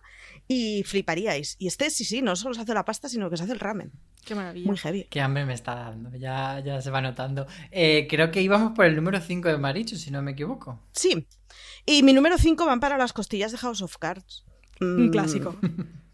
y 0.52 0.82
fliparíais. 0.82 1.54
Y 1.60 1.68
este 1.68 1.90
sí, 1.90 2.04
sí, 2.04 2.22
no 2.22 2.34
solo 2.34 2.54
se 2.54 2.62
hace 2.62 2.74
la 2.74 2.84
pasta, 2.84 3.08
sino 3.08 3.30
que 3.30 3.36
se 3.36 3.44
hace 3.44 3.52
el 3.52 3.60
ramen. 3.60 3.92
Qué 4.24 4.34
maravilla. 4.34 4.66
Muy 4.66 4.76
heavy. 4.76 5.06
Qué 5.08 5.20
hambre 5.20 5.46
me 5.46 5.54
está 5.54 5.76
dando, 5.76 6.10
ya, 6.16 6.58
ya 6.58 6.82
se 6.82 6.90
va 6.90 7.00
notando. 7.00 7.46
Eh, 7.70 8.08
creo 8.10 8.32
que 8.32 8.42
íbamos 8.42 8.72
por 8.72 8.84
el 8.84 8.96
número 8.96 9.20
5 9.20 9.48
de 9.48 9.58
Maricho, 9.58 9.94
si 9.94 10.10
no 10.10 10.22
me 10.22 10.32
equivoco. 10.32 10.80
Sí. 10.90 11.28
Y 11.86 12.02
mi 12.02 12.12
número 12.12 12.36
5 12.36 12.66
van 12.66 12.80
para 12.80 12.98
las 12.98 13.12
costillas 13.12 13.52
de 13.52 13.58
House 13.58 13.80
of 13.80 13.96
Cards. 13.98 14.44
Un 14.80 15.06
mm. 15.06 15.10
clásico. 15.12 15.54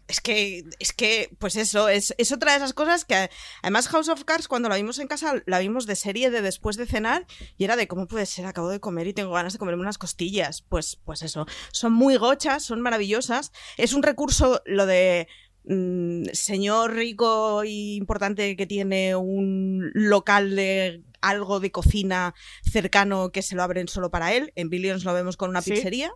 Es 0.07 0.21
que, 0.21 0.63
es 0.79 0.93
que, 0.93 1.29
pues 1.37 1.55
eso, 1.55 1.89
es, 1.89 2.13
es, 2.17 2.31
otra 2.31 2.51
de 2.51 2.57
esas 2.57 2.73
cosas 2.73 3.03
que 3.03 3.29
además 3.61 3.89
House 3.89 4.07
of 4.07 4.23
Cards 4.23 4.47
cuando 4.47 4.69
la 4.69 4.77
vimos 4.77 4.99
en 4.99 5.07
casa, 5.07 5.41
la 5.45 5.59
vimos 5.59 5.85
de 5.85 5.95
serie 5.95 6.29
de 6.29 6.41
después 6.41 6.77
de 6.77 6.85
cenar 6.85 7.25
y 7.57 7.65
era 7.65 7.75
de 7.75 7.87
cómo 7.87 8.07
puede 8.07 8.25
ser, 8.25 8.45
acabo 8.45 8.69
de 8.69 8.79
comer 8.79 9.07
y 9.07 9.13
tengo 9.13 9.31
ganas 9.31 9.53
de 9.53 9.59
comerme 9.59 9.81
unas 9.81 9.97
costillas. 9.97 10.61
Pues, 10.61 10.97
pues 11.03 11.23
eso, 11.23 11.45
son 11.71 11.93
muy 11.93 12.15
gochas, 12.15 12.63
son 12.63 12.81
maravillosas. 12.81 13.51
Es 13.77 13.93
un 13.93 14.03
recurso 14.03 14.61
lo 14.65 14.85
de 14.85 15.27
Mm, 15.69 16.27
señor 16.31 16.93
rico 16.93 17.61
e 17.63 17.97
importante 17.99 18.55
que 18.55 18.65
tiene 18.65 19.17
un 19.17 19.91
local 19.93 20.55
de 20.55 21.03
algo 21.19 21.59
de 21.59 21.71
cocina 21.71 22.33
cercano 22.63 23.31
que 23.33 23.41
se 23.41 23.55
lo 23.55 23.63
abren 23.63 23.89
solo 23.89 24.09
para 24.09 24.33
él. 24.33 24.53
En 24.55 24.69
Billions 24.69 25.03
lo 25.03 25.13
vemos 25.13 25.35
con 25.35 25.49
una 25.49 25.61
pizzería. 25.61 26.13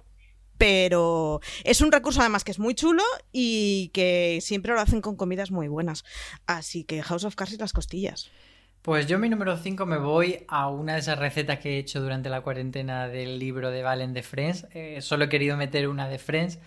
Pero 0.62 1.41
es 1.64 1.82
un 1.82 1.91
recurso 1.91 2.20
además 2.22 2.43
que 2.43 2.51
es 2.51 2.59
muy 2.59 2.76
chulo 2.76 3.01
y 3.32 3.89
que 3.95 4.38
siempre 4.41 4.72
lo 4.76 4.80
hacen 4.80 5.01
con 5.01 5.16
comidas 5.16 5.49
muy 5.49 5.68
buenas. 5.68 6.05
Así 6.45 6.84
que 6.84 7.01
House 7.01 7.24
of 7.24 7.34
Cards 7.34 7.53
y 7.53 7.57
las 7.57 7.74
costillas. 7.74 8.30
Pues 8.84 9.07
yo 9.07 9.18
mi 9.18 9.28
número 9.28 9.57
5 9.57 9.88
me 9.88 9.97
voy 9.97 10.45
a 10.47 10.70
una 10.70 10.93
de 10.93 10.99
esas 10.99 11.18
recetas 11.18 11.57
que 11.57 11.72
he 11.72 11.80
hecho 11.80 11.99
durante 11.99 12.30
la 12.30 12.41
cuarentena 12.41 13.07
del 13.07 13.39
libro 13.39 13.72
de 13.72 13.82
Valen 13.82 14.14
de 14.14 14.22
Friends. 14.22 14.68
Eh, 14.76 14.99
solo 15.01 15.26
he 15.26 15.30
querido 15.30 15.57
meter 15.57 15.88
una 15.88 16.07
de 16.07 16.20
Friends, 16.20 16.59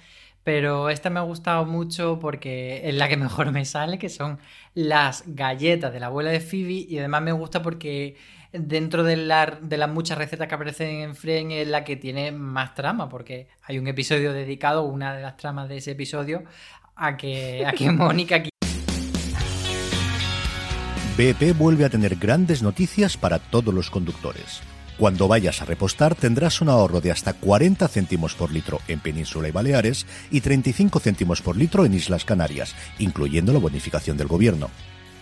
pero 0.43 0.91
esta 0.91 1.09
me 1.09 1.21
ha 1.21 1.23
gustado 1.23 1.65
mucho 1.65 2.19
porque 2.21 2.89
es 2.89 2.97
la 2.97 3.09
que 3.09 3.17
mejor 3.17 3.53
me 3.53 3.65
sale, 3.65 4.01
que 4.01 4.09
son 4.09 4.41
las 4.75 5.23
galletas 5.25 5.93
de 5.93 6.01
la 6.01 6.07
abuela 6.07 6.33
de 6.33 6.41
Phoebe 6.41 6.85
y 6.89 6.99
además 6.99 7.23
me 7.23 7.31
gusta 7.31 7.63
porque 7.63 8.17
dentro 8.55 9.03
de, 9.03 9.17
de 9.17 9.77
las 9.77 9.91
muchas 9.91 10.17
recetas 10.17 10.47
que 10.47 10.55
aparecen 10.55 11.01
en 11.01 11.17
Friends 11.17 11.55
es 11.55 11.69
la 11.69 11.85
que 11.85 11.97
tiene 11.97 12.31
más 12.33 12.75
trama, 12.75 13.09
porque 13.09 13.49
hay 13.63 13.79
un 13.79 13.89
episodio 13.89 14.33
dedicado, 14.33 14.85
una 14.85 15.15
de 15.15 15.23
las 15.23 15.37
tramas 15.37 15.69
de 15.69 15.79
ese 15.79 15.91
episodio, 15.91 16.45
a 16.95 17.17
que, 17.17 17.67
a 17.67 17.73
que 17.73 17.91
Mónica 17.93 18.43
BP 21.17 21.57
vuelve 21.57 21.85
a 21.85 21.91
tener 21.91 22.17
grandes 22.17 22.63
noticias 22.63 23.17
para 23.17 23.39
todos 23.39 23.73
los 23.73 23.91
conductores. 23.91 24.63
Cuando 24.99 25.27
vayas 25.27 25.61
a 25.61 25.65
repostar 25.65 26.15
tendrás 26.15 26.61
un 26.61 26.69
ahorro 26.69 27.01
de 27.01 27.11
hasta 27.11 27.33
40 27.33 27.89
céntimos 27.89 28.35
por 28.35 28.53
litro 28.53 28.81
en 28.87 29.01
Península 29.01 29.49
y 29.49 29.51
Baleares 29.51 30.07
y 30.31 30.41
35 30.41 31.01
céntimos 31.01 31.43
por 31.43 31.57
litro 31.57 31.85
en 31.85 31.95
Islas 31.95 32.25
Canarias, 32.25 32.75
incluyendo 33.01 33.53
la 33.53 33.59
bonificación 33.59 34.17
del 34.17 34.29
gobierno. 34.29 34.71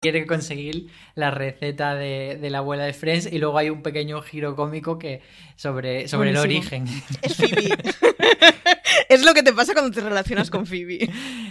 Quiere 0.00 0.26
conseguir 0.26 0.92
la 1.16 1.32
receta 1.32 1.96
de, 1.96 2.38
de, 2.40 2.50
la 2.50 2.58
abuela 2.58 2.84
de 2.84 2.92
Friends 2.92 3.32
y 3.32 3.38
luego 3.38 3.58
hay 3.58 3.68
un 3.68 3.82
pequeño 3.82 4.22
giro 4.22 4.54
cómico 4.54 4.96
que 4.96 5.22
sobre, 5.56 6.06
sobre 6.06 6.30
el 6.30 6.36
origen. 6.36 6.86
Es 7.20 7.34
Phoebe. 7.34 7.68
es 9.08 9.24
lo 9.24 9.34
que 9.34 9.42
te 9.42 9.52
pasa 9.52 9.72
cuando 9.72 9.90
te 9.90 10.00
relacionas 10.00 10.50
con 10.50 10.66
Phoebe. 10.66 11.10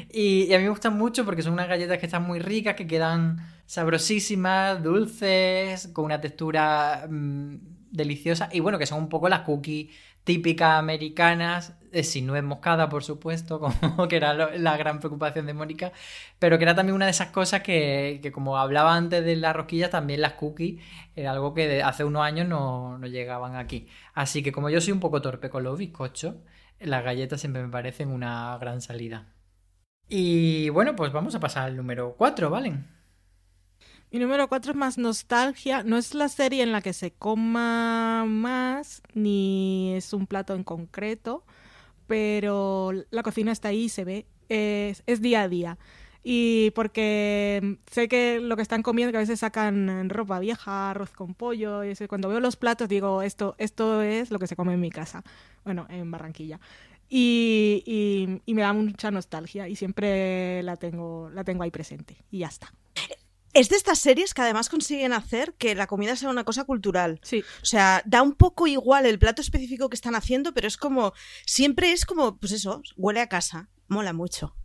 Y, 0.10 0.44
y, 0.44 0.54
a 0.54 0.60
mí 0.60 0.64
me 0.64 0.70
gustan 0.70 0.98
mucho 0.98 1.26
porque 1.26 1.42
son 1.42 1.52
unas 1.52 1.68
galletas 1.68 1.98
que 1.98 2.06
están 2.06 2.24
muy 2.24 2.40
ricas, 2.40 2.76
que 2.76 2.88
quedan 2.88 3.38
sabrosísimas, 3.66 4.82
dulces, 4.82 5.90
con 5.90 6.06
una 6.06 6.22
textura 6.22 7.06
mmm, 7.10 7.56
deliciosa 7.92 8.48
y 8.54 8.62
bueno, 8.62 8.80
que 8.80 8.86
son 8.86 9.00
un 9.00 9.10
poco 9.10 9.28
las 9.28 9.42
cookies 9.42 9.94
típicas 10.28 10.78
americanas, 10.78 11.74
eh, 11.94 12.04
sin 12.04 12.28
nuez 12.28 12.44
moscada, 12.44 12.90
por 12.90 13.02
supuesto, 13.02 13.62
como 13.82 14.10
que 14.10 14.18
era 14.18 14.34
la 14.34 14.76
gran 14.76 15.00
preocupación 15.00 15.46
de 15.46 15.54
Mónica, 15.54 15.94
pero 16.38 16.58
que 16.58 16.66
era 16.66 16.76
también 16.76 16.96
una 16.96 17.06
de 17.06 17.12
esas 17.12 17.30
cosas 17.30 17.62
que, 17.62 18.20
que, 18.22 18.32
como 18.34 18.58
hablaba 18.58 18.94
antes 18.94 19.24
de 19.24 19.38
las 19.38 19.56
rosquillas, 19.56 19.90
también 19.90 20.20
las 20.22 20.34
cookies 20.34 20.84
era 21.16 21.32
algo 21.32 21.54
que 21.54 21.82
hace 21.82 22.04
unos 22.04 22.24
años 22.24 22.46
no, 22.46 22.98
no 22.98 23.08
llegaban 23.08 23.56
aquí. 23.56 23.88
Así 24.14 24.44
que 24.44 24.52
como 24.52 24.70
yo 24.70 24.82
soy 24.82 24.92
un 24.92 25.00
poco 25.00 25.22
torpe 25.22 25.50
con 25.50 25.64
los 25.64 25.80
bizcochos, 25.80 26.36
las 26.80 27.04
galletas 27.06 27.40
siempre 27.40 27.64
me 27.64 27.70
parecen 27.70 28.10
una 28.10 28.58
gran 28.60 28.82
salida. 28.82 29.34
Y 30.10 30.70
bueno, 30.70 30.96
pues 30.96 31.14
vamos 31.14 31.36
a 31.36 31.40
pasar 31.40 31.68
al 31.68 31.78
número 31.78 32.16
4, 32.18 32.50
¿valen? 32.50 32.97
Mi 34.12 34.20
número 34.20 34.48
4 34.48 34.72
es 34.72 34.78
más 34.78 34.98
nostalgia. 34.98 35.84
No 35.84 35.98
es 35.98 36.14
la 36.14 36.30
serie 36.30 36.64
en 36.64 36.72
la 36.72 36.82
que 36.82 36.94
se 36.94 37.12
coma 37.12 38.26
más, 38.26 39.02
ni 39.14 39.94
es 39.96 40.14
un 40.14 40.28
plato 40.28 40.56
en 40.56 40.64
concreto, 40.64 41.44
pero 42.08 42.94
la 43.12 43.24
cocina 43.24 43.52
está 43.52 43.70
ahí, 43.70 43.90
se 43.90 44.06
ve. 44.06 44.26
Es, 44.50 45.04
es 45.08 45.22
día 45.22 45.42
a 45.44 45.50
día. 45.50 45.78
Y 46.24 46.72
porque 46.72 47.78
sé 47.92 48.08
que 48.08 48.40
lo 48.42 48.56
que 48.56 48.62
están 48.62 48.84
comiendo, 48.84 49.12
que 49.12 49.18
a 49.18 49.22
veces 49.22 49.40
sacan 49.40 50.10
ropa 50.10 50.40
vieja, 50.40 50.92
arroz 50.92 51.12
con 51.12 51.34
pollo, 51.34 51.84
y 51.84 51.96
cuando 52.08 52.30
veo 52.30 52.40
los 52.40 52.58
platos 52.58 52.90
digo, 52.90 53.22
esto, 53.22 53.56
esto 53.58 54.02
es 54.02 54.32
lo 54.32 54.40
que 54.40 54.48
se 54.48 54.56
come 54.58 54.74
en 54.74 54.82
mi 54.82 54.90
casa, 54.90 55.24
bueno, 55.64 55.86
en 55.90 56.12
Barranquilla. 56.12 56.60
Y, 57.10 57.84
y, 57.86 58.42
y 58.46 58.54
me 58.54 58.62
da 58.62 58.74
mucha 58.74 59.12
nostalgia 59.12 59.70
y 59.70 59.76
siempre 59.78 60.62
la 60.64 60.76
tengo, 60.76 61.30
la 61.34 61.44
tengo 61.46 61.64
ahí 61.64 61.72
presente. 61.72 62.18
Y 62.32 62.40
ya 62.40 62.48
está. 62.48 62.74
Es 63.58 63.70
de 63.70 63.76
estas 63.76 63.98
series 63.98 64.36
que 64.36 64.44
además 64.44 64.70
consiguen 64.70 65.14
hacer 65.14 65.56
que 65.56 65.74
la 65.74 65.88
comida 65.88 66.16
sea 66.16 66.30
una 66.30 66.44
cosa 66.44 66.64
cultural. 66.66 67.20
Sí. 67.24 67.44
O 67.64 67.66
sea, 67.66 68.04
da 68.06 68.22
un 68.22 68.34
poco 68.34 68.68
igual 68.68 69.08
el 69.08 69.18
plato 69.18 69.42
específico 69.42 69.90
que 69.90 69.96
están 69.96 70.14
haciendo, 70.14 70.54
pero 70.54 70.68
es 70.68 70.78
como, 70.78 71.14
siempre 71.44 71.92
es 71.92 72.06
como, 72.06 72.38
pues 72.38 72.52
eso, 72.52 72.84
huele 72.98 73.20
a 73.20 73.30
casa, 73.30 73.68
mola 73.88 74.14
mucho. 74.14 74.56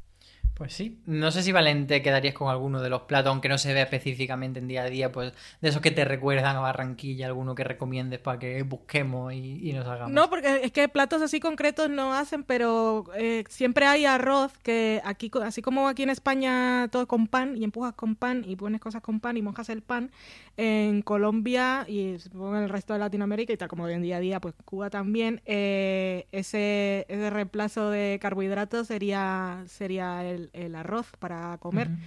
Pues 0.55 0.75
sí, 0.75 1.01
no 1.07 1.31
sé 1.31 1.43
si 1.43 1.51
Valente 1.51 2.03
quedarías 2.03 2.35
con 2.35 2.49
alguno 2.49 2.83
de 2.83 2.91
los 2.91 3.03
platos, 3.03 3.31
aunque 3.31 3.49
no 3.49 3.59
se 3.59 3.73
vea 3.73 3.85
específicamente 3.85 4.61
en 4.61 4.69
día 4.69 4.83
a 4.83 4.91
día, 4.91 5.11
pues 5.11 5.33
de 5.61 5.69
esos 5.69 5.81
que 5.81 5.91
te 5.91 6.05
recuerdan 6.05 6.57
a 6.57 6.61
Barranquilla, 6.61 7.27
alguno 7.27 7.55
que 7.55 7.65
recomiendes 7.65 8.21
para 8.21 8.39
que 8.39 8.63
busquemos 8.63 9.33
y, 9.33 9.69
y 9.69 9.73
nos 9.73 9.87
hagamos. 9.89 10.13
No, 10.13 10.29
porque 10.29 10.61
es 10.63 10.71
que 10.71 10.89
platos 10.89 11.23
así 11.23 11.41
concretos 11.41 11.89
no 11.89 12.15
hacen, 12.15 12.45
pero 12.45 13.07
eh, 13.17 13.45
siempre 13.49 13.87
hay 13.87 14.05
arroz 14.05 14.53
que 14.59 15.01
aquí, 15.05 15.31
así 15.43 15.63
como 15.63 15.89
aquí 15.89 16.03
en 16.03 16.11
España 16.11 16.89
todo 16.93 17.09
con 17.09 17.29
pan 17.29 17.57
y 17.57 17.65
empujas 17.65 17.95
con 17.95 18.15
pan 18.15 18.45
y 18.47 18.57
pones 18.57 18.81
cosas 18.81 19.03
con 19.03 19.21
pan 19.21 19.37
y 19.37 19.43
mojas 19.43 19.69
el 19.71 19.83
pan, 19.83 20.11
en 20.57 21.03
Colombia 21.03 21.87
y 21.89 22.19
supongo 22.19 22.57
en 22.57 22.65
el 22.65 22.69
resto 22.69 22.93
de 22.93 22.99
Latinoamérica 22.99 23.53
y 23.53 23.57
tal 23.57 23.69
como 23.69 23.89
en 23.89 24.03
día 24.03 24.19
a 24.19 24.21
día, 24.21 24.41
pues 24.41 24.55
Cuba 24.65 24.91
también, 24.91 25.41
eh, 25.47 26.27
ese, 26.31 27.07
ese 27.09 27.31
reemplazo 27.31 27.91
de 27.91 28.19
carbohidratos 28.21 28.87
sería, 28.89 29.65
sería 29.67 30.25
el 30.25 30.32
el, 30.53 30.75
arroz 30.75 31.07
para 31.19 31.59
comer. 31.59 31.89
Uh 31.89 31.93
-huh. 31.93 31.99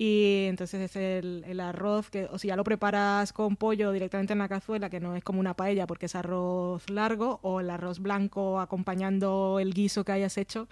Y 0.00 0.44
entonces 0.46 0.80
es 0.80 0.96
el, 0.96 1.44
el, 1.48 1.58
arroz 1.58 2.08
que, 2.08 2.26
o 2.26 2.38
si 2.38 2.46
ya 2.46 2.54
lo 2.54 2.62
preparas 2.62 3.32
con 3.32 3.56
pollo 3.56 3.90
directamente 3.90 4.32
en 4.32 4.38
la 4.38 4.48
cazuela, 4.48 4.88
que 4.88 5.00
no 5.00 5.16
es 5.16 5.24
como 5.24 5.40
una 5.40 5.54
paella 5.54 5.88
porque 5.88 6.06
es 6.06 6.14
arroz 6.14 6.88
largo, 6.88 7.40
o 7.42 7.58
el 7.58 7.68
arroz 7.68 7.98
blanco 7.98 8.60
acompañando 8.60 9.58
el 9.58 9.74
guiso 9.74 10.04
que 10.04 10.12
hayas 10.12 10.38
hecho, 10.38 10.68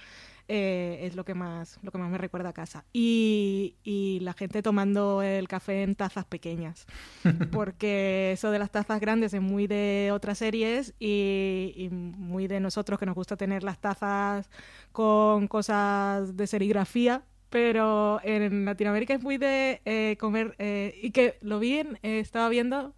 eh, 0.49 1.01
es 1.03 1.17
lo 1.17 1.25
que 1.25 1.35
más 1.35 1.79
lo 1.83 1.91
que 1.91 1.99
más 1.99 2.11
me 2.11 2.19
recuerda 2.19 2.51
a 2.51 2.53
casa. 2.53 2.85
Y, 2.93 3.77
y 3.83 4.21
la 4.21 4.33
gente 4.33 4.63
tomando 4.63 5.23
el 5.23 5.49
café 5.49 5.83
en 5.83 5.95
tazas 5.95 6.25
pequeñas, 6.25 6.87
porque 7.53 8.33
eso 8.33 8.51
de 8.51 8.59
las 8.59 8.71
tazas 8.71 9.01
grandes 9.01 9.35
es 9.35 9.41
muy 9.41 9.67
de 9.67 10.11
otras 10.13 10.39
series 10.39 10.95
y, 10.99 11.73
y 11.77 11.89
muy 11.91 12.47
de 12.47 12.61
nosotros 12.61 12.99
que 12.99 13.07
nos 13.07 13.15
gusta 13.15 13.37
tener 13.37 13.63
las 13.63 13.79
tazas 13.81 14.51
con 14.93 15.49
cosas 15.49 16.37
de 16.37 16.47
serigrafía 16.47 17.25
pero 17.51 18.21
en 18.23 18.65
Latinoamérica 18.65 19.15
es 19.15 19.23
muy 19.23 19.39
de 19.39 19.81
eh, 19.85 20.17
comer 20.19 20.55
eh, 20.59 20.99
y 21.03 21.11
que 21.11 21.39
lo 21.41 21.59
vi 21.59 21.79
en, 21.79 21.99
eh, 22.03 22.19
estaba 22.19 22.49
viendo 22.49 22.95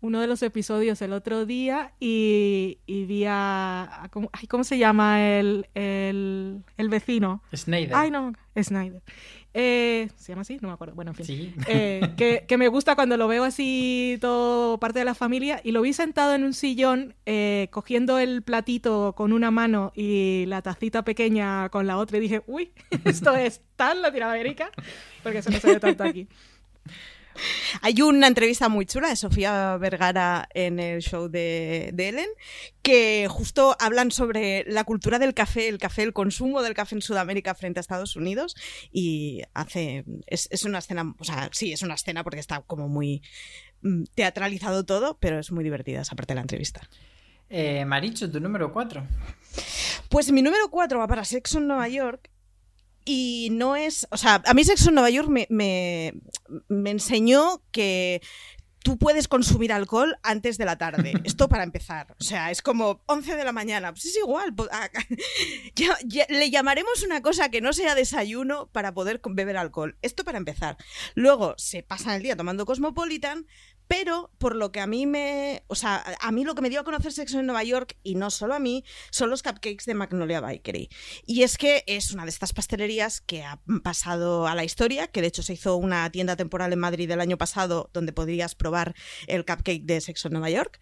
uno 0.00 0.20
de 0.20 0.26
los 0.26 0.42
episodios 0.42 1.00
el 1.02 1.12
otro 1.12 1.46
día 1.46 1.92
y, 2.00 2.78
y 2.86 3.04
vi 3.04 3.24
a, 3.26 4.04
a 4.04 4.08
¿cómo, 4.08 4.30
ay, 4.32 4.46
¿cómo, 4.46 4.64
se 4.64 4.78
llama 4.78 5.22
el, 5.22 5.66
el, 5.74 6.62
el 6.76 6.88
vecino? 6.88 7.42
Snyder. 7.54 7.94
Ay, 7.94 8.10
no, 8.10 8.32
Snyder. 8.60 9.02
Eh, 9.52 10.08
¿Se 10.16 10.32
llama 10.32 10.42
así? 10.42 10.58
No 10.60 10.68
me 10.68 10.74
acuerdo. 10.74 10.94
Bueno, 10.94 11.10
en 11.10 11.16
fin. 11.16 11.26
Sí. 11.26 11.54
Eh, 11.66 12.00
que, 12.16 12.44
que, 12.46 12.56
me 12.56 12.68
gusta 12.68 12.94
cuando 12.94 13.16
lo 13.16 13.26
veo 13.26 13.42
así 13.44 14.16
todo 14.20 14.78
parte 14.78 15.00
de 15.00 15.04
la 15.04 15.14
familia 15.14 15.60
y 15.64 15.72
lo 15.72 15.82
vi 15.82 15.92
sentado 15.92 16.34
en 16.34 16.44
un 16.44 16.54
sillón 16.54 17.14
eh, 17.26 17.68
cogiendo 17.72 18.18
el 18.18 18.42
platito 18.42 19.14
con 19.16 19.32
una 19.32 19.50
mano 19.50 19.92
y 19.94 20.44
la 20.46 20.62
tacita 20.62 21.04
pequeña 21.04 21.68
con 21.70 21.86
la 21.86 21.98
otra 21.98 22.18
y 22.18 22.20
dije, 22.20 22.42
uy, 22.46 22.72
esto 23.04 23.34
es 23.34 23.60
tan 23.76 24.02
Latinoamérica 24.02 24.70
porque 25.22 25.38
eso 25.38 25.50
no 25.50 25.58
se 25.58 25.74
ve 25.74 25.80
tanto 25.80 26.04
aquí. 26.04 26.28
Hay 27.82 28.02
una 28.02 28.26
entrevista 28.26 28.68
muy 28.68 28.86
chula 28.86 29.08
de 29.08 29.16
Sofía 29.16 29.76
Vergara 29.76 30.48
en 30.54 30.80
el 30.80 31.00
show 31.00 31.28
de, 31.28 31.90
de, 31.92 32.08
Ellen, 32.08 32.28
que 32.82 33.26
justo 33.28 33.76
hablan 33.78 34.10
sobre 34.10 34.64
la 34.66 34.84
cultura 34.84 35.18
del 35.18 35.34
café, 35.34 35.68
el 35.68 35.78
café, 35.78 36.02
el 36.02 36.12
consumo 36.12 36.62
del 36.62 36.74
café 36.74 36.94
en 36.94 37.02
Sudamérica 37.02 37.54
frente 37.54 37.80
a 37.80 37.82
Estados 37.82 38.16
Unidos. 38.16 38.56
Y 38.92 39.42
hace. 39.54 40.04
Es, 40.26 40.48
es 40.50 40.64
una 40.64 40.78
escena. 40.78 41.14
O 41.18 41.24
sea, 41.24 41.48
sí, 41.52 41.72
es 41.72 41.82
una 41.82 41.94
escena 41.94 42.24
porque 42.24 42.40
está 42.40 42.62
como 42.62 42.88
muy 42.88 43.22
teatralizado 44.14 44.84
todo, 44.84 45.18
pero 45.20 45.38
es 45.38 45.50
muy 45.52 45.64
divertida 45.64 46.02
esa 46.02 46.14
parte 46.14 46.32
de 46.32 46.36
la 46.36 46.42
entrevista. 46.42 46.88
Eh, 47.48 47.84
Maricho, 47.84 48.30
tu 48.30 48.40
número 48.40 48.72
4. 48.72 49.06
Pues 50.08 50.30
mi 50.30 50.42
número 50.42 50.70
4 50.70 50.98
va 50.98 51.08
para 51.08 51.24
Sexo 51.24 51.58
en 51.58 51.66
Nueva 51.66 51.88
York. 51.88 52.30
Y 53.12 53.48
no 53.50 53.74
es. 53.74 54.06
O 54.12 54.16
sea, 54.16 54.40
a 54.46 54.54
mí 54.54 54.62
Sexo 54.62 54.90
en 54.90 54.94
Nueva 54.94 55.10
York 55.10 55.28
me, 55.28 55.48
me, 55.50 56.14
me 56.68 56.90
enseñó 56.90 57.60
que 57.72 58.22
tú 58.84 58.98
puedes 58.98 59.26
consumir 59.26 59.72
alcohol 59.72 60.16
antes 60.22 60.58
de 60.58 60.64
la 60.64 60.78
tarde. 60.78 61.14
Esto 61.24 61.48
para 61.48 61.64
empezar. 61.64 62.14
O 62.20 62.22
sea, 62.22 62.52
es 62.52 62.62
como 62.62 63.02
11 63.06 63.34
de 63.34 63.42
la 63.42 63.50
mañana. 63.50 63.90
Pues 63.90 64.04
es 64.04 64.16
igual. 64.16 64.54
Ya, 65.74 65.98
ya, 66.04 66.24
le 66.28 66.50
llamaremos 66.50 67.02
una 67.02 67.20
cosa 67.20 67.48
que 67.48 67.60
no 67.60 67.72
sea 67.72 67.96
desayuno 67.96 68.68
para 68.70 68.94
poder 68.94 69.20
beber 69.24 69.56
alcohol. 69.56 69.98
Esto 70.02 70.22
para 70.22 70.38
empezar. 70.38 70.76
Luego 71.16 71.54
se 71.58 71.82
pasan 71.82 72.14
el 72.14 72.22
día 72.22 72.36
tomando 72.36 72.64
Cosmopolitan, 72.64 73.48
pero 73.90 74.30
por 74.38 74.54
lo 74.54 74.70
que 74.70 74.78
a 74.78 74.86
mí 74.86 75.04
me. 75.04 75.64
O 75.66 75.74
sea, 75.74 76.04
a 76.20 76.30
mí 76.30 76.44
lo 76.44 76.54
que 76.54 76.62
me 76.62 76.70
dio 76.70 76.78
a 76.78 76.84
conocer 76.84 77.12
Sexo 77.12 77.40
en 77.40 77.46
Nueva 77.46 77.64
York, 77.64 77.96
y 78.04 78.14
no 78.14 78.30
solo 78.30 78.54
a 78.54 78.60
mí, 78.60 78.84
son 79.10 79.30
los 79.30 79.42
cupcakes 79.42 79.84
de 79.84 79.94
Magnolia 79.94 80.40
Bakery. 80.40 80.88
Y 81.26 81.42
es 81.42 81.58
que 81.58 81.82
es 81.88 82.12
una 82.12 82.22
de 82.22 82.28
estas 82.28 82.52
pastelerías 82.52 83.20
que 83.20 83.42
ha 83.42 83.58
pasado 83.82 84.46
a 84.46 84.54
la 84.54 84.62
historia, 84.62 85.08
que 85.08 85.22
de 85.22 85.26
hecho 85.26 85.42
se 85.42 85.54
hizo 85.54 85.74
una 85.74 86.08
tienda 86.12 86.36
temporal 86.36 86.72
en 86.72 86.78
Madrid 86.78 87.10
el 87.10 87.20
año 87.20 87.36
pasado 87.36 87.90
donde 87.92 88.12
podrías 88.12 88.54
probar 88.54 88.94
el 89.26 89.44
cupcake 89.44 89.82
de 89.82 90.00
Sexo 90.00 90.28
en 90.28 90.34
Nueva 90.34 90.50
York. 90.50 90.78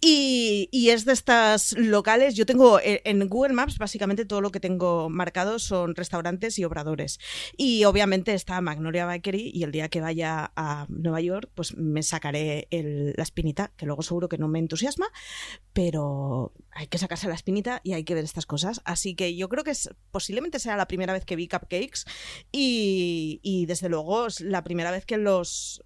Y, 0.00 0.68
y, 0.70 0.90
es 0.90 1.06
de 1.06 1.14
estas 1.14 1.72
locales. 1.72 2.36
Yo 2.36 2.44
tengo 2.44 2.78
en 2.82 3.26
Google 3.26 3.54
Maps, 3.54 3.78
básicamente 3.78 4.26
todo 4.26 4.42
lo 4.42 4.50
que 4.50 4.60
tengo 4.60 5.08
marcado 5.08 5.58
son 5.58 5.96
restaurantes 5.96 6.58
y 6.58 6.64
obradores. 6.64 7.18
Y 7.56 7.84
obviamente 7.84 8.34
está 8.34 8.60
Magnolia 8.60 9.06
Bakery. 9.06 9.50
Y 9.52 9.64
el 9.64 9.72
día 9.72 9.88
que 9.88 10.02
vaya 10.02 10.52
a 10.56 10.86
Nueva 10.90 11.22
York, 11.22 11.50
pues 11.54 11.74
me 11.76 12.02
sacaré 12.02 12.43
el, 12.70 13.14
la 13.16 13.22
espinita, 13.22 13.72
que 13.76 13.86
luego 13.86 14.02
seguro 14.02 14.28
que 14.28 14.38
no 14.38 14.48
me 14.48 14.58
entusiasma, 14.58 15.06
pero 15.72 16.52
hay 16.74 16.88
que 16.88 16.98
sacarse 16.98 17.28
la 17.28 17.34
espinita 17.34 17.80
y 17.84 17.92
hay 17.92 18.04
que 18.04 18.14
ver 18.14 18.24
estas 18.24 18.46
cosas. 18.46 18.82
Así 18.84 19.14
que 19.14 19.36
yo 19.36 19.48
creo 19.48 19.64
que 19.64 19.72
posiblemente 20.10 20.58
sea 20.58 20.76
la 20.76 20.86
primera 20.86 21.12
vez 21.12 21.24
que 21.24 21.36
vi 21.36 21.48
cupcakes 21.48 22.04
y, 22.52 23.40
y 23.42 23.66
desde 23.66 23.88
luego 23.88 24.26
es 24.26 24.40
la 24.40 24.64
primera 24.64 24.90
vez 24.90 25.06
que 25.06 25.16
los, 25.16 25.82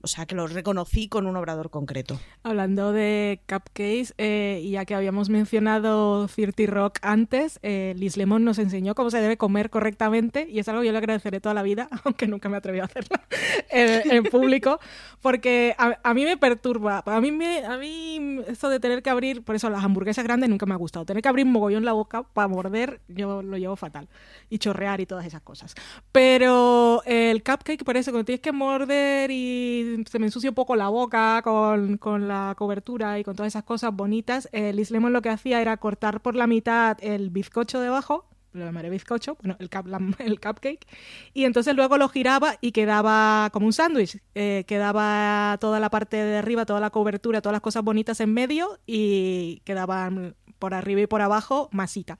o 0.00 0.06
sea, 0.06 0.26
que 0.26 0.34
los 0.34 0.52
reconocí 0.52 1.08
con 1.08 1.26
un 1.26 1.36
obrador 1.36 1.70
concreto. 1.70 2.20
Hablando 2.42 2.92
de 2.92 3.42
cupcakes, 3.48 4.14
eh, 4.18 4.66
ya 4.70 4.84
que 4.84 4.94
habíamos 4.94 5.28
mencionado 5.28 6.28
Cirti 6.28 6.66
Rock 6.66 6.98
antes, 7.02 7.58
eh, 7.62 7.94
Liz 7.96 8.16
Lemon 8.16 8.44
nos 8.44 8.58
enseñó 8.58 8.94
cómo 8.94 9.10
se 9.10 9.20
debe 9.20 9.36
comer 9.36 9.70
correctamente 9.70 10.46
y 10.50 10.58
es 10.58 10.68
algo 10.68 10.80
que 10.80 10.86
yo 10.86 10.92
le 10.92 10.98
agradeceré 10.98 11.40
toda 11.40 11.54
la 11.54 11.62
vida, 11.62 11.88
aunque 12.04 12.26
nunca 12.26 12.48
me 12.48 12.56
atreví 12.56 12.80
a 12.80 12.84
hacerlo 12.84 13.16
en, 13.70 14.10
en, 14.10 14.24
público, 14.24 14.80
porque 15.20 15.74
a, 15.78 16.14
mí 16.14 16.24
me 16.24 16.36
perturba. 16.36 17.02
A 17.04 17.20
mí, 17.20 17.28
a 17.28 17.76
mí 17.76 18.40
esto 18.46 18.68
de 18.68 18.80
tener 18.80 19.02
que 19.02 19.10
abrir, 19.10 19.42
por 19.42 19.54
eso 19.54 19.68
las 19.70 19.84
hamburguesas 19.84 20.24
grandes 20.30 20.48
nunca 20.48 20.66
me 20.66 20.74
ha 20.74 20.76
gustado. 20.76 21.04
Tener 21.04 21.22
que 21.22 21.28
abrir 21.28 21.46
mogollón 21.46 21.84
la 21.84 21.92
boca 21.92 22.22
para 22.22 22.48
morder, 22.48 23.00
yo 23.08 23.42
lo 23.42 23.56
llevo 23.56 23.76
fatal. 23.76 24.08
Y 24.48 24.58
chorrear 24.58 25.00
y 25.00 25.06
todas 25.06 25.26
esas 25.26 25.42
cosas. 25.42 25.74
Pero 26.12 27.02
el 27.04 27.42
cupcake, 27.42 27.84
por 27.84 27.96
eso, 27.96 28.12
cuando 28.12 28.24
tienes 28.24 28.40
que 28.40 28.52
morder 28.52 29.30
y 29.30 30.04
se 30.08 30.18
me 30.18 30.26
ensucia 30.26 30.50
un 30.50 30.54
poco 30.54 30.76
la 30.76 30.88
boca 30.88 31.42
con, 31.42 31.96
con 31.98 32.28
la 32.28 32.54
cobertura 32.56 33.18
y 33.18 33.24
con 33.24 33.34
todas 33.34 33.52
esas 33.52 33.64
cosas 33.64 33.94
bonitas, 33.94 34.48
el 34.52 34.76
Liz 34.76 34.90
Lemon 34.90 35.12
lo 35.12 35.22
que 35.22 35.30
hacía 35.30 35.60
era 35.60 35.76
cortar 35.76 36.20
por 36.20 36.36
la 36.36 36.46
mitad 36.46 36.96
el 37.00 37.30
bizcocho 37.30 37.80
debajo 37.80 38.29
lo 38.52 38.64
llamaré 38.64 38.90
bizcocho, 38.90 39.36
bueno, 39.42 39.56
el, 39.58 39.70
cup, 39.70 39.86
la, 39.86 40.00
el, 40.18 40.40
cupcake, 40.40 40.86
y 41.32 41.44
entonces 41.44 41.74
luego 41.74 41.96
lo 41.98 42.08
giraba 42.08 42.56
y 42.60 42.72
quedaba 42.72 43.50
como 43.52 43.66
un 43.66 43.72
sándwich, 43.72 44.18
eh, 44.34 44.64
quedaba 44.66 45.58
toda 45.60 45.80
la 45.80 45.90
parte 45.90 46.16
de 46.16 46.38
arriba, 46.38 46.66
toda 46.66 46.80
la 46.80 46.90
cobertura, 46.90 47.40
todas 47.40 47.54
las 47.54 47.62
cosas 47.62 47.82
bonitas 47.82 48.20
en 48.20 48.32
medio 48.32 48.78
y 48.86 49.62
quedaban 49.64 50.34
por 50.58 50.74
arriba 50.74 51.00
y 51.00 51.06
por 51.06 51.22
abajo 51.22 51.68
masita. 51.72 52.18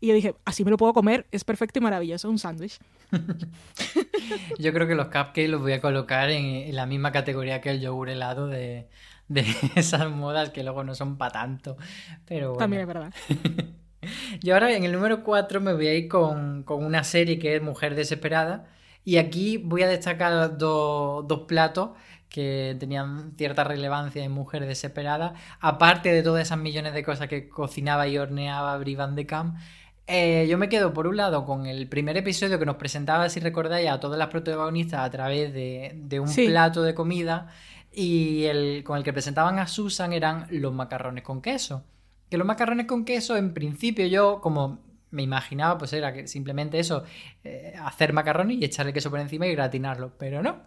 Y 0.00 0.08
yo 0.08 0.14
dije, 0.14 0.34
así 0.44 0.64
me 0.64 0.70
lo 0.70 0.76
puedo 0.76 0.92
comer, 0.92 1.26
es 1.32 1.44
perfecto 1.44 1.78
y 1.78 1.82
maravilloso, 1.82 2.28
un 2.28 2.38
sándwich. 2.38 2.78
yo 4.58 4.72
creo 4.72 4.86
que 4.86 4.94
los 4.94 5.06
cupcakes 5.06 5.48
los 5.48 5.60
voy 5.60 5.72
a 5.72 5.80
colocar 5.80 6.30
en, 6.30 6.44
en 6.44 6.76
la 6.76 6.86
misma 6.86 7.12
categoría 7.12 7.60
que 7.60 7.70
el 7.70 7.80
yogur 7.80 8.10
helado 8.10 8.46
de, 8.46 8.88
de 9.28 9.46
esas 9.76 10.10
modas 10.10 10.50
que 10.50 10.62
luego 10.62 10.84
no 10.84 10.94
son 10.94 11.16
para 11.16 11.32
tanto, 11.32 11.76
pero 12.26 12.48
bueno. 12.50 12.58
También 12.58 12.82
es 12.82 12.88
verdad. 12.88 13.14
Y 14.42 14.50
ahora 14.50 14.72
en 14.72 14.84
el 14.84 14.92
número 14.92 15.24
4 15.24 15.60
me 15.60 15.72
voy 15.72 15.88
a 15.88 15.94
ir 15.94 16.08
con, 16.08 16.62
con, 16.62 16.84
una 16.84 17.04
serie 17.04 17.38
que 17.38 17.56
es 17.56 17.62
Mujer 17.62 17.94
Desesperada. 17.94 18.66
Y 19.04 19.16
aquí 19.16 19.56
voy 19.56 19.82
a 19.82 19.88
destacar 19.88 20.58
dos, 20.58 21.26
dos 21.26 21.40
platos 21.48 21.90
que 22.28 22.76
tenían 22.78 23.32
cierta 23.36 23.64
relevancia 23.64 24.22
en 24.22 24.32
Mujer 24.32 24.66
Desesperada. 24.66 25.34
Aparte 25.60 26.12
de 26.12 26.22
todas 26.22 26.42
esas 26.42 26.58
millones 26.58 26.94
de 26.94 27.02
cosas 27.02 27.28
que 27.28 27.48
cocinaba 27.48 28.06
y 28.06 28.18
horneaba 28.18 28.76
Brie 28.78 28.96
Van 28.96 29.14
de 29.14 29.26
Camp. 29.26 29.56
Eh, 30.06 30.46
yo 30.48 30.56
me 30.56 30.68
quedo 30.68 30.94
por 30.94 31.06
un 31.06 31.16
lado 31.16 31.44
con 31.44 31.66
el 31.66 31.86
primer 31.88 32.16
episodio 32.16 32.58
que 32.58 32.64
nos 32.64 32.76
presentaba, 32.76 33.28
si 33.28 33.40
recordáis, 33.40 33.90
a 33.90 34.00
todas 34.00 34.18
las 34.18 34.28
protagonistas 34.28 35.00
a 35.00 35.10
través 35.10 35.52
de, 35.52 35.92
de 35.94 36.20
un 36.20 36.28
sí. 36.28 36.46
plato 36.46 36.82
de 36.82 36.94
comida. 36.94 37.48
Y 37.92 38.44
el 38.44 38.84
con 38.84 38.98
el 38.98 39.04
que 39.04 39.12
presentaban 39.12 39.58
a 39.58 39.66
Susan 39.66 40.12
eran 40.12 40.46
los 40.50 40.72
macarrones 40.72 41.24
con 41.24 41.42
queso. 41.42 41.84
Que 42.30 42.36
los 42.38 42.46
macarrones 42.46 42.86
con 42.86 43.04
queso, 43.04 43.36
en 43.36 43.54
principio, 43.54 44.06
yo, 44.06 44.40
como 44.40 44.80
me 45.10 45.22
imaginaba, 45.22 45.78
pues 45.78 45.92
era 45.92 46.12
que 46.12 46.26
simplemente 46.28 46.78
eso, 46.78 47.04
eh, 47.44 47.74
hacer 47.82 48.12
macarrones 48.12 48.58
y 48.58 48.64
echarle 48.64 48.92
queso 48.92 49.10
por 49.10 49.20
encima 49.20 49.46
y 49.46 49.52
gratinarlo. 49.52 50.12
Pero 50.18 50.42
no. 50.42 50.62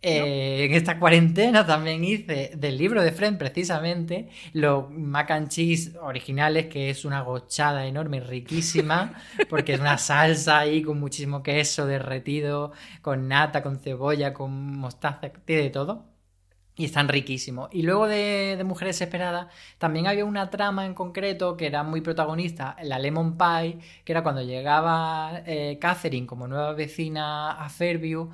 Eh, 0.00 0.66
en 0.66 0.74
esta 0.74 0.98
cuarentena 1.00 1.66
también 1.66 2.04
hice 2.04 2.52
del 2.56 2.78
libro 2.78 3.02
de 3.02 3.10
Friend, 3.10 3.36
precisamente, 3.36 4.28
los 4.52 4.88
mac 4.90 5.30
and 5.32 5.48
cheese 5.48 5.96
originales, 6.00 6.66
que 6.66 6.90
es 6.90 7.04
una 7.04 7.22
gochada 7.22 7.84
enorme 7.86 8.18
y 8.18 8.20
riquísima, 8.20 9.14
porque 9.48 9.74
es 9.74 9.80
una 9.80 9.98
salsa 9.98 10.58
ahí 10.60 10.82
con 10.82 11.00
muchísimo 11.00 11.42
queso 11.42 11.84
derretido, 11.86 12.72
con 13.02 13.26
nata, 13.28 13.62
con 13.62 13.78
cebolla, 13.80 14.32
con 14.34 14.78
mostaza, 14.78 15.30
tiene 15.44 15.62
de 15.62 15.70
todo. 15.70 16.17
Y 16.78 16.84
están 16.84 17.08
riquísimos. 17.08 17.68
Y 17.72 17.82
luego 17.82 18.06
de, 18.06 18.62
Mujeres 18.64 19.00
Esperadas, 19.00 19.48
también 19.78 20.06
había 20.06 20.24
una 20.24 20.48
trama 20.48 20.86
en 20.86 20.94
concreto 20.94 21.56
que 21.56 21.66
era 21.66 21.82
muy 21.82 22.00
protagonista, 22.02 22.76
la 22.84 23.00
Lemon 23.00 23.36
Pie, 23.36 23.78
que 24.04 24.12
era 24.12 24.22
cuando 24.22 24.42
llegaba 24.42 25.42
eh, 25.44 25.78
Catherine 25.80 26.26
como 26.28 26.46
nueva 26.46 26.74
vecina 26.74 27.50
a 27.50 27.68
Fairview 27.68 28.30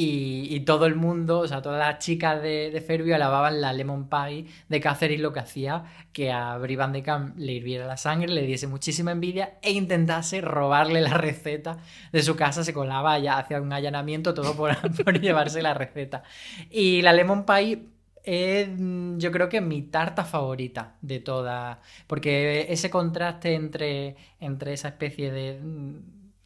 y, 0.00 0.60
todo 0.60 0.86
el 0.86 0.94
mundo, 0.94 1.40
o 1.40 1.48
sea, 1.48 1.60
todas 1.60 1.80
las 1.80 1.98
chicas 1.98 2.40
de, 2.40 2.70
de, 2.70 2.80
Fairview 2.80 3.16
alababan 3.16 3.60
la 3.60 3.72
Lemon 3.72 4.08
Pie 4.08 4.46
de 4.68 4.80
Catherine, 4.80 5.20
lo 5.20 5.32
que 5.32 5.40
hacía 5.40 5.82
que 6.12 6.30
a 6.30 6.56
Brie 6.56 6.76
de 6.76 7.02
Camp 7.02 7.36
le 7.36 7.54
hirviera 7.54 7.84
la 7.84 7.96
sangre, 7.96 8.32
le 8.32 8.42
diese 8.42 8.68
muchísima 8.68 9.10
envidia 9.10 9.58
e 9.60 9.72
intentase 9.72 10.40
robarle 10.40 11.00
la 11.00 11.14
receta 11.14 11.78
de 12.12 12.22
su 12.22 12.36
casa, 12.36 12.62
se 12.62 12.72
colaba 12.72 13.18
ya 13.18 13.38
hacia 13.38 13.60
un 13.60 13.72
allanamiento 13.72 14.34
todo 14.34 14.54
por, 14.54 14.70
llevarse 15.20 15.62
la 15.62 15.74
receta. 15.74 16.22
Y 16.70 17.02
la 17.02 17.12
Lemon 17.12 17.44
Pie 17.44 17.82
es 18.22 18.68
yo 19.16 19.32
creo 19.32 19.48
que 19.48 19.60
mi 19.60 19.82
tarta 19.82 20.24
favorita 20.24 20.94
de 21.02 21.18
todas, 21.18 21.78
porque 22.06 22.66
ese 22.68 22.88
contraste 22.88 23.54
entre, 23.54 24.14
entre 24.38 24.74
esa 24.74 24.88
especie 24.88 25.32
de 25.32 25.60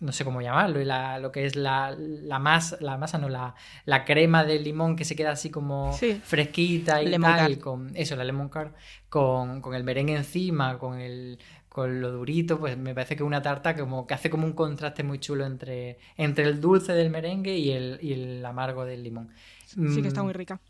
no 0.02 0.12
sé 0.12 0.24
cómo 0.24 0.42
llamarlo, 0.42 0.80
y 0.80 0.84
la, 0.84 1.18
lo 1.20 1.30
que 1.30 1.46
es 1.46 1.54
la, 1.54 1.96
la 1.96 2.38
masa, 2.38 2.76
la 2.80 2.96
masa 2.98 3.18
no, 3.18 3.28
la, 3.28 3.54
la 3.86 4.04
crema 4.04 4.44
de 4.44 4.58
limón 4.58 4.96
que 4.96 5.04
se 5.04 5.14
queda 5.14 5.30
así 5.30 5.48
como 5.48 5.92
sí. 5.92 6.20
fresquita 6.22 7.00
y 7.02 7.06
lemon 7.06 7.36
tal, 7.36 7.58
con 7.58 7.92
eso, 7.94 8.16
la 8.16 8.24
lemon 8.24 8.48
card, 8.48 8.72
con, 9.08 9.60
con 9.60 9.74
el 9.74 9.84
merengue 9.84 10.16
encima, 10.16 10.78
con 10.78 10.98
el 10.98 11.38
con 11.68 12.02
lo 12.02 12.12
durito, 12.12 12.58
pues 12.58 12.76
me 12.76 12.94
parece 12.94 13.16
que 13.16 13.22
una 13.22 13.40
tarta 13.40 13.74
como 13.74 14.06
que 14.06 14.12
hace 14.12 14.28
como 14.28 14.44
un 14.44 14.52
contraste 14.52 15.02
muy 15.02 15.18
chulo 15.18 15.46
entre, 15.46 15.98
entre 16.18 16.44
el 16.44 16.60
dulce 16.60 16.92
del 16.92 17.08
merengue 17.08 17.56
y 17.56 17.70
el, 17.70 17.98
y 18.02 18.12
el 18.12 18.44
amargo 18.44 18.84
del 18.84 19.02
limón. 19.02 19.30
Sí 19.64 20.02
que 20.02 20.08
está 20.08 20.22
muy 20.22 20.34
rica. 20.34 20.60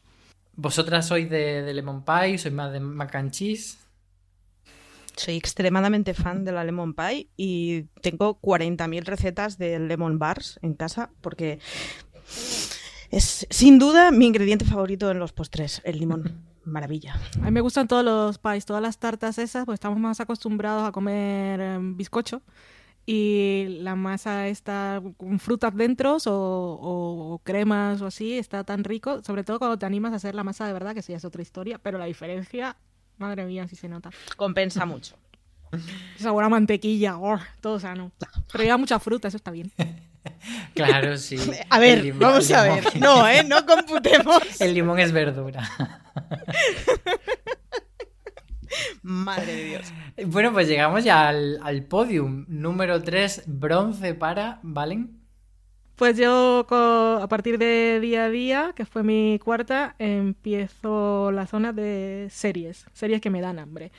¿Vosotras 0.54 1.08
sois 1.08 1.28
de, 1.28 1.62
de 1.62 1.74
lemon 1.74 2.04
pie? 2.04 2.38
¿Sois 2.38 2.54
más 2.54 2.70
de 2.72 2.78
mac 2.78 3.12
and 3.16 3.32
cheese? 3.32 3.78
Soy 5.16 5.36
extremadamente 5.36 6.14
fan 6.14 6.44
de 6.44 6.52
la 6.52 6.64
lemon 6.64 6.94
pie 6.94 7.28
y 7.36 7.82
tengo 8.00 8.40
40.000 8.40 9.04
recetas 9.04 9.58
de 9.58 9.78
lemon 9.78 10.18
bars 10.18 10.58
en 10.62 10.74
casa 10.74 11.10
porque 11.20 11.58
es 13.10 13.46
sin 13.50 13.78
duda 13.78 14.10
mi 14.10 14.26
ingrediente 14.26 14.64
favorito 14.64 15.10
en 15.10 15.18
los 15.18 15.32
postres, 15.32 15.82
el 15.84 15.98
limón. 15.98 16.46
Maravilla. 16.64 17.20
A 17.40 17.46
mí 17.46 17.50
me 17.50 17.60
gustan 17.60 17.88
todos 17.88 18.04
los 18.04 18.38
pies, 18.38 18.64
todas 18.64 18.80
las 18.80 18.98
tartas 18.98 19.36
esas, 19.38 19.64
pues 19.64 19.74
estamos 19.74 19.98
más 19.98 20.20
acostumbrados 20.20 20.84
a 20.84 20.92
comer 20.92 21.60
eh, 21.60 21.78
bizcocho 21.80 22.40
y 23.04 23.78
la 23.80 23.96
masa 23.96 24.46
está 24.46 25.02
con 25.16 25.40
frutas 25.40 25.74
dentro 25.74 26.18
o, 26.24 26.30
o, 26.30 27.32
o, 27.34 27.38
cremas 27.40 28.00
o 28.00 28.06
así, 28.06 28.38
está 28.38 28.62
tan 28.62 28.84
rico, 28.84 29.22
sobre 29.24 29.42
todo 29.42 29.58
cuando 29.58 29.76
te 29.76 29.86
animas 29.86 30.12
a 30.12 30.16
hacer 30.16 30.36
la 30.36 30.44
masa 30.44 30.66
de 30.66 30.72
verdad, 30.72 30.94
que 30.94 31.00
eso 31.00 31.10
ya 31.10 31.16
es 31.16 31.24
otra 31.24 31.42
historia, 31.42 31.78
pero 31.78 31.98
la 31.98 32.04
diferencia 32.04 32.76
Madre 33.18 33.44
mía, 33.46 33.68
si 33.68 33.76
se 33.76 33.88
nota. 33.88 34.10
Compensa 34.36 34.84
mucho. 34.86 35.16
Sabor 36.18 36.44
a 36.44 36.48
mantequilla, 36.48 37.18
oh, 37.18 37.38
todo 37.60 37.78
sano. 37.80 38.12
Pero 38.50 38.64
lleva 38.64 38.76
mucha 38.76 38.98
fruta, 38.98 39.28
eso 39.28 39.36
está 39.36 39.50
bien. 39.50 39.72
Claro, 40.74 41.18
sí. 41.18 41.36
A 41.68 41.80
ver, 41.80 42.04
limón, 42.04 42.20
vamos 42.20 42.50
a 42.52 42.62
ver. 42.62 43.00
No, 43.00 43.26
¿eh? 43.26 43.42
No 43.42 43.66
computemos. 43.66 44.40
El 44.60 44.72
limón 44.72 45.00
es 45.00 45.10
verdura. 45.10 45.68
Madre 49.02 49.52
de 49.52 49.64
Dios. 49.64 49.92
Bueno, 50.26 50.52
pues 50.52 50.68
llegamos 50.68 51.02
ya 51.02 51.28
al, 51.28 51.58
al 51.64 51.82
podium. 51.86 52.44
Número 52.46 53.02
3, 53.02 53.44
bronce 53.46 54.14
para 54.14 54.60
Valen. 54.62 55.21
Pues 56.02 56.18
yo 56.18 56.66
a 56.68 57.28
partir 57.28 57.58
de 57.58 58.00
día 58.00 58.24
a 58.24 58.28
día, 58.28 58.72
que 58.74 58.84
fue 58.84 59.04
mi 59.04 59.38
cuarta, 59.38 59.94
empiezo 60.00 61.30
la 61.30 61.46
zona 61.46 61.72
de 61.72 62.26
series, 62.28 62.86
series 62.92 63.20
que 63.20 63.30
me 63.30 63.40
dan 63.40 63.60
hambre. 63.60 63.92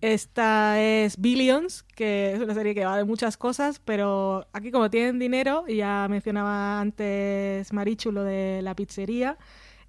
Esta 0.00 0.80
es 0.80 1.20
Billions, 1.20 1.82
que 1.96 2.34
es 2.34 2.40
una 2.40 2.54
serie 2.54 2.76
que 2.76 2.84
va 2.84 2.96
de 2.96 3.02
muchas 3.02 3.36
cosas, 3.36 3.80
pero 3.80 4.46
aquí 4.52 4.70
como 4.70 4.88
tienen 4.88 5.18
dinero, 5.18 5.64
y 5.66 5.78
ya 5.78 6.06
mencionaba 6.08 6.78
antes 6.80 7.72
Marichu 7.72 8.12
lo 8.12 8.22
de 8.22 8.60
la 8.62 8.76
pizzería, 8.76 9.36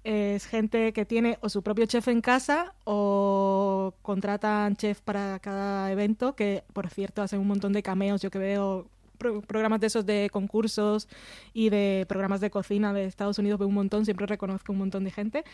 es 0.02 0.46
gente 0.46 0.92
que 0.92 1.04
tiene 1.04 1.38
o 1.40 1.48
su 1.48 1.62
propio 1.62 1.86
chef 1.86 2.08
en 2.08 2.20
casa 2.20 2.74
o 2.82 3.94
contratan 4.02 4.74
chef 4.74 5.02
para 5.02 5.38
cada 5.38 5.92
evento, 5.92 6.34
que 6.34 6.64
por 6.72 6.90
cierto 6.90 7.22
hacen 7.22 7.38
un 7.38 7.46
montón 7.46 7.72
de 7.72 7.84
cameos, 7.84 8.20
yo 8.22 8.32
que 8.32 8.40
veo 8.40 8.88
programas 9.18 9.80
de 9.80 9.86
esos 9.86 10.06
de 10.06 10.28
concursos 10.30 11.08
y 11.52 11.70
de 11.70 12.04
programas 12.08 12.40
de 12.40 12.50
cocina 12.50 12.92
de 12.92 13.04
Estados 13.04 13.38
Unidos 13.38 13.58
veo 13.58 13.68
un 13.68 13.74
montón, 13.74 14.04
siempre 14.04 14.26
reconozco 14.26 14.72
un 14.72 14.78
montón 14.78 15.04
de 15.04 15.10
gente. 15.10 15.44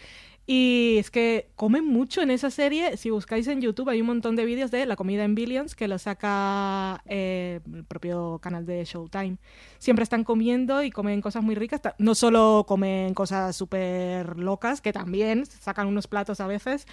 Y 0.46 0.96
es 0.98 1.10
que 1.10 1.48
comen 1.56 1.84
mucho 1.84 2.22
en 2.22 2.30
esa 2.30 2.50
serie. 2.50 2.96
Si 2.96 3.10
buscáis 3.10 3.46
en 3.46 3.60
YouTube 3.60 3.88
hay 3.88 4.00
un 4.00 4.06
montón 4.06 4.36
de 4.36 4.44
vídeos 4.44 4.70
de 4.70 4.86
la 4.86 4.96
comida 4.96 5.24
en 5.24 5.34
Billions 5.34 5.74
que 5.74 5.88
lo 5.88 5.98
saca 5.98 7.02
eh, 7.06 7.60
el 7.72 7.84
propio 7.84 8.38
canal 8.42 8.66
de 8.66 8.84
Showtime. 8.84 9.36
Siempre 9.78 10.02
están 10.02 10.24
comiendo 10.24 10.82
y 10.82 10.90
comen 10.90 11.20
cosas 11.20 11.42
muy 11.42 11.54
ricas. 11.54 11.80
No 11.98 12.14
solo 12.14 12.64
comen 12.66 13.14
cosas 13.14 13.54
súper 13.56 14.38
locas, 14.38 14.80
que 14.80 14.92
también 14.92 15.46
sacan 15.46 15.86
unos 15.86 16.06
platos 16.06 16.40
a 16.40 16.46
veces, 16.46 16.86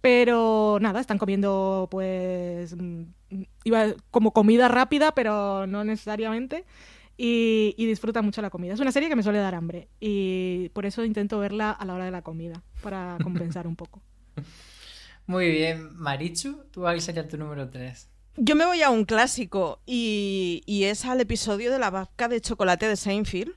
pero 0.00 0.78
nada, 0.80 1.00
están 1.00 1.18
comiendo 1.18 1.88
pues 1.90 2.74
mm, 2.76 3.02
iba 3.64 3.86
como 4.10 4.32
comida 4.32 4.68
rápida, 4.68 5.12
pero 5.12 5.66
no 5.66 5.84
necesariamente. 5.84 6.64
Y, 7.22 7.74
y 7.76 7.84
disfruta 7.84 8.22
mucho 8.22 8.40
la 8.40 8.48
comida. 8.48 8.72
Es 8.72 8.80
una 8.80 8.92
serie 8.92 9.10
que 9.10 9.16
me 9.16 9.22
suele 9.22 9.40
dar 9.40 9.54
hambre 9.54 9.88
y 10.00 10.70
por 10.70 10.86
eso 10.86 11.04
intento 11.04 11.38
verla 11.38 11.70
a 11.70 11.84
la 11.84 11.92
hora 11.92 12.06
de 12.06 12.10
la 12.10 12.22
comida, 12.22 12.62
para 12.82 13.18
compensar 13.22 13.66
un 13.66 13.76
poco. 13.76 14.00
Muy 15.26 15.50
bien, 15.50 15.94
Marichu, 15.96 16.64
tú 16.70 16.80
cuál 16.80 17.00
sería 17.00 17.28
tu 17.28 17.36
número 17.36 17.68
3. 17.68 18.08
Yo 18.42 18.56
me 18.56 18.64
voy 18.64 18.80
a 18.80 18.88
un 18.88 19.04
clásico 19.04 19.82
y, 19.84 20.62
es 20.66 21.04
al 21.04 21.20
episodio 21.20 21.70
de 21.70 21.78
la 21.78 21.90
babka 21.90 22.26
de 22.26 22.40
chocolate 22.40 22.88
de 22.88 22.96
Seinfeld, 22.96 23.52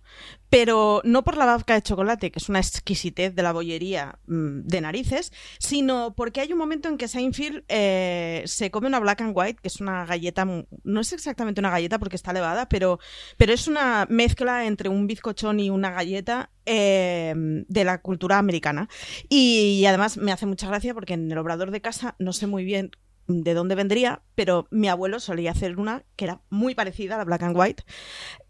pero 0.49 0.99
no 1.05 1.23
por 1.23 1.37
la 1.37 1.45
babka 1.45 1.75
de 1.75 1.81
chocolate, 1.81 2.31
que 2.31 2.39
es 2.39 2.49
una 2.49 2.59
exquisitez 2.59 3.33
de 3.33 3.43
la 3.43 3.53
bollería 3.53 4.19
mm, 4.27 4.63
de 4.63 4.81
narices, 4.81 5.31
sino 5.57 6.13
porque 6.15 6.41
hay 6.41 6.51
un 6.51 6.57
momento 6.57 6.89
en 6.89 6.97
que 6.97 7.07
Seinfeld 7.07 7.63
eh, 7.69 8.43
se 8.45 8.71
come 8.71 8.87
una 8.87 8.99
black 8.99 9.21
and 9.21 9.31
white, 9.33 9.61
que 9.61 9.69
es 9.69 9.79
una 9.79 10.05
galleta, 10.05 10.43
no 10.43 10.99
es 10.99 11.13
exactamente 11.13 11.61
una 11.61 11.69
galleta 11.69 11.97
porque 11.97 12.17
está 12.17 12.31
elevada, 12.31 12.67
pero, 12.67 12.99
pero 13.37 13.53
es 13.53 13.69
una 13.69 14.05
mezcla 14.09 14.65
entre 14.65 14.89
un 14.89 15.07
bizcochón 15.07 15.61
y 15.61 15.69
una 15.69 15.91
galleta 15.91 16.51
eh, 16.65 17.33
de 17.35 17.83
la 17.85 18.01
cultura 18.01 18.37
americana. 18.37 18.89
y, 19.29 19.85
además 19.85 20.17
me 20.17 20.33
hace 20.33 20.45
mucha 20.45 20.67
gracia 20.67 20.93
porque 20.93 21.13
en 21.13 21.31
el 21.31 21.37
obrador 21.37 21.71
de 21.71 21.79
casa 21.79 22.15
no 22.19 22.33
sé 22.33 22.47
muy 22.47 22.65
bien 22.65 22.91
de 23.27 23.53
dónde 23.53 23.75
vendría, 23.75 24.21
pero 24.35 24.67
mi 24.71 24.89
abuelo 24.89 25.19
solía 25.19 25.51
hacer 25.51 25.79
una 25.79 26.03
que 26.15 26.25
era 26.25 26.41
muy 26.49 26.75
parecida 26.75 27.15
a 27.15 27.17
la 27.17 27.25
Black 27.25 27.43
and 27.43 27.57
White. 27.57 27.83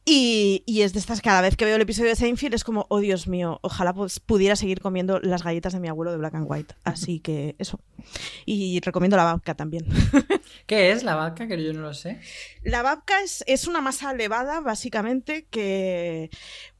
Y, 0.06 0.64
y, 0.66 0.82
es 0.82 0.92
de 0.94 1.00
estas, 1.00 1.22
cada 1.22 1.42
vez 1.42 1.56
que 1.56 1.64
veo 1.64 1.76
el 1.76 1.82
episodio 1.82 2.10
de 2.10 2.16
Seinfeld 2.16 2.54
es 2.54 2.64
como, 2.64 2.86
oh 2.90 3.00
Dios 3.00 3.28
mío, 3.28 3.60
ojalá 3.62 3.94
pues, 3.94 4.20
pudiera 4.20 4.58
seguir 4.58 4.82
comiendo 4.82 5.20
las 5.22 5.44
galletas 5.44 5.72
de 5.72 5.80
mi 5.80 5.88
abuelo 5.88 6.12
de 6.12 6.18
Black 6.18 6.36
and 6.36 6.46
White. 6.50 6.76
Así 6.84 7.20
que 7.20 7.56
eso. 7.58 7.80
Y 8.46 8.82
recomiendo 8.82 9.16
la 9.16 9.24
babka 9.24 9.56
también. 9.56 9.86
¿Qué 10.68 10.92
es 10.92 11.04
la 11.04 11.16
babka? 11.16 11.48
Que 11.48 11.64
yo 11.64 11.72
no 11.74 11.82
lo 11.82 11.94
sé. 11.94 12.20
La 12.64 12.82
babka 12.82 13.22
es, 13.22 13.44
es 13.48 13.68
una 13.68 13.80
masa 13.80 14.12
elevada, 14.12 14.60
básicamente, 14.60 15.48
que 15.50 16.30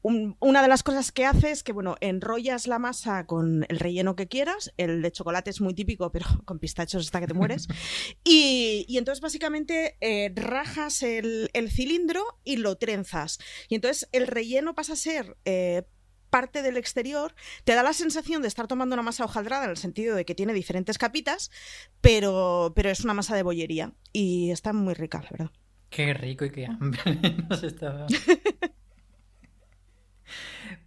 una 0.04 0.60
de 0.60 0.68
las 0.68 0.82
cosas 0.82 1.12
que 1.12 1.24
hace 1.24 1.50
es 1.50 1.62
que, 1.62 1.72
bueno, 1.72 1.96
enrollas 2.00 2.66
la 2.66 2.78
masa 2.78 3.26
con 3.26 3.64
el 3.70 3.78
relleno 3.78 4.14
que 4.16 4.28
quieras. 4.28 4.74
El 4.76 5.00
de 5.00 5.10
chocolate 5.10 5.48
es 5.48 5.62
muy 5.62 5.72
típico, 5.72 6.12
pero 6.12 6.26
con 6.44 6.58
pistachos 6.58 7.06
hasta 7.06 7.20
que 7.20 7.26
te 7.26 7.34
mueres. 7.34 7.68
y, 8.24 8.84
y, 8.86 8.98
entonces, 8.98 9.22
básicamente, 9.22 9.96
eh, 10.00 10.30
rajas 10.34 11.02
el, 11.02 11.48
el, 11.54 11.70
cilindro 11.70 12.22
y 12.44 12.56
lo 12.56 12.76
trenzas. 12.76 13.13
Y 13.68 13.74
entonces 13.76 14.08
el 14.12 14.26
relleno 14.26 14.74
pasa 14.74 14.94
a 14.94 14.96
ser 14.96 15.36
eh, 15.44 15.84
parte 16.34 16.62
del 16.62 16.76
exterior, 16.76 17.32
te 17.62 17.76
da 17.76 17.84
la 17.84 17.92
sensación 17.92 18.42
de 18.42 18.48
estar 18.48 18.66
tomando 18.66 18.94
una 18.94 19.02
masa 19.02 19.24
hojaldrada 19.24 19.66
en 19.66 19.70
el 19.70 19.76
sentido 19.76 20.16
de 20.16 20.24
que 20.24 20.34
tiene 20.34 20.52
diferentes 20.52 20.98
capitas, 20.98 21.52
pero, 22.00 22.72
pero 22.74 22.90
es 22.90 23.04
una 23.04 23.14
masa 23.14 23.36
de 23.36 23.44
bollería. 23.44 23.92
Y 24.12 24.50
está 24.50 24.72
muy 24.72 24.94
rica, 24.94 25.20
la 25.22 25.30
verdad. 25.30 25.50
Qué 25.90 26.12
rico 26.12 26.44
y 26.44 26.50
qué 26.50 26.66
hambre 26.66 27.00
nos 27.48 27.62
está 27.62 28.06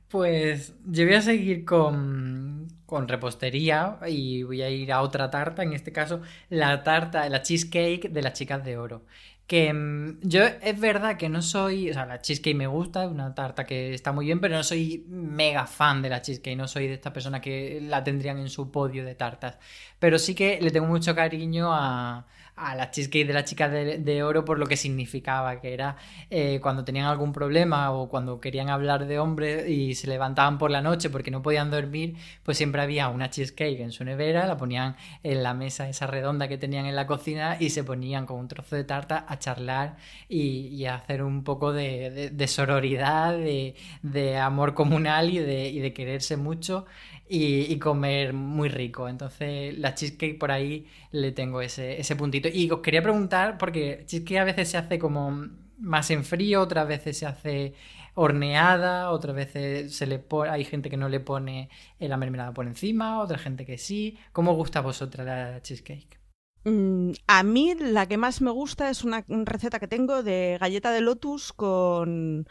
Pues 0.09 0.73
yo 0.85 1.05
voy 1.05 1.15
a 1.15 1.21
seguir 1.21 1.63
con, 1.63 2.67
con, 2.85 3.07
repostería 3.07 3.99
y 4.05 4.43
voy 4.43 4.61
a 4.61 4.69
ir 4.69 4.91
a 4.91 5.01
otra 5.01 5.29
tarta, 5.29 5.63
en 5.63 5.71
este 5.71 5.93
caso 5.93 6.21
la 6.49 6.83
tarta, 6.83 7.29
la 7.29 7.41
cheesecake 7.41 8.09
de 8.09 8.21
las 8.21 8.33
chicas 8.33 8.65
de 8.65 8.77
oro. 8.77 9.05
Que 9.47 9.73
mm, 9.73 10.19
yo 10.23 10.43
es 10.43 10.79
verdad 10.79 11.17
que 11.17 11.29
no 11.29 11.41
soy, 11.41 11.89
o 11.89 11.93
sea, 11.93 12.05
la 12.05 12.21
cheesecake 12.21 12.55
me 12.55 12.67
gusta, 12.67 13.05
es 13.05 13.11
una 13.11 13.33
tarta 13.33 13.65
que 13.65 13.93
está 13.93 14.11
muy 14.11 14.25
bien, 14.25 14.39
pero 14.41 14.55
no 14.55 14.63
soy 14.63 15.05
mega 15.07 15.65
fan 15.67 16.01
de 16.01 16.09
la 16.09 16.21
cheesecake, 16.21 16.57
no 16.57 16.67
soy 16.67 16.87
de 16.87 16.95
esta 16.95 17.13
persona 17.13 17.41
que 17.41 17.79
la 17.81 18.03
tendrían 18.03 18.37
en 18.39 18.49
su 18.49 18.71
podio 18.71 19.05
de 19.05 19.15
tartas. 19.15 19.57
Pero 19.99 20.19
sí 20.19 20.35
que 20.35 20.59
le 20.61 20.71
tengo 20.71 20.87
mucho 20.87 21.15
cariño 21.15 21.73
a, 21.73 22.27
a 22.57 22.75
la 22.75 22.89
cheesecake 22.91 23.27
de 23.27 23.33
la 23.33 23.45
chica 23.45 23.69
de, 23.69 24.23
oro 24.23 24.43
por 24.43 24.57
lo 24.57 24.65
que 24.65 24.75
significaba, 24.75 25.61
que 25.61 25.73
era 25.73 25.95
eh, 26.29 26.59
cuando 26.61 26.83
tenían 26.83 27.05
algún 27.05 27.31
problema 27.31 27.91
o 27.91 28.09
cuando 28.09 28.39
querían 28.39 28.69
hablar 28.69 29.05
de 29.05 29.19
hombre 29.19 29.69
y 29.69 29.95
se 29.95 30.07
levantaban 30.07 30.57
por 30.57 30.71
la 30.71 30.81
noche 30.81 31.09
porque 31.09 31.31
no 31.31 31.41
podían 31.41 31.69
dormir, 31.69 32.15
pues 32.43 32.57
siempre 32.57 32.81
había 32.81 33.09
una 33.09 33.29
cheesecake 33.29 33.79
en 33.79 33.91
su 33.91 34.03
nevera, 34.03 34.47
la 34.47 34.57
ponían 34.57 34.95
en 35.23 35.43
la 35.43 35.53
mesa 35.53 35.87
esa 35.87 36.07
redonda 36.07 36.47
que 36.47 36.57
tenían 36.57 36.87
en 36.87 36.95
la 36.95 37.05
cocina 37.05 37.57
y 37.59 37.69
se 37.69 37.83
ponían 37.83 38.25
con 38.25 38.39
un 38.39 38.47
trozo 38.47 38.75
de 38.75 38.83
tarta 38.83 39.25
a 39.27 39.37
charlar 39.37 39.97
y, 40.27 40.85
a 40.85 40.95
hacer 40.95 41.21
un 41.21 41.43
poco 41.43 41.73
de, 41.73 42.47
sororidad, 42.47 43.37
de, 43.37 44.37
amor 44.37 44.73
comunal 44.73 45.31
de, 45.31 45.69
y 45.69 45.79
de 45.79 45.93
quererse 45.93 46.37
mucho 46.37 46.85
y, 47.29 47.77
comer 47.79 48.33
muy 48.33 48.69
rico. 48.69 49.09
Entonces, 49.09 49.77
la 49.77 49.95
cheesecake 49.95 50.37
por 50.39 50.51
ahí 50.51 50.87
le 51.11 51.31
tengo 51.31 51.61
ese, 51.61 51.99
ese 51.99 52.15
puntito. 52.15 52.47
Y 52.49 52.69
os 52.71 52.79
quería 52.79 53.01
preguntar, 53.01 53.57
porque 53.57 54.03
cheesecake 54.07 54.39
a 54.39 54.43
veces 54.43 54.69
se 54.69 54.77
hace 54.77 54.99
como 54.99 55.47
más 55.79 56.09
en 56.11 56.23
frío, 56.23 56.61
otras 56.61 56.87
veces 56.87 57.17
se 57.17 57.25
hace 57.25 57.73
horneada, 58.15 59.11
otras 59.11 59.35
veces 59.35 59.95
se 59.95 60.07
le 60.07 60.23
hay 60.49 60.65
gente 60.65 60.89
que 60.89 60.97
no 60.97 61.07
le 61.07 61.19
pone 61.19 61.69
la 61.99 62.17
mermelada 62.17 62.53
por 62.53 62.65
encima, 62.65 63.21
otra 63.21 63.37
gente 63.37 63.65
que 63.65 63.77
sí. 63.77 64.17
¿Cómo 64.31 64.53
gusta 64.55 64.79
a 64.79 64.81
vosotras 64.81 65.25
la 65.25 65.61
cheesecake? 65.61 66.19
Mm, 66.63 67.11
a 67.27 67.43
mí 67.43 67.75
la 67.79 68.07
que 68.07 68.17
más 68.17 68.41
me 68.41 68.51
gusta 68.51 68.89
es 68.89 69.03
una 69.03 69.23
receta 69.27 69.79
que 69.79 69.87
tengo 69.87 70.23
de 70.23 70.57
galleta 70.59 70.91
de 70.91 71.01
lotus 71.01 71.53
con 71.53 72.47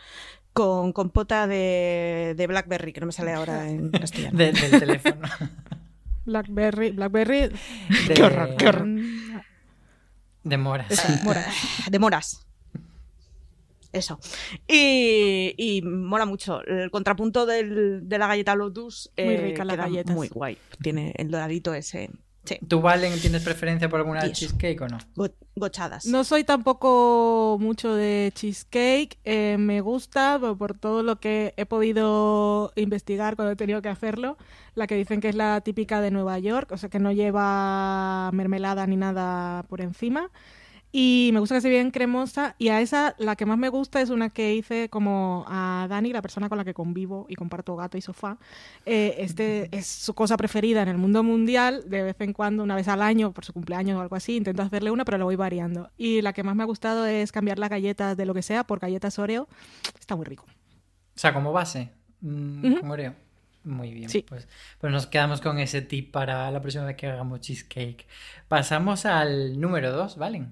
con 0.57 0.95
compota 0.95 1.47
de, 1.47 2.33
de 2.35 2.47
Blackberry, 2.47 2.95
que 2.95 3.01
no 3.01 3.07
me 3.07 3.13
sale 3.13 3.35
ahora 3.35 3.69
en 3.69 3.91
castellano. 3.91 4.39
del 4.39 4.55
teléfono. 4.55 5.29
Blackberry, 6.25 6.93
Blackberry. 6.93 7.41
De... 8.09 8.15
Qué 8.15 8.23
horror, 8.23 8.57
qué 8.57 8.69
horror. 8.69 8.89
De 10.45 10.57
moras. 10.57 10.89
De 11.91 11.99
moras. 11.99 12.47
Eso. 13.93 14.19
Y, 14.67 15.55
y, 15.59 15.83
mola 15.83 16.25
mucho. 16.25 16.63
El 16.65 16.91
contrapunto 16.91 17.45
del, 17.45 18.09
de 18.09 18.19
la 18.19 18.27
galleta 18.27 18.55
Lotus. 18.55 19.13
Muy 19.19 19.35
eh, 19.35 19.41
rica 19.43 19.65
la 19.65 19.77
galleta. 19.77 20.13
Muy 20.15 20.29
guay. 20.29 20.57
Tiene 20.81 21.13
el 21.17 21.31
doradito 21.31 21.75
ese 21.75 22.11
¿Tú, 22.69 22.81
Valen, 22.81 23.19
tienes 23.21 23.43
preferencia 23.43 23.89
por 23.89 24.01
alguna 24.01 24.31
cheesecake 24.33 24.81
o 24.81 24.89
no? 24.89 24.99
gochadas. 25.57 26.05
No 26.07 26.23
soy 26.25 26.45
tampoco 26.45 27.57
mucho 27.61 27.95
de 27.95 28.31
cheesecake. 28.35 29.19
Eh, 29.25 29.57
me 29.59 29.81
gusta 29.81 30.39
por, 30.59 30.79
todo 30.79 31.03
lo 31.03 31.17
que 31.19 31.55
he 31.57 31.65
podido 31.65 32.73
investigar 32.77 33.37
cuando 33.37 33.53
he 33.53 33.57
tenido 33.57 33.81
que 33.81 33.89
hacerlo. 33.89 34.37
La 34.75 34.87
que 34.87 34.97
dicen 34.97 35.21
que 35.21 35.31
es 35.31 35.35
la 35.35 35.61
típica 35.63 36.01
de 36.01 36.11
Nueva 36.11 36.39
York, 36.39 36.73
o 36.73 36.77
sea 36.77 36.91
que 36.91 36.99
no 36.99 37.11
lleva 37.13 38.31
mermelada 38.33 38.87
ni 38.87 38.97
nada 38.97 39.65
por 39.69 39.81
encima. 39.81 40.31
Y 40.93 41.31
me 41.35 41.41
gusta 41.41 41.57
que 41.57 41.61
sea 41.61 41.71
bien 41.71 41.91
cremosa. 41.91 42.55
Y 42.59 42.69
a 42.69 42.81
esa, 42.81 43.15
la 43.19 43.37
que 43.37 43.45
más 43.45 43.59
me 43.59 43.69
gusta 43.69 44.01
es 44.01 44.09
una 44.09 44.31
que 44.31 44.55
hice 44.55 44.89
como 44.89 45.45
a 45.47 45.87
Dani, 45.91 46.13
la 46.13 46.23
persona 46.23 46.49
con 46.49 46.57
la 46.57 46.65
que 46.65 46.73
convivo 46.73 47.27
y 47.29 47.35
comparto 47.35 47.77
gato 47.77 47.99
y 47.99 48.01
sofá. 48.01 48.39
Eh, 48.87 49.17
este 49.19 49.69
es 49.77 49.87
su 49.87 50.15
cosa 50.15 50.37
preferida 50.39 50.83
en 50.83 50.89
el 50.89 50.97
mundo 50.97 51.23
mundial. 51.23 51.85
De 51.87 52.03
vez 52.03 52.17
en 52.21 52.33
cuando, 52.33 52.63
una 52.63 52.75
vez 52.77 52.89
al 52.89 53.03
año, 53.03 53.33
por 53.33 53.45
su 53.45 53.53
cumpleaños 53.53 53.99
o 53.99 54.01
algo 54.01 54.17
así, 54.17 54.37
intento 54.37 54.63
hacerle 54.63 54.91
una, 54.91 55.05
pero 55.05 55.19
lo 55.19 55.27
voy 55.27 55.37
variando. 55.37 55.91
Y 55.99 56.23
la 56.23 56.33
que 56.33 56.43
más 56.43 56.57
me 56.57 56.63
ha 56.63 56.67
gustado 56.67 57.05
es 57.05 57.31
cambiar 57.31 57.59
las 57.59 57.69
galletas 57.69 58.17
de 58.17 58.25
lo 58.25 58.33
que 58.33 58.43
sea 58.43 58.65
por 58.65 58.79
galletas 58.79 59.19
Oreo. 59.19 59.49
Está 59.99 60.17
muy 60.17 60.25
rico. 60.25 60.45
O 60.49 61.19
sea, 61.19 61.35
como 61.35 61.53
base, 61.53 61.91
mm, 62.21 62.89
Oreo. 62.91 63.15
Muy 63.65 63.93
bien, 63.93 64.09
Sí. 64.09 64.25
pues, 64.27 64.47
pues 64.81 64.93
nos 64.93 65.09
quedamos 65.09 65.41
con 65.41 65.59
ese 65.59 65.83
tip 65.83 66.13
para 66.13 66.49
la 66.53 66.61
próxima 66.61 66.85
vez 66.85 66.97
que 66.97 67.09
hagamos 67.09 67.41
cheesecake. 67.41 68.07
Pasamos 68.47 69.05
al 69.07 69.61
número 69.61 69.91
2, 69.93 70.17
¿vale? 70.19 70.47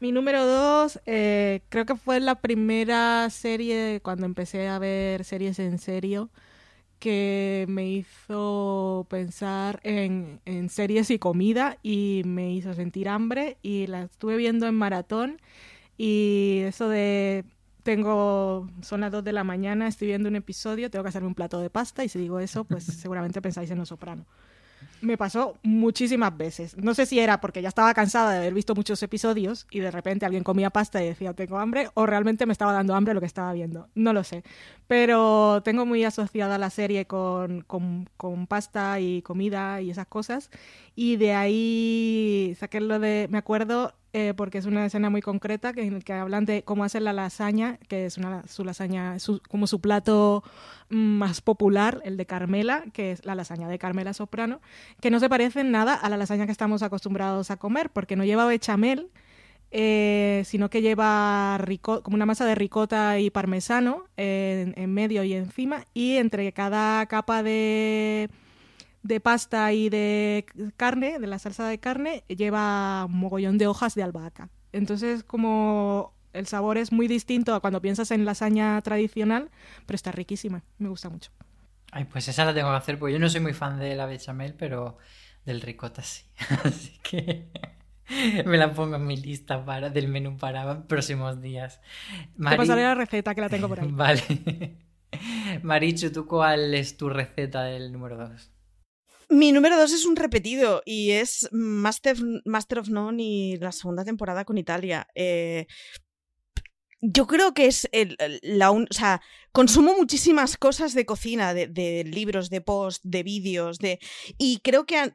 Mi 0.00 0.12
número 0.12 0.46
dos, 0.46 0.98
eh, 1.04 1.60
creo 1.68 1.84
que 1.84 1.94
fue 1.94 2.20
la 2.20 2.40
primera 2.40 3.28
serie 3.28 4.00
cuando 4.02 4.24
empecé 4.24 4.66
a 4.66 4.78
ver 4.78 5.24
series 5.24 5.58
en 5.58 5.78
serio 5.78 6.30
que 7.00 7.66
me 7.68 7.88
hizo 7.88 9.06
pensar 9.10 9.80
en, 9.84 10.40
series 10.70 11.10
y 11.10 11.18
comida 11.18 11.78
y 11.82 12.22
me 12.26 12.52
hizo 12.52 12.74
sentir 12.74 13.08
hambre 13.10 13.58
y 13.62 13.88
la 13.88 14.04
estuve 14.04 14.36
viendo 14.36 14.66
en 14.66 14.74
maratón 14.74 15.40
y 15.98 16.60
eso 16.66 16.88
de 16.88 17.44
tengo 17.82 18.68
son 18.82 19.02
las 19.02 19.12
2 19.12 19.24
de 19.24 19.32
la 19.32 19.44
mañana, 19.44 19.88
estoy 19.88 20.08
viendo 20.08 20.28
un 20.28 20.36
episodio, 20.36 20.90
tengo 20.90 21.02
que 21.04 21.10
hacerme 21.10 21.28
un 21.28 21.34
plato 21.34 21.60
de 21.60 21.70
pasta 21.70 22.04
y 22.04 22.08
si 22.08 22.18
digo 22.18 22.40
eso, 22.40 22.64
pues 22.64 22.84
seguramente 22.84 23.42
pensáis 23.42 23.70
en 23.70 23.78
Los 23.78 23.90
Soprano. 23.90 24.26
Me 25.02 25.16
pasó 25.16 25.56
muchísimas 25.62 26.36
veces. 26.36 26.76
No 26.76 26.94
sé 26.94 27.06
si 27.06 27.18
era 27.18 27.40
porque 27.40 27.62
ya 27.62 27.68
estaba 27.68 27.94
cansada 27.94 28.32
de 28.32 28.38
haber 28.38 28.54
visto 28.54 28.74
muchos 28.74 29.02
episodios 29.02 29.66
y 29.70 29.80
de 29.80 29.90
repente 29.90 30.26
alguien 30.26 30.44
comía 30.44 30.70
pasta 30.70 31.02
y 31.02 31.06
decía 31.06 31.32
tengo 31.32 31.58
hambre 31.58 31.88
o 31.94 32.06
realmente 32.06 32.46
me 32.46 32.52
estaba 32.52 32.72
dando 32.72 32.94
hambre 32.94 33.14
lo 33.14 33.20
que 33.20 33.26
estaba 33.26 33.52
viendo. 33.52 33.88
No 33.94 34.12
lo 34.12 34.24
sé. 34.24 34.42
Pero 34.86 35.62
tengo 35.64 35.86
muy 35.86 36.04
asociada 36.04 36.58
la 36.58 36.70
serie 36.70 37.06
con, 37.06 37.62
con, 37.62 38.08
con 38.16 38.46
pasta 38.46 39.00
y 39.00 39.22
comida 39.22 39.80
y 39.80 39.90
esas 39.90 40.06
cosas. 40.06 40.50
Y 40.94 41.16
de 41.16 41.34
ahí 41.34 42.56
saqué 42.58 42.80
lo 42.80 42.98
de... 42.98 43.28
Me 43.30 43.38
acuerdo 43.38 43.94
eh, 44.12 44.34
porque 44.36 44.58
es 44.58 44.66
una 44.66 44.86
escena 44.86 45.08
muy 45.10 45.22
concreta 45.22 45.72
que, 45.72 46.00
que 46.00 46.12
hablan 46.12 46.44
de 46.44 46.62
cómo 46.62 46.82
hacer 46.84 47.02
la 47.02 47.12
lasaña, 47.12 47.78
que 47.88 48.06
es 48.06 48.18
una, 48.18 48.42
su 48.48 48.64
lasaña, 48.64 49.18
su- 49.18 49.40
como 49.48 49.66
su 49.66 49.80
plato 49.80 50.42
mm, 50.88 50.96
más 50.96 51.40
popular, 51.40 52.00
el 52.04 52.16
de 52.16 52.26
Carmela, 52.26 52.84
que 52.92 53.12
es 53.12 53.24
la 53.24 53.34
lasaña 53.34 53.68
de 53.68 53.78
Carmela 53.78 54.12
Soprano, 54.12 54.60
que 55.00 55.10
no 55.10 55.20
se 55.20 55.28
parece 55.28 55.60
en 55.60 55.70
nada 55.70 55.94
a 55.94 56.08
la 56.08 56.16
lasaña 56.16 56.46
que 56.46 56.52
estamos 56.52 56.82
acostumbrados 56.82 57.50
a 57.50 57.56
comer, 57.56 57.90
porque 57.90 58.16
no 58.16 58.24
lleva 58.24 58.46
bechamel, 58.46 59.08
eh, 59.72 60.42
sino 60.46 60.68
que 60.70 60.82
lleva 60.82 61.56
rico- 61.58 62.02
como 62.02 62.16
una 62.16 62.26
masa 62.26 62.44
de 62.44 62.56
ricota 62.56 63.20
y 63.20 63.30
parmesano 63.30 64.06
en, 64.16 64.74
en 64.76 64.92
medio 64.92 65.22
y 65.22 65.34
encima, 65.34 65.84
y 65.94 66.16
entre 66.16 66.50
cada 66.52 67.06
capa 67.06 67.44
de 67.44 68.28
de 69.02 69.20
pasta 69.20 69.72
y 69.72 69.88
de 69.88 70.44
carne, 70.76 71.18
de 71.18 71.26
la 71.26 71.38
salsa 71.38 71.66
de 71.68 71.78
carne, 71.78 72.24
lleva 72.28 73.04
un 73.06 73.18
mogollón 73.18 73.58
de 73.58 73.66
hojas 73.66 73.94
de 73.94 74.02
albahaca. 74.02 74.50
Entonces, 74.72 75.24
como 75.24 76.14
el 76.32 76.46
sabor 76.46 76.78
es 76.78 76.92
muy 76.92 77.08
distinto 77.08 77.54
a 77.54 77.60
cuando 77.60 77.80
piensas 77.82 78.10
en 78.10 78.24
lasaña 78.24 78.80
tradicional, 78.82 79.50
pero 79.86 79.96
está 79.96 80.12
riquísima, 80.12 80.62
me 80.78 80.88
gusta 80.88 81.08
mucho. 81.08 81.30
Ay, 81.92 82.04
pues 82.04 82.28
esa 82.28 82.44
la 82.44 82.54
tengo 82.54 82.70
que 82.70 82.76
hacer, 82.76 82.98
porque 82.98 83.12
yo 83.14 83.18
no 83.18 83.28
soy 83.28 83.40
muy 83.40 83.52
fan 83.52 83.78
de 83.78 83.96
la 83.96 84.06
bechamel, 84.06 84.54
pero 84.54 84.98
del 85.44 85.60
ricota 85.60 86.02
sí. 86.02 86.24
Así 86.64 86.98
que 87.02 87.48
me 88.46 88.58
la 88.58 88.72
pongo 88.72 88.96
en 88.96 89.06
mi 89.06 89.16
lista 89.16 89.64
para, 89.64 89.90
del 89.90 90.08
menú 90.08 90.36
para 90.36 90.86
próximos 90.86 91.40
días. 91.40 91.80
Te 92.48 92.56
Mari- 92.56 92.56
pasaré 92.56 92.82
la 92.82 92.94
receta 92.94 93.34
que 93.34 93.40
la 93.40 93.48
tengo 93.48 93.68
por 93.68 93.80
ahí. 93.80 93.94
Vale. 93.96 94.76
Marichu, 95.62 96.12
¿tú 96.12 96.26
cuál 96.26 96.74
es 96.74 96.96
tu 96.96 97.08
receta 97.08 97.62
del 97.64 97.92
número 97.92 98.16
2? 98.16 98.50
Mi 99.30 99.52
número 99.52 99.76
dos 99.78 99.92
es 99.92 100.06
un 100.06 100.16
repetido 100.16 100.82
y 100.84 101.12
es 101.12 101.48
Master, 101.52 102.16
Master 102.44 102.80
of 102.80 102.88
None 102.88 103.22
y 103.22 103.56
la 103.58 103.70
segunda 103.70 104.04
temporada 104.04 104.44
con 104.44 104.58
Italia. 104.58 105.06
Eh, 105.14 105.66
yo 107.00 107.28
creo 107.28 107.54
que 107.54 107.66
es 107.66 107.88
el- 107.92 108.16
la 108.42 108.72
un- 108.72 108.88
o 108.90 108.92
sea, 108.94 109.22
consumo 109.52 109.94
muchísimas 109.96 110.56
cosas 110.56 110.94
de 110.94 111.06
cocina, 111.06 111.54
de, 111.54 112.04
libros, 112.04 112.50
de 112.50 112.60
post, 112.60 113.02
de 113.04 113.22
vídeos, 113.22 113.78
de 113.78 114.00
y 114.36 114.58
creo 114.64 114.84
que 114.84 115.12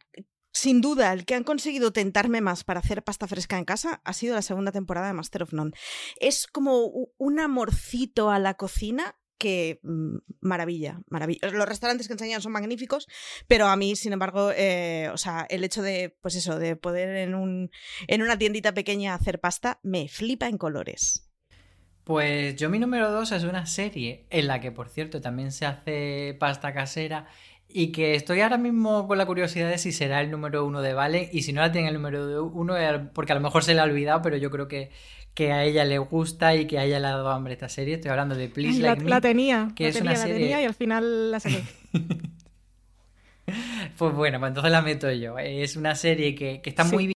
sin 0.54 0.80
duda 0.80 1.12
el 1.12 1.26
que 1.26 1.36
han 1.36 1.44
conseguido 1.44 1.92
tentarme 1.92 2.40
más 2.40 2.64
para 2.64 2.80
hacer 2.80 3.04
pasta 3.04 3.28
fresca 3.28 3.58
en 3.58 3.66
casa 3.66 4.02
ha 4.06 4.14
sido 4.14 4.34
la 4.34 4.42
segunda 4.42 4.72
temporada 4.72 5.08
de 5.08 5.14
Master 5.14 5.44
of 5.44 5.52
None. 5.52 5.72
Es 6.22 6.48
como 6.48 6.86
un 7.18 7.40
amorcito 7.42 8.30
a 8.32 8.40
la 8.40 8.54
cocina 8.54 9.18
que 9.38 9.80
mm, 9.84 10.18
maravilla, 10.42 11.00
maravilla. 11.10 11.50
Los 11.52 11.68
restaurantes 11.68 12.08
que 12.08 12.14
enseñan 12.14 12.42
son 12.42 12.52
magníficos, 12.52 13.08
pero 13.48 13.68
a 13.68 13.76
mí, 13.76 13.96
sin 13.96 14.14
embargo, 14.14 14.52
eh, 14.56 15.10
o 15.14 15.18
sea, 15.18 15.46
el 15.50 15.64
hecho 15.64 15.82
de, 15.82 16.18
pues 16.22 16.36
eso, 16.36 16.60
de 16.60 16.76
poder 16.76 17.16
en 17.18 17.36
un 17.36 17.72
en 18.08 18.22
una 18.22 18.38
tiendita 18.38 18.74
pequeña 18.74 19.14
hacer 19.14 19.40
pasta 19.40 19.80
me 19.84 20.08
flipa 20.08 20.48
en 20.48 20.58
colores. 20.58 21.30
Pues 22.04 22.56
yo 22.56 22.70
mi 22.70 22.78
número 22.78 23.12
2 23.12 23.32
es 23.32 23.44
una 23.46 23.66
serie 23.66 24.28
en 24.30 24.46
la 24.46 24.62
que, 24.62 24.72
por 24.72 24.90
cierto, 24.90 25.22
también 25.22 25.52
se 25.52 25.66
hace 25.66 26.38
pasta 26.40 26.72
casera 26.72 27.28
y 27.68 27.92
que 27.92 28.14
estoy 28.14 28.42
ahora 28.42 28.60
mismo 28.60 29.08
con 29.08 29.18
la 29.18 29.26
curiosidad 29.26 29.70
de 29.70 29.80
si 29.80 29.92
será 29.92 30.22
el 30.22 30.30
número 30.30 30.66
uno 30.66 30.82
de 30.82 30.94
Vale 30.94 31.30
y 31.34 31.42
si 31.42 31.52
no 31.52 31.62
la 31.62 31.72
tiene 31.72 31.88
el 31.88 31.96
número 31.96 32.46
uno, 32.46 32.78
eh, 32.78 33.10
porque 33.14 33.32
a 33.32 33.36
lo 33.36 33.42
mejor 33.42 33.64
se 33.64 33.74
la 33.74 33.82
ha 33.82 33.86
olvidado, 33.86 34.22
pero 34.22 34.38
yo 34.38 34.52
creo 34.52 34.68
que, 34.68 34.92
que 35.36 35.52
a 35.52 35.64
ella 35.66 35.86
le 35.86 36.00
gusta 36.00 36.56
y 36.56 36.66
que 36.66 36.80
a 36.80 36.86
ella 36.86 37.00
le 37.00 37.08
ha 37.08 37.12
dado 37.12 37.30
hambre 37.30 37.54
esta 37.54 37.70
serie. 37.70 37.96
Estoy 37.96 38.10
hablando 38.10 38.34
de 38.36 38.50
Please 38.50 38.78
Ay, 38.78 38.80
la, 38.82 38.90
Like 38.90 39.04
Me. 39.04 39.10
la 39.12 39.22
tenía, 39.22 39.72
que 39.76 39.84
la 39.84 39.90
es 39.90 39.96
tenía, 39.96 40.12
una 40.12 40.20
la 40.20 40.26
serie- 40.26 40.40
tenía 40.40 40.62
y 40.62 40.66
al 40.66 40.74
final 40.74 41.32
la 41.32 41.40
saqué. 41.40 41.64
Pues 43.98 44.14
bueno, 44.16 44.40
pues 44.40 44.50
entonces 44.50 44.72
la 44.72 44.82
meto 44.82 45.12
yo. 45.12 45.38
Es 45.38 45.76
una 45.76 45.94
serie 45.96 46.34
que, 46.36 46.62
que 46.62 46.70
está 46.72 46.84
Sí. 46.84 46.94
muy 46.96 47.04
bien. 47.08 47.16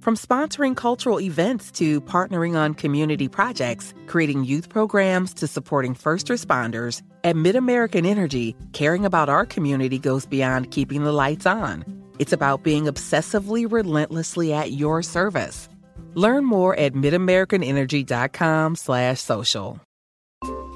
From 0.00 0.14
sponsoring 0.16 0.74
cultural 0.74 1.20
events 1.20 1.70
to 1.72 2.00
partnering 2.02 2.56
on 2.56 2.74
community 2.74 3.28
projects, 3.28 3.94
creating 4.06 4.44
youth 4.44 4.68
programs 4.68 5.32
to 5.34 5.46
supporting 5.46 5.94
first 5.94 6.28
responders, 6.28 7.02
at 7.24 7.34
MidAmerican 7.36 8.04
Energy, 8.04 8.54
caring 8.72 9.06
about 9.06 9.28
our 9.28 9.46
community 9.46 9.98
goes 9.98 10.26
beyond 10.26 10.70
keeping 10.70 11.04
the 11.04 11.12
lights 11.12 11.46
on. 11.46 11.84
It's 12.18 12.32
about 12.32 12.62
being 12.64 12.84
obsessively 12.84 13.64
relentlessly 13.70 14.52
at 14.52 14.72
your 14.72 15.02
service. 15.02 15.68
Learn 16.14 16.44
more 16.44 16.78
at 16.78 16.94
midamericanenergy.com/social. 16.94 19.80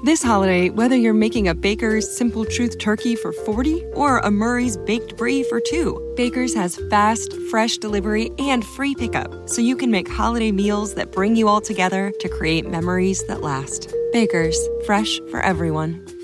This 0.03 0.21
holiday, 0.21 0.69
whether 0.69 0.95
you're 0.95 1.15
making 1.15 1.47
a 1.47 1.55
Baker's 1.55 2.07
Simple 2.15 2.45
Truth 2.45 2.77
turkey 2.77 3.15
for 3.15 3.33
40 3.33 3.83
or 3.95 4.19
a 4.19 4.29
Murray's 4.29 4.77
Baked 4.77 5.17
Brie 5.17 5.41
for 5.41 5.59
2, 5.59 6.13
Baker's 6.15 6.53
has 6.53 6.79
fast, 6.91 7.33
fresh 7.49 7.79
delivery 7.79 8.29
and 8.37 8.63
free 8.63 8.93
pickup, 8.93 9.49
so 9.49 9.59
you 9.59 9.75
can 9.75 9.89
make 9.89 10.07
holiday 10.07 10.51
meals 10.51 10.93
that 10.93 11.11
bring 11.11 11.35
you 11.35 11.47
all 11.47 11.61
together 11.61 12.13
to 12.19 12.29
create 12.29 12.69
memories 12.69 13.25
that 13.25 13.41
last. 13.41 13.91
Baker's, 14.13 14.55
fresh 14.85 15.19
for 15.31 15.41
everyone. 15.41 16.05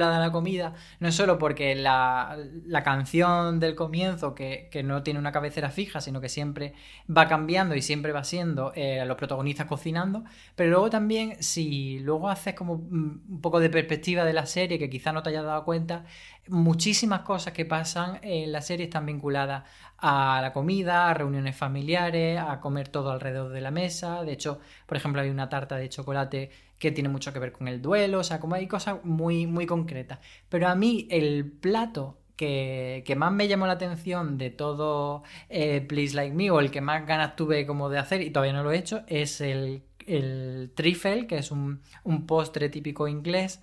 A 0.00 0.18
la 0.18 0.32
comida, 0.32 0.74
no 1.00 1.08
es 1.08 1.14
solo 1.14 1.38
porque 1.38 1.74
la, 1.74 2.38
la 2.64 2.82
canción 2.82 3.60
del 3.60 3.74
comienzo, 3.74 4.34
que, 4.34 4.68
que 4.70 4.82
no 4.82 5.02
tiene 5.02 5.18
una 5.20 5.32
cabecera 5.32 5.70
fija, 5.70 6.00
sino 6.00 6.20
que 6.20 6.28
siempre 6.28 6.74
va 7.14 7.28
cambiando 7.28 7.74
y 7.74 7.82
siempre 7.82 8.12
va 8.12 8.24
siendo 8.24 8.72
eh, 8.74 9.04
los 9.06 9.16
protagonistas 9.16 9.66
cocinando, 9.66 10.24
pero 10.56 10.70
luego 10.70 10.90
también, 10.90 11.42
si 11.42 11.98
luego 11.98 12.28
haces 12.28 12.54
como 12.54 12.74
un 12.74 13.40
poco 13.42 13.60
de 13.60 13.68
perspectiva 13.68 14.24
de 14.24 14.32
la 14.32 14.46
serie, 14.46 14.78
que 14.78 14.88
quizá 14.88 15.12
no 15.12 15.22
te 15.22 15.30
hayas 15.30 15.44
dado 15.44 15.64
cuenta, 15.64 16.04
muchísimas 16.48 17.20
cosas 17.20 17.52
que 17.52 17.64
pasan 17.64 18.18
en 18.22 18.52
la 18.52 18.62
serie 18.62 18.84
están 18.84 19.06
vinculadas 19.06 19.64
a 19.98 20.40
la 20.42 20.52
comida, 20.52 21.08
a 21.08 21.14
reuniones 21.14 21.56
familiares, 21.56 22.40
a 22.40 22.60
comer 22.60 22.88
todo 22.88 23.12
alrededor 23.12 23.52
de 23.52 23.60
la 23.60 23.70
mesa. 23.70 24.24
De 24.24 24.32
hecho, 24.32 24.60
por 24.86 24.96
ejemplo, 24.96 25.22
hay 25.22 25.30
una 25.30 25.48
tarta 25.48 25.76
de 25.76 25.88
chocolate 25.88 26.50
que 26.82 26.90
tiene 26.92 27.08
mucho 27.08 27.32
que 27.32 27.38
ver 27.38 27.52
con 27.52 27.68
el 27.68 27.80
duelo, 27.80 28.18
o 28.20 28.24
sea, 28.24 28.40
como 28.40 28.56
hay 28.56 28.66
cosas 28.66 28.96
muy, 29.04 29.46
muy 29.46 29.66
concretas. 29.66 30.18
Pero 30.48 30.66
a 30.68 30.74
mí 30.74 31.06
el 31.10 31.50
plato 31.50 32.18
que, 32.36 33.04
que 33.06 33.14
más 33.16 33.32
me 33.32 33.46
llamó 33.48 33.66
la 33.66 33.74
atención 33.74 34.36
de 34.38 34.50
todo 34.50 35.22
eh, 35.48 35.80
Please 35.82 36.14
Like 36.16 36.34
Me, 36.34 36.50
o 36.50 36.58
el 36.60 36.70
que 36.72 36.80
más 36.80 37.06
ganas 37.06 37.36
tuve 37.36 37.66
como 37.66 37.88
de 37.88 37.98
hacer, 37.98 38.20
y 38.22 38.30
todavía 38.30 38.52
no 38.54 38.64
lo 38.64 38.72
he 38.72 38.78
hecho, 38.78 39.04
es 39.06 39.40
el, 39.40 39.84
el 40.06 40.72
trifle, 40.74 41.26
que 41.28 41.38
es 41.38 41.50
un, 41.52 41.82
un 42.04 42.26
postre 42.26 42.68
típico 42.68 43.06
inglés, 43.08 43.60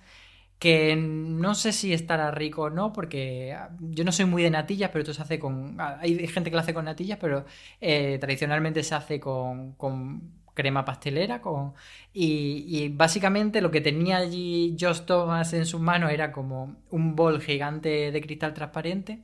que 0.58 0.94
no 0.96 1.54
sé 1.54 1.72
si 1.72 1.92
estará 1.94 2.30
rico 2.30 2.62
o 2.64 2.70
no, 2.70 2.92
porque 2.92 3.52
ah, 3.54 3.70
yo 3.80 4.04
no 4.04 4.12
soy 4.12 4.26
muy 4.26 4.42
de 4.42 4.50
natillas, 4.50 4.90
pero 4.90 5.00
esto 5.02 5.14
se 5.14 5.22
hace 5.22 5.38
con... 5.38 5.76
ah, 5.80 5.98
Hay 6.00 6.26
gente 6.28 6.50
que 6.50 6.56
lo 6.56 6.60
hace 6.60 6.74
con 6.74 6.84
natillas, 6.84 7.18
pero 7.18 7.46
eh, 7.80 8.18
tradicionalmente 8.20 8.82
se 8.82 8.94
hace 8.94 9.18
con, 9.20 9.72
con 9.74 10.39
crema 10.60 10.84
pastelera 10.84 11.40
con 11.40 11.74
y, 12.12 12.64
y 12.68 12.88
básicamente 12.88 13.60
lo 13.60 13.70
que 13.70 13.80
tenía 13.80 14.18
allí 14.18 14.76
Josh 14.80 15.00
Thomas 15.06 15.52
en 15.54 15.66
sus 15.66 15.80
manos 15.80 16.10
era 16.12 16.32
como 16.32 16.76
un 16.90 17.16
bol 17.16 17.40
gigante 17.40 18.10
de 18.12 18.20
cristal 18.20 18.54
transparente 18.54 19.20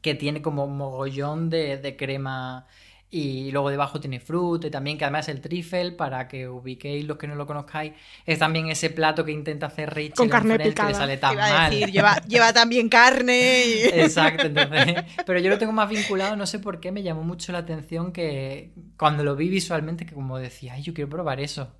que 0.00 0.14
tiene 0.14 0.42
como 0.42 0.66
mogollón 0.66 1.48
de, 1.50 1.76
de 1.78 1.96
crema 1.96 2.66
Y 3.10 3.50
luego 3.52 3.70
debajo 3.70 4.00
tiene 4.00 4.20
fruta 4.20 4.66
y 4.66 4.70
también, 4.70 4.96
que 4.98 5.04
además 5.04 5.28
el 5.28 5.40
trifle, 5.40 5.92
para 5.92 6.28
que 6.28 6.48
ubiquéis 6.48 7.04
los 7.06 7.18
que 7.18 7.26
no 7.28 7.34
lo 7.34 7.46
conozcáis, 7.46 7.92
es 8.26 8.38
también 8.38 8.68
ese 8.68 8.88
plato 8.90 9.24
que 9.24 9.32
intenta 9.32 9.66
hacer 9.66 9.90
Rachel 9.90 10.14
Con 10.16 10.28
carne 10.28 10.58
picada. 10.58 10.88
que 10.88 10.92
le 10.92 10.94
sale 10.94 11.18
tan 11.18 11.32
Iba 11.34 11.46
a 11.46 11.50
mal. 11.50 11.70
decir, 11.70 11.90
lleva, 11.92 12.16
lleva 12.26 12.52
también 12.54 12.88
carne. 12.88 13.64
y- 13.66 13.82
Exacto, 13.90 14.46
entonces. 14.46 15.04
Pero 15.26 15.38
yo 15.40 15.50
lo 15.50 15.58
tengo 15.58 15.72
más 15.72 15.88
vinculado, 15.90 16.36
no 16.36 16.46
sé 16.46 16.58
por 16.58 16.80
qué, 16.80 16.90
me 16.92 17.02
llamó 17.02 17.22
mucho 17.22 17.52
la 17.52 17.58
atención 17.58 18.12
que 18.12 18.72
cuando 19.02 19.24
lo 19.24 19.34
vi 19.36 19.48
visualmente, 19.48 20.06
que 20.06 20.14
como 20.14 20.38
decía, 20.38 20.74
ay, 20.74 20.82
yo 20.82 20.94
quiero 20.94 21.10
probar 21.10 21.40
eso. 21.40 21.74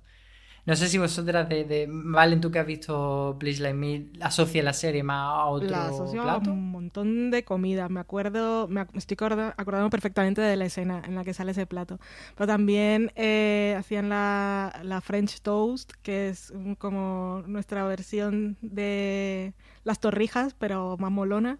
No 0.65 0.75
sé 0.77 0.87
si 0.89 0.97
vosotras 0.97 1.49
de, 1.49 1.65
de 1.65 1.87
Valen, 1.89 2.41
tú 2.41 2.49
que 2.51 2.59
has 2.59 2.65
visto 2.65 3.35
Please 3.39 3.61
Like 3.61 3.77
Me, 3.77 4.05
asocia 4.21 4.63
la 4.63 4.73
serie 4.73 5.03
más 5.03 5.19
a 5.41 5.45
otro 5.47 5.69
La 5.69 5.87
asocio 5.87 6.21
a 6.21 6.39
plato. 6.39 6.51
un 6.51 6.71
montón 6.71 7.31
de 7.31 7.43
comida. 7.43 7.89
Me 7.89 7.99
acuerdo, 7.99 8.67
me 8.69 8.85
estoy 8.95 9.15
acorda- 9.15 9.53
acordando 9.57 9.89
perfectamente 9.89 10.41
de 10.41 10.55
la 10.57 10.65
escena 10.65 11.01
en 11.05 11.15
la 11.15 11.23
que 11.25 11.33
sale 11.33 11.51
ese 11.51 11.65
plato. 11.65 11.99
Pero 12.35 12.47
también 12.47 13.11
eh, 13.15 13.75
hacían 13.77 14.09
la, 14.09 14.79
la 14.83 15.01
French 15.01 15.41
Toast, 15.41 15.91
que 16.01 16.29
es 16.29 16.53
como 16.77 17.43
nuestra 17.47 17.85
versión 17.85 18.57
de 18.61 19.53
las 19.83 19.99
torrijas, 19.99 20.53
pero 20.57 20.97
más 20.97 21.11
molona. 21.11 21.59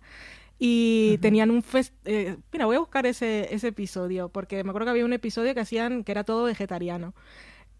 Y 0.66 1.18
tenían 1.18 1.52
un 1.52 1.62
fest... 1.62 1.94
eh, 2.06 2.38
mira, 2.54 2.66
voy 2.66 2.78
a 2.78 2.80
buscar 2.80 3.06
ese, 3.06 3.54
ese 3.54 3.68
episodio, 3.68 4.30
porque 4.30 4.64
me 4.64 4.70
acuerdo 4.70 4.86
que 4.86 4.92
había 4.92 5.04
un 5.04 5.12
episodio 5.12 5.54
que 5.54 5.60
hacían 5.60 6.06
que 6.06 6.14
era 6.14 6.24
todo 6.24 6.46
vegetariano. 6.46 7.14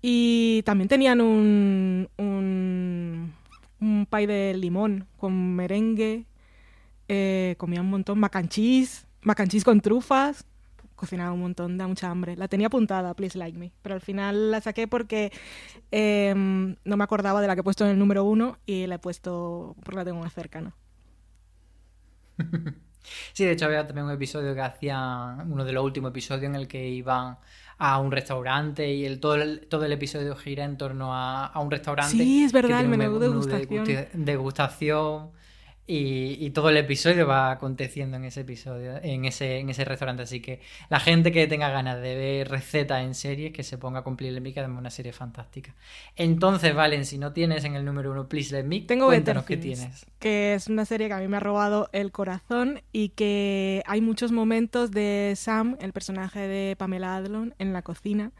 Y 0.02 0.64
también 0.66 0.90
tenían 0.90 1.22
un, 1.22 2.10
un, 2.18 3.34
un 3.80 4.06
pie 4.12 4.28
de 4.28 4.54
limón 4.56 5.08
con 5.16 5.56
merengue. 5.56 6.26
Eh, 7.08 7.56
comía 7.58 7.80
un 7.80 7.90
montón 7.90 8.20
mac 8.20 8.36
and 8.36 8.50
cheese, 8.50 9.08
mac 9.22 9.40
and 9.40 9.50
cheese 9.50 9.64
con 9.64 9.80
trufas. 9.80 10.46
Cocinaba 10.98 11.32
un 11.32 11.40
montón, 11.40 11.78
da 11.78 11.88
mucha 11.88 12.10
hambre. 12.10 12.36
La 12.36 12.50
tenía 12.50 12.68
apuntada, 12.68 13.14
Please 13.14 13.38
Like 13.38 13.58
Me. 13.58 13.72
Pero 13.82 13.96
al 13.96 14.02
final 14.02 14.52
la 14.52 14.60
saqué 14.60 14.90
porque 14.90 15.32
eh, 15.92 16.34
no 16.36 16.98
me 16.98 17.04
acordaba 17.06 17.40
de 17.42 17.48
la 17.48 17.56
que 17.56 17.62
he 17.62 17.64
puesto 17.64 17.86
en 17.86 17.92
el 17.92 17.98
número 18.00 18.26
uno 18.26 18.58
y 18.66 18.88
la 18.88 18.96
he 18.96 19.00
puesto 19.00 19.78
porque 19.86 20.00
la 20.00 20.04
tengo 20.06 20.20
más 20.20 20.34
cercana. 20.34 20.76
Sí, 23.34 23.44
de 23.44 23.52
hecho 23.52 23.66
había 23.66 23.86
también 23.86 24.06
un 24.06 24.14
episodio 24.14 24.54
que 24.56 24.62
hacían, 24.62 25.52
uno 25.52 25.66
de 25.66 25.74
los 25.74 25.84
últimos 25.84 26.12
episodios 26.12 26.46
en 26.46 26.56
el 26.56 26.68
que 26.68 26.88
iban 26.88 27.38
a 27.78 28.00
un 28.00 28.12
restaurante 28.12 28.94
y 28.94 29.06
el, 29.06 29.20
todo, 29.20 29.36
el, 29.36 29.68
todo 29.68 29.84
el 29.86 29.92
episodio 29.92 30.36
gira 30.36 30.64
en 30.64 30.78
torno 30.78 31.14
a, 31.14 31.48
a 31.48 31.60
un 31.60 31.70
restaurante. 31.70 32.16
Sí, 32.16 32.44
es 32.46 32.54
verdad, 32.54 32.80
el 32.82 32.88
menú 32.88 33.20
de 33.20 33.28
degustación. 33.28 33.86
degustación 34.14 35.32
y, 35.86 36.38
y 36.46 36.50
todo 36.52 36.70
el 36.70 36.78
episodio 36.78 37.28
va 37.28 37.52
aconteciendo 37.52 38.18
en 38.18 38.26
ese 38.26 38.42
episodio, 38.42 38.98
en 39.02 39.26
ese, 39.26 39.58
en 39.60 39.70
ese 39.70 39.84
restaurante. 39.86 40.24
Así 40.24 40.42
que 40.42 40.62
la 40.90 41.00
gente 41.00 41.32
que 41.32 41.48
tenga 41.48 41.70
ganas 41.70 42.02
de 42.02 42.16
ver 42.16 42.50
recetas 42.50 43.04
en 43.04 43.14
series, 43.16 43.52
que 43.52 43.64
se 43.64 43.78
ponga 43.78 44.00
a 44.00 44.04
cumplir 44.04 44.36
el 44.36 44.54
que 44.54 44.60
además 44.60 44.78
es 44.78 44.80
una 44.80 44.90
serie 44.90 45.14
fantástica. 45.14 45.76
Entonces, 46.16 46.74
Valen, 46.74 47.06
si 47.06 47.18
no 47.18 47.34
tienes 47.34 47.66
en 47.66 47.76
el 47.76 47.84
número 47.84 48.12
uno 48.12 48.28
Please 48.30 48.54
Let 48.56 48.64
Me, 48.64 48.82
Tengo 48.82 49.08
cuéntanos 49.08 49.46
qué 49.46 49.58
tienes. 49.58 50.06
que 50.20 50.54
es 50.54 50.68
una 50.68 50.86
serie 50.86 51.08
que 51.08 51.14
a 51.14 51.20
mí 51.20 51.28
me 51.28 51.38
ha 51.38 51.42
robado 51.42 51.90
el 51.92 52.12
corazón 52.12 52.82
y 52.92 53.10
que 53.10 53.84
hay 53.86 54.02
muchos 54.02 54.32
momentos 54.32 54.92
de 54.92 55.34
Sam, 55.36 55.78
el 55.82 55.92
personaje 55.94 56.40
de 56.48 56.76
Pamela 56.78 57.16
Adlon, 57.18 57.56
en 57.60 57.74
la 57.74 57.82
cocina 57.82 58.32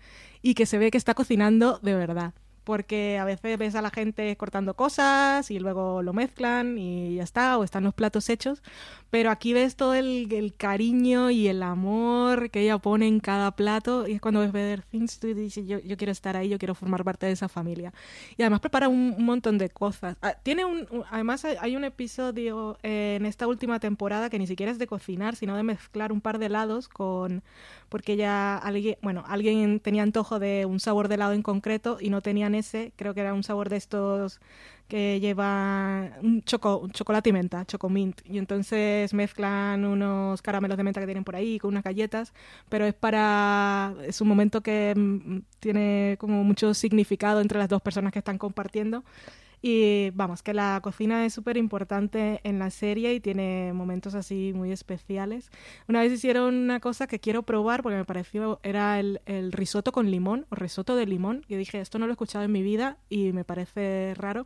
y 0.42 0.56
que 0.56 0.66
se 0.66 0.78
ve 0.78 0.92
que 0.92 0.98
está 0.98 1.14
cocinando 1.14 1.80
de 1.82 1.96
verdad. 1.96 2.34
Porque 2.64 3.18
a 3.18 3.26
veces 3.26 3.58
ves 3.58 3.76
a 3.76 3.82
la 3.82 3.90
gente 3.90 4.36
cortando 4.38 4.76
cosas 4.76 5.52
y 5.52 5.60
luego 5.60 6.02
lo 6.02 6.14
mezclan 6.14 6.78
y 6.78 7.16
ya 7.16 7.24
está, 7.24 7.58
o 7.58 7.64
están 7.64 7.84
los 7.84 7.94
platos 7.94 8.30
hechos. 8.30 8.64
Pero 9.10 9.30
aquí 9.30 9.54
ves 9.54 9.76
todo 9.76 9.94
el, 9.94 10.54
cariño 10.58 11.30
y 11.30 11.48
el 11.48 11.62
amor 11.62 12.50
que 12.50 12.62
ella 12.62 12.78
pone 12.78 13.08
en 13.08 13.20
cada 13.20 13.52
plato. 13.52 14.08
Y 14.08 14.14
es 14.14 14.22
cuando 14.22 14.40
ves 14.40 14.52
Better 14.52 14.84
Things, 14.84 15.20
tú 15.20 15.34
dices, 15.34 15.68
yo, 15.68 15.80
yo 15.80 15.98
quiero 15.98 16.12
estar 16.12 16.36
ahí, 16.36 16.50
yo 16.50 16.58
quiero 16.58 16.74
formar 16.74 17.04
parte 17.04 17.26
de 17.26 17.34
esa 17.34 17.50
familia. 17.50 17.94
Y 18.38 18.42
además 18.42 18.60
prepara 18.60 18.88
un, 18.88 19.16
montón 19.24 19.58
de 19.58 19.70
cosas. 19.70 20.18
Ah, 20.22 20.36
tiene 20.42 20.66
un, 20.66 20.88
además 21.12 21.46
hay, 21.46 21.76
un 21.76 21.84
episodio 21.84 22.78
en 22.82 23.26
esta 23.26 23.48
última 23.48 23.80
temporada 23.80 24.30
que 24.30 24.40
ni 24.40 24.48
siquiera 24.48 24.72
es 24.72 24.80
de 24.80 24.88
cocinar, 24.88 25.36
sino 25.36 25.56
de 25.56 25.64
mezclar 25.64 26.12
un 26.12 26.22
par 26.22 26.40
de 26.40 26.48
helados 26.48 26.88
con 26.88 27.44
porque 27.90 28.16
ya 28.16 28.58
alguien, 28.58 28.98
bueno, 29.04 29.24
alguien 29.28 29.80
tenía 29.80 30.02
antojo 30.02 30.40
de 30.40 30.66
un 30.66 30.80
sabor 30.80 31.10
de 31.10 31.16
helado 31.16 31.34
en 31.34 31.44
concreto 31.44 31.98
y 32.02 32.10
no 32.10 32.22
tenían 32.22 32.53
ese, 32.56 32.94
creo 32.96 33.14
que 33.14 33.22
era 33.22 33.34
un 33.34 33.44
sabor 33.44 33.70
de 33.70 33.78
estos 33.78 34.40
que 34.88 35.20
lleva 35.20 36.12
un, 36.22 36.42
choco, 36.44 36.78
un 36.78 36.92
chocolate 36.92 37.30
y 37.30 37.34
menta, 37.34 37.66
chocomint, 37.66 38.22
y 38.26 38.38
entonces 38.38 39.14
mezclan 39.14 39.86
unos 39.86 40.42
caramelos 40.42 40.78
de 40.78 40.84
menta 40.84 41.00
que 41.00 41.08
tienen 41.08 41.24
por 41.24 41.36
ahí 41.36 41.58
con 41.58 41.70
unas 41.70 41.84
galletas, 41.84 42.34
pero 42.70 42.86
es 42.86 42.94
para, 42.94 43.96
es 44.06 44.22
un 44.22 44.28
momento 44.28 44.62
que 44.62 44.94
mm, 44.96 45.40
tiene 45.60 46.18
como 46.20 46.44
mucho 46.44 46.74
significado 46.74 47.42
entre 47.42 47.60
las 47.60 47.70
dos 47.70 47.82
personas 47.82 48.12
que 48.12 48.20
están 48.20 48.38
compartiendo. 48.38 49.04
Y 49.66 50.10
vamos, 50.10 50.44
que 50.44 50.54
la 50.54 50.78
cocina 50.84 51.26
es 51.26 51.34
súper 51.34 51.56
importante 51.56 52.42
en 52.44 52.60
la 52.60 52.70
serie 52.70 53.14
y 53.14 53.22
tiene 53.22 53.72
momentos 53.74 54.14
así 54.14 54.52
muy 54.54 54.74
especiales. 54.74 55.50
Una 55.88 56.02
vez 56.02 56.12
hicieron 56.12 56.54
una 56.54 56.82
cosa 56.82 57.08
que 57.08 57.22
quiero 57.22 57.44
probar 57.44 57.82
porque 57.82 57.98
me 57.98 58.04
pareció, 58.04 58.60
era 58.62 59.00
el, 59.00 59.22
el 59.26 59.54
risotto 59.54 59.94
con 59.94 60.12
limón 60.12 60.46
o 60.50 60.56
risotto 60.56 60.98
de 60.98 61.06
limón. 61.06 61.46
Y 61.48 61.56
dije, 61.56 61.80
esto 61.80 61.98
no 61.98 62.08
lo 62.08 62.12
he 62.12 62.16
escuchado 62.16 62.44
en 62.44 62.52
mi 62.52 62.62
vida 62.62 62.98
y 63.08 63.32
me 63.32 63.46
parece 63.46 64.14
raro 64.18 64.46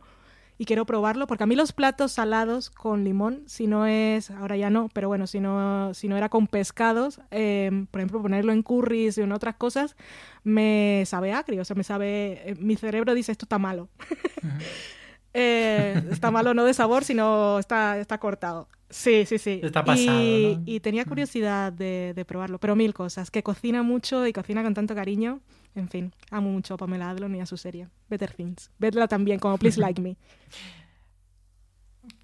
y 0.58 0.64
quiero 0.64 0.84
probarlo 0.84 1.26
porque 1.28 1.44
a 1.44 1.46
mí 1.46 1.54
los 1.54 1.72
platos 1.72 2.12
salados 2.12 2.68
con 2.68 3.04
limón, 3.04 3.44
si 3.46 3.68
no 3.68 3.86
es, 3.86 4.30
ahora 4.32 4.56
ya 4.56 4.70
no, 4.70 4.88
pero 4.92 5.06
bueno, 5.06 5.28
si 5.28 5.38
no, 5.38 5.94
si 5.94 6.08
no 6.08 6.16
era 6.16 6.28
con 6.28 6.48
pescados, 6.48 7.20
eh, 7.30 7.86
por 7.92 8.00
ejemplo, 8.00 8.20
ponerlo 8.20 8.52
en 8.52 8.62
curries 8.62 9.18
y 9.18 9.22
en 9.22 9.30
otras 9.30 9.54
cosas, 9.54 9.96
me 10.42 11.04
sabe 11.06 11.32
agrio, 11.32 11.62
o 11.62 11.64
sea, 11.64 11.76
me 11.76 11.84
sabe, 11.84 12.50
eh, 12.50 12.56
mi 12.58 12.74
cerebro 12.74 13.14
dice 13.14 13.32
esto 13.32 13.46
está 13.46 13.58
malo. 13.58 13.88
Eh, 15.38 16.02
está 16.10 16.30
malo 16.30 16.54
no 16.54 16.64
de 16.64 16.74
sabor, 16.74 17.04
sino 17.04 17.58
está, 17.58 17.98
está 17.98 18.18
cortado. 18.18 18.68
Sí, 18.90 19.26
sí, 19.26 19.38
sí. 19.38 19.60
Está 19.62 19.84
pasado, 19.84 20.20
y, 20.20 20.56
¿no? 20.56 20.62
y 20.66 20.80
tenía 20.80 21.04
curiosidad 21.04 21.72
de, 21.72 22.12
de 22.16 22.24
probarlo, 22.24 22.58
pero 22.58 22.74
mil 22.74 22.94
cosas. 22.94 23.30
Que 23.30 23.42
cocina 23.42 23.82
mucho 23.82 24.26
y 24.26 24.32
cocina 24.32 24.62
con 24.62 24.74
tanto 24.74 24.94
cariño. 24.94 25.40
En 25.74 25.88
fin, 25.88 26.12
amo 26.30 26.50
mucho 26.50 26.74
a 26.74 26.76
Pamela 26.76 27.10
Adlon 27.10 27.34
y 27.36 27.40
a 27.40 27.46
su 27.46 27.56
serie. 27.56 27.88
Better 28.08 28.32
Things. 28.32 28.70
Vedla 28.78 29.06
también 29.06 29.38
como 29.38 29.58
Please 29.58 29.80
Like 29.80 30.00
Me. 30.00 30.16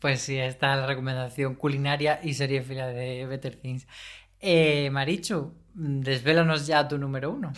Pues 0.00 0.22
sí, 0.22 0.38
está 0.38 0.74
la 0.76 0.86
recomendación 0.86 1.54
culinaria 1.54 2.18
y 2.22 2.34
serie 2.34 2.62
fila 2.62 2.88
de 2.88 3.26
Better 3.26 3.56
Things. 3.56 3.86
Eh, 4.40 4.90
Marichu, 4.90 5.54
desvélanos 5.74 6.66
ya 6.66 6.88
tu 6.88 6.98
número 6.98 7.30
uno. 7.30 7.52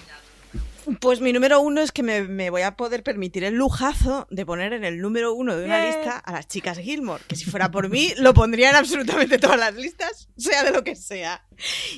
Pues 1.00 1.20
mi 1.20 1.32
número 1.32 1.60
uno 1.60 1.80
es 1.80 1.90
que 1.90 2.04
me, 2.04 2.22
me 2.22 2.48
voy 2.50 2.62
a 2.62 2.76
poder 2.76 3.02
permitir 3.02 3.42
el 3.42 3.54
lujazo 3.54 4.28
de 4.30 4.46
poner 4.46 4.72
en 4.72 4.84
el 4.84 5.00
número 5.00 5.34
uno 5.34 5.56
de 5.56 5.64
una 5.64 5.80
Bien. 5.80 5.92
lista 5.96 6.18
a 6.18 6.32
las 6.32 6.46
chicas 6.46 6.78
Gilmore, 6.78 7.24
que 7.26 7.34
si 7.34 7.44
fuera 7.44 7.72
por 7.72 7.88
mí 7.88 8.12
lo 8.18 8.32
pondría 8.34 8.70
en 8.70 8.76
absolutamente 8.76 9.38
todas 9.38 9.58
las 9.58 9.74
listas, 9.74 10.28
sea 10.36 10.62
de 10.62 10.70
lo 10.70 10.84
que 10.84 10.94
sea. 10.94 11.44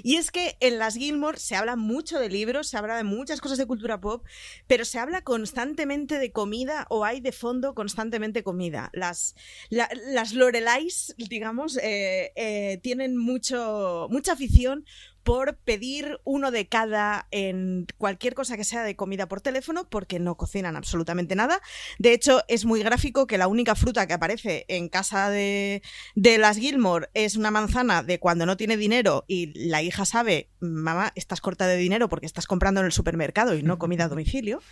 Y 0.02 0.16
es 0.16 0.30
que 0.30 0.56
en 0.60 0.78
las 0.78 0.94
Gilmore 0.94 1.38
se 1.38 1.54
habla 1.54 1.76
mucho 1.76 2.18
de 2.18 2.30
libros, 2.30 2.68
se 2.68 2.78
habla 2.78 2.96
de 2.96 3.04
muchas 3.04 3.40
cosas 3.42 3.58
de 3.58 3.66
cultura 3.66 4.00
pop, 4.00 4.24
pero 4.66 4.86
se 4.86 4.98
habla 4.98 5.20
constantemente 5.22 6.18
de 6.18 6.32
comida 6.32 6.86
o 6.88 7.04
hay 7.04 7.20
de 7.20 7.32
fondo 7.32 7.74
constantemente 7.74 8.42
comida. 8.42 8.88
Las, 8.94 9.34
la- 9.68 9.90
las 10.06 10.32
Lorelais, 10.32 11.14
digamos, 11.18 11.76
eh, 11.82 12.32
eh, 12.36 12.78
tienen 12.82 13.18
mucho, 13.18 14.06
mucha 14.10 14.32
afición 14.32 14.86
por 15.28 15.56
pedir 15.58 16.18
uno 16.24 16.50
de 16.50 16.68
cada 16.68 17.28
en 17.30 17.86
cualquier 17.98 18.32
cosa 18.32 18.56
que 18.56 18.64
sea 18.64 18.82
de 18.82 18.96
comida 18.96 19.28
por 19.28 19.42
teléfono 19.42 19.86
porque 19.90 20.18
no 20.18 20.38
cocinan 20.38 20.74
absolutamente 20.74 21.34
nada. 21.36 21.60
De 21.98 22.14
hecho, 22.14 22.44
es 22.48 22.64
muy 22.64 22.82
gráfico 22.82 23.26
que 23.26 23.36
la 23.36 23.46
única 23.46 23.74
fruta 23.74 24.06
que 24.06 24.14
aparece 24.14 24.64
en 24.68 24.88
casa 24.88 25.28
de, 25.28 25.82
de 26.14 26.38
las 26.38 26.56
Gilmore 26.56 27.10
es 27.12 27.36
una 27.36 27.50
manzana 27.50 28.02
de 28.02 28.18
cuando 28.18 28.46
no 28.46 28.56
tiene 28.56 28.78
dinero 28.78 29.26
y 29.28 29.52
la 29.68 29.82
hija 29.82 30.06
sabe, 30.06 30.48
mamá, 30.60 31.12
estás 31.14 31.42
corta 31.42 31.66
de 31.66 31.76
dinero 31.76 32.08
porque 32.08 32.24
estás 32.24 32.46
comprando 32.46 32.80
en 32.80 32.86
el 32.86 32.92
supermercado 32.92 33.54
y 33.54 33.62
no 33.62 33.78
comida 33.78 34.04
a 34.04 34.08
domicilio. 34.08 34.62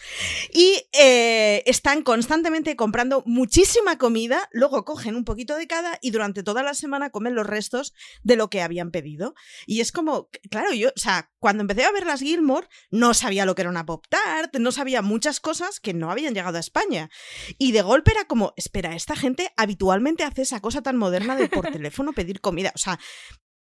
Y 0.54 0.86
eh, 0.98 1.64
están 1.66 2.00
constantemente 2.00 2.76
comprando 2.76 3.22
muchísima 3.26 3.98
comida, 3.98 4.48
luego 4.52 4.86
cogen 4.86 5.16
un 5.16 5.26
poquito 5.26 5.54
de 5.54 5.66
cada 5.66 5.98
y 6.00 6.12
durante 6.12 6.42
toda 6.42 6.62
la 6.62 6.72
semana 6.72 7.10
comen 7.10 7.34
los 7.34 7.46
restos 7.46 7.92
de 8.22 8.36
lo 8.36 8.48
que 8.48 8.62
habían 8.62 8.90
pedido. 8.90 9.34
Y 9.66 9.82
es 9.82 9.92
como, 9.92 10.30
claro, 10.50 10.72
yo, 10.72 10.88
o 10.88 10.98
sea, 10.98 11.30
cuando 11.38 11.62
empecé 11.62 11.84
a 11.84 11.92
ver 11.92 12.06
las 12.06 12.20
Gilmore, 12.20 12.68
no 12.90 13.14
sabía 13.14 13.44
lo 13.44 13.54
que 13.54 13.62
era 13.62 13.70
una 13.70 13.86
Pop 13.86 14.04
Tart, 14.08 14.56
no 14.58 14.72
sabía 14.72 15.02
muchas 15.02 15.40
cosas 15.40 15.80
que 15.80 15.94
no 15.94 16.10
habían 16.10 16.34
llegado 16.34 16.56
a 16.56 16.60
España. 16.60 17.10
Y 17.58 17.72
de 17.72 17.82
golpe 17.82 18.12
era 18.12 18.24
como, 18.26 18.52
espera, 18.56 18.94
esta 18.94 19.16
gente 19.16 19.52
habitualmente 19.56 20.24
hace 20.24 20.42
esa 20.42 20.60
cosa 20.60 20.82
tan 20.82 20.96
moderna 20.96 21.36
de 21.36 21.48
por 21.48 21.66
teléfono 21.70 22.12
pedir 22.12 22.40
comida. 22.40 22.72
O 22.74 22.78
sea, 22.78 22.98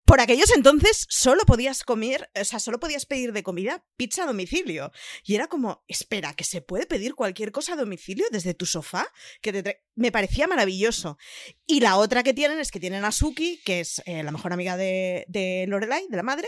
por 0.05 0.21
aquellos 0.21 0.51
entonces 0.55 1.05
solo 1.09 1.43
podías 1.45 1.83
comer, 1.83 2.29
o 2.39 2.43
sea, 2.43 2.59
solo 2.59 2.79
podías 2.79 3.05
pedir 3.05 3.33
de 3.33 3.43
comida 3.43 3.85
pizza 3.95 4.23
a 4.23 4.27
domicilio. 4.27 4.91
Y 5.23 5.35
era 5.35 5.47
como, 5.47 5.83
espera, 5.87 6.33
que 6.33 6.43
se 6.43 6.61
puede 6.61 6.85
pedir 6.85 7.15
cualquier 7.15 7.51
cosa 7.51 7.73
a 7.73 7.77
domicilio 7.77 8.25
desde 8.31 8.53
tu 8.53 8.65
sofá, 8.65 9.07
que 9.41 9.53
te 9.53 9.83
me 9.95 10.11
parecía 10.11 10.47
maravilloso. 10.47 11.17
Y 11.65 11.79
la 11.79 11.97
otra 11.97 12.23
que 12.23 12.33
tienen 12.33 12.59
es 12.59 12.71
que 12.71 12.79
tienen 12.79 13.05
a 13.05 13.11
Suki, 13.11 13.61
que 13.63 13.79
es 13.79 14.01
eh, 14.05 14.23
la 14.23 14.31
mejor 14.31 14.53
amiga 14.53 14.75
de, 14.77 15.65
Lorelai, 15.67 16.07
de 16.09 16.17
la 16.17 16.23
madre, 16.23 16.47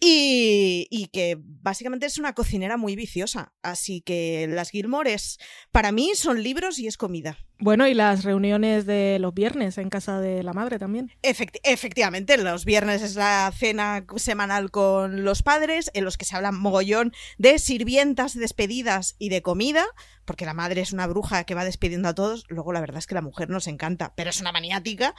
y, 0.00 0.86
y, 0.90 1.06
que 1.08 1.36
básicamente 1.38 2.06
es 2.06 2.18
una 2.18 2.34
cocinera 2.34 2.76
muy 2.76 2.94
viciosa. 2.96 3.54
Así 3.62 4.02
que 4.02 4.46
las 4.48 4.70
Gilmores, 4.70 5.38
para 5.72 5.92
mí, 5.92 6.12
son 6.14 6.42
libros 6.42 6.78
y 6.78 6.86
es 6.86 6.96
comida. 6.96 7.38
Bueno, 7.60 7.86
y 7.86 7.94
las 7.94 8.24
reuniones 8.24 8.84
de 8.84 9.18
los 9.20 9.32
viernes 9.32 9.78
en 9.78 9.88
casa 9.88 10.20
de 10.20 10.42
la 10.42 10.52
madre 10.52 10.78
también. 10.78 11.12
efectivamente, 11.22 12.36
los 12.36 12.64
viernes 12.64 13.00
es 13.00 13.14
la 13.14 13.50
cena 13.56 14.04
semanal 14.16 14.70
con 14.72 15.24
los 15.24 15.42
padres, 15.42 15.90
en 15.94 16.04
los 16.04 16.18
que 16.18 16.24
se 16.24 16.34
habla 16.34 16.50
mogollón 16.50 17.12
de 17.38 17.58
sirvientas, 17.60 18.34
despedidas 18.34 19.14
y 19.18 19.28
de 19.28 19.40
comida, 19.40 19.84
porque 20.24 20.46
la 20.46 20.54
madre 20.54 20.80
es 20.80 20.92
una 20.92 21.06
bruja 21.06 21.44
que 21.44 21.54
va 21.54 21.64
despidiendo 21.64 22.08
a 22.08 22.14
todos. 22.14 22.44
Luego, 22.48 22.72
la 22.72 22.80
verdad 22.80 22.98
es 22.98 23.06
que 23.06 23.14
la 23.14 23.22
mujer 23.22 23.50
nos 23.50 23.66
encanta, 23.66 24.14
pero 24.14 24.30
es 24.30 24.40
una 24.40 24.52
maniática. 24.52 25.14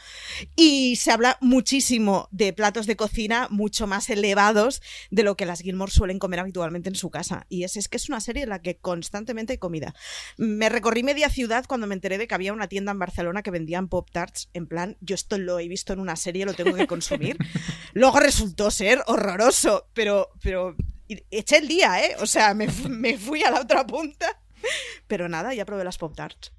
Y 0.56 0.96
se 0.98 1.12
habla 1.12 1.38
muchísimo 1.42 2.28
de 2.32 2.54
platos 2.54 2.86
de 2.86 2.96
cocina 2.96 3.48
mucho 3.50 3.88
más 3.88 4.10
elevados 4.10 4.82
de 5.12 5.24
lo 5.24 5.36
que 5.36 5.46
las 5.46 5.62
Gilmore 5.62 5.92
suelen 5.92 6.20
comer 6.20 6.40
habitualmente 6.40 6.90
en 6.90 6.96
su 6.96 7.10
casa. 7.10 7.46
Y 7.50 7.64
es, 7.64 7.78
es 7.78 7.88
que 7.88 7.98
es 7.98 8.10
una 8.10 8.22
serie 8.22 8.44
en 8.44 8.50
la 8.50 8.62
que 8.62 8.78
constantemente 8.78 9.54
hay 9.54 9.58
comida. 9.58 9.96
Me 10.38 10.70
recorrí 10.70 11.04
media 11.04 11.30
ciudad 11.30 11.66
cuando 11.68 11.88
me 11.88 11.96
enteré 11.96 12.18
de 12.18 12.28
que 12.28 12.36
había 12.36 12.54
una 12.54 12.68
tienda 12.68 12.92
en 12.92 13.00
Barcelona 13.00 13.44
que 13.44 13.52
vendían 13.52 13.88
Pop 13.88 14.10
Tarts. 14.12 14.50
En 14.54 14.68
plan, 14.68 14.98
yo 15.02 15.16
esto 15.16 15.38
lo 15.38 15.60
he 15.60 15.68
visto 15.68 15.94
en 15.94 16.00
una 16.00 16.16
serie, 16.16 16.46
lo 16.46 16.54
tengo 16.54 16.76
que 16.76 16.88
consumir. 16.88 17.38
Luego 17.94 18.20
resultó 18.20 18.72
ser 18.72 19.04
horroroso, 19.08 19.88
pero, 19.94 20.30
pero 20.42 20.76
eché 21.08 21.58
el 21.58 21.68
día, 21.68 22.04
¿eh? 22.04 22.16
O 22.20 22.26
sea, 22.26 22.54
me, 22.54 22.68
me 22.90 23.18
fui 23.18 23.44
a 23.44 23.52
la 23.52 23.62
otra 23.62 23.86
punta 23.86 24.40
pero 25.08 25.30
nada, 25.30 25.54
ya 25.54 25.66
probé 25.66 25.84
las 25.84 25.98
Pop 25.98 26.16
Tarts. 26.16 26.52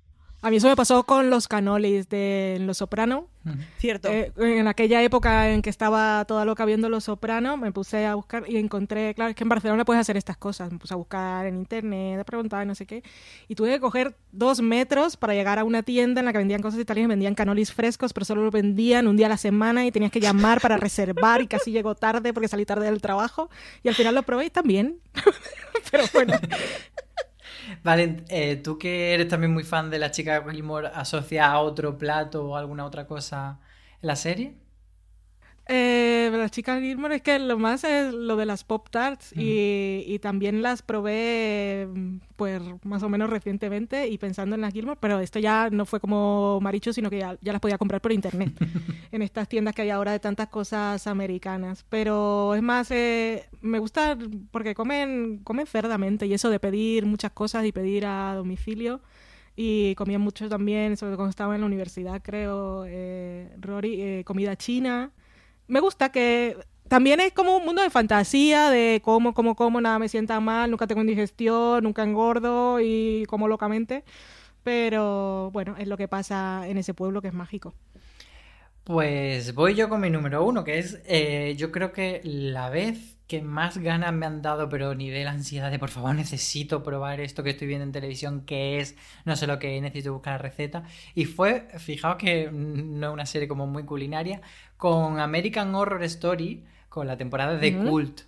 A 0.42 0.50
mí 0.50 0.56
eso 0.58 0.68
me 0.68 0.76
pasó 0.76 1.02
con 1.04 1.30
los 1.30 1.48
canolis 1.48 2.08
de 2.08 2.58
Los 2.60 2.78
Soprano. 2.78 3.28
Cierto. 3.78 4.08
Eh, 4.08 4.32
en 4.36 4.68
aquella 4.68 5.02
época 5.02 5.50
en 5.50 5.62
que 5.62 5.70
estaba 5.70 6.24
toda 6.24 6.44
loca 6.44 6.64
viendo 6.64 6.88
Los 6.88 7.04
Soprano, 7.04 7.56
me 7.56 7.72
puse 7.72 8.04
a 8.06 8.14
buscar 8.14 8.44
y 8.46 8.56
encontré, 8.56 9.14
claro, 9.14 9.30
es 9.30 9.36
que 9.36 9.44
en 9.44 9.48
Barcelona 9.48 9.84
puedes 9.84 10.00
hacer 10.00 10.16
estas 10.16 10.36
cosas. 10.36 10.70
Me 10.70 10.78
puse 10.78 10.94
a 10.94 10.96
buscar 10.96 11.46
en 11.46 11.56
internet, 11.56 12.20
a 12.20 12.24
preguntar, 12.24 12.66
no 12.66 12.74
sé 12.74 12.86
qué. 12.86 13.02
Y 13.48 13.54
tuve 13.54 13.70
que 13.70 13.80
coger 13.80 14.14
dos 14.30 14.60
metros 14.60 15.16
para 15.16 15.32
llegar 15.32 15.58
a 15.58 15.64
una 15.64 15.82
tienda 15.82 16.20
en 16.20 16.26
la 16.26 16.32
que 16.32 16.38
vendían 16.38 16.60
cosas 16.60 16.78
italianas, 16.80 17.08
vendían 17.08 17.34
canolis 17.34 17.72
frescos, 17.72 18.12
pero 18.12 18.24
solo 18.26 18.44
lo 18.44 18.50
vendían 18.50 19.08
un 19.08 19.16
día 19.16 19.26
a 19.26 19.30
la 19.30 19.38
semana 19.38 19.86
y 19.86 19.90
tenías 19.90 20.12
que 20.12 20.20
llamar 20.20 20.60
para 20.60 20.76
reservar 20.76 21.40
y 21.40 21.46
casi 21.46 21.72
llegó 21.72 21.94
tarde 21.94 22.32
porque 22.34 22.48
salí 22.48 22.66
tarde 22.66 22.86
del 22.86 23.00
trabajo. 23.00 23.48
Y 23.82 23.88
al 23.88 23.94
final 23.94 24.14
lo 24.14 24.22
probé 24.22 24.46
y 24.46 24.50
también. 24.50 25.00
pero 25.90 26.04
bueno. 26.12 26.34
Vale, 27.86 28.24
eh, 28.28 28.56
tú 28.56 28.78
que 28.78 29.14
eres 29.14 29.28
también 29.28 29.52
muy 29.52 29.62
fan 29.64 29.90
de 29.90 29.98
la 29.98 30.10
chica 30.10 30.44
Gilmore, 30.50 30.88
¿asocia 30.88 31.46
a 31.52 31.60
otro 31.60 31.96
plato 31.98 32.44
o 32.50 32.56
alguna 32.56 32.84
otra 32.84 33.06
cosa 33.06 33.60
en 34.02 34.08
la 34.08 34.16
serie? 34.16 34.56
Eh, 35.68 36.30
las 36.32 36.52
chicas 36.52 36.80
Gilmore 36.80 37.16
es 37.16 37.22
que 37.22 37.40
lo 37.40 37.58
más 37.58 37.82
es 37.82 38.14
lo 38.14 38.36
de 38.36 38.46
las 38.46 38.62
Pop 38.62 38.88
Tarts 38.88 39.32
y, 39.36 40.18
también 40.20 40.62
las 40.62 40.82
probé 40.82 41.88
pues 42.36 42.62
más 42.84 43.02
o 43.02 43.08
menos 43.08 43.30
recientemente 43.30 44.08
y 44.08 44.16
pensando 44.16 44.54
en 44.54 44.60
las 44.60 44.72
Gilmore, 44.72 44.98
pero 45.00 45.18
esto 45.18 45.38
ya 45.38 45.68
no 45.70 45.84
fue 45.84 46.00
como 46.00 46.60
Maricho, 46.60 46.92
sino 46.92 47.10
que 47.10 47.18
ya, 47.18 47.36
las 47.42 47.60
podía 47.60 47.78
comprar 47.78 48.00
por 48.00 48.12
internet 48.12 48.52
en 49.12 49.22
estas 49.22 49.48
tiendas 49.48 49.74
que 49.74 49.82
hay 49.82 49.90
ahora 49.90 50.12
de 50.12 50.20
tantas 50.20 50.48
cosas 50.48 51.06
americanas. 51.06 51.84
Pero 51.88 52.54
es 52.54 52.62
más, 52.62 52.90
eh, 52.92 53.48
me 53.60 53.78
gusta 53.78 54.16
porque 54.52 54.74
comen, 54.74 55.38
comen 55.42 55.66
cerdamente 55.66 56.26
y 56.26 56.34
eso 56.34 56.48
de 56.48 56.60
pedir 56.60 57.06
muchas 57.06 57.32
cosas 57.32 57.64
y 57.66 57.72
pedir 57.72 58.06
a 58.06 58.34
domicilio. 58.36 59.00
Y 59.58 59.94
comían 59.94 60.20
mucho 60.20 60.48
también, 60.50 60.96
sobre 60.98 61.10
todo 61.12 61.16
cuando 61.16 61.30
estaba 61.30 61.54
en 61.54 61.62
la 61.62 61.66
universidad, 61.66 62.20
creo, 62.22 62.84
eh, 62.86 63.50
Rory, 63.58 64.00
eh, 64.02 64.22
comida 64.24 64.54
china 64.56 65.12
me 65.68 65.80
gusta 65.80 66.10
que 66.10 66.56
también 66.88 67.20
es 67.20 67.32
como 67.32 67.56
un 67.56 67.64
mundo 67.64 67.82
de 67.82 67.90
fantasía, 67.90 68.70
de 68.70 69.00
cómo, 69.04 69.34
cómo, 69.34 69.56
cómo, 69.56 69.80
nada 69.80 69.98
me 69.98 70.08
sienta 70.08 70.40
mal, 70.40 70.70
nunca 70.70 70.86
tengo 70.86 71.00
indigestión, 71.00 71.84
nunca 71.84 72.02
engordo 72.02 72.80
y 72.80 73.24
como 73.28 73.48
locamente. 73.48 74.04
Pero 74.62 75.50
bueno, 75.52 75.76
es 75.78 75.88
lo 75.88 75.96
que 75.96 76.08
pasa 76.08 76.66
en 76.66 76.78
ese 76.78 76.94
pueblo 76.94 77.22
que 77.22 77.28
es 77.28 77.34
mágico. 77.34 77.74
Pues 78.86 79.52
voy 79.52 79.74
yo 79.74 79.88
con 79.88 80.00
mi 80.00 80.10
número 80.10 80.44
uno, 80.44 80.62
que 80.62 80.78
es, 80.78 81.02
eh, 81.06 81.56
yo 81.58 81.72
creo 81.72 81.90
que 81.90 82.20
la 82.22 82.70
vez 82.70 83.18
que 83.26 83.42
más 83.42 83.78
ganas 83.78 84.12
me 84.12 84.26
han 84.26 84.42
dado, 84.42 84.68
pero 84.68 84.94
nivel 84.94 85.26
ansiedad 85.26 85.72
de 85.72 85.80
por 85.80 85.88
favor 85.88 86.14
necesito 86.14 86.84
probar 86.84 87.18
esto 87.18 87.42
que 87.42 87.50
estoy 87.50 87.66
viendo 87.66 87.82
en 87.82 87.90
televisión, 87.90 88.42
que 88.42 88.78
es, 88.78 88.94
no 89.24 89.34
sé 89.34 89.48
lo 89.48 89.58
que 89.58 89.80
necesito 89.80 90.12
buscar 90.12 90.34
la 90.34 90.38
receta. 90.38 90.84
Y 91.16 91.24
fue, 91.24 91.66
fijaos 91.78 92.14
que 92.14 92.48
no 92.52 93.08
es 93.08 93.12
una 93.12 93.26
serie 93.26 93.48
como 93.48 93.66
muy 93.66 93.82
culinaria, 93.82 94.40
con 94.76 95.18
American 95.18 95.74
Horror 95.74 96.04
Story, 96.04 96.64
con 96.88 97.08
la 97.08 97.16
temporada 97.16 97.56
de 97.56 97.76
Cult. 97.76 98.20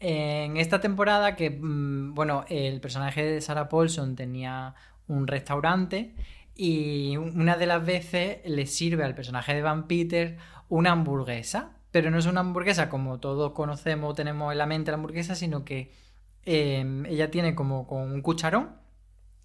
En 0.00 0.56
esta 0.56 0.80
temporada 0.80 1.36
que, 1.36 1.50
mm, 1.50 2.14
bueno, 2.14 2.46
el 2.48 2.80
personaje 2.80 3.22
de 3.24 3.42
Sarah 3.42 3.68
Paulson 3.68 4.16
tenía 4.16 4.74
un 5.06 5.26
restaurante 5.26 6.14
y 6.60 7.16
una 7.16 7.56
de 7.56 7.66
las 7.66 7.86
veces 7.86 8.38
le 8.44 8.66
sirve 8.66 9.04
al 9.04 9.14
personaje 9.14 9.54
de 9.54 9.62
Van 9.62 9.86
Peter 9.86 10.38
una 10.68 10.90
hamburguesa, 10.90 11.78
pero 11.92 12.10
no 12.10 12.18
es 12.18 12.26
una 12.26 12.40
hamburguesa 12.40 12.90
como 12.90 13.20
todos 13.20 13.52
conocemos 13.52 14.16
tenemos 14.16 14.50
en 14.50 14.58
la 14.58 14.66
mente 14.66 14.90
la 14.90 14.96
hamburguesa, 14.96 15.36
sino 15.36 15.64
que 15.64 15.92
em, 16.44 17.06
ella 17.06 17.30
tiene 17.30 17.54
como 17.54 17.86
con 17.86 18.02
un 18.02 18.22
cucharón 18.22 18.76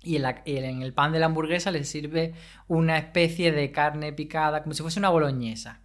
y 0.02 0.16
en, 0.16 0.26
en, 0.46 0.82
el 0.82 0.94
pan 0.96 1.12
de 1.12 1.20
la 1.20 1.28
hamburguesa 1.28 1.70
le 1.70 1.84
sirve 1.84 2.34
una 2.68 2.98
especie 2.98 3.52
de 3.52 3.72
carne 3.72 4.12
picada, 4.12 4.64
como 4.64 4.74
si 4.74 4.82
fuese 4.82 4.98
una 4.98 5.10
boloñesa. 5.10 5.83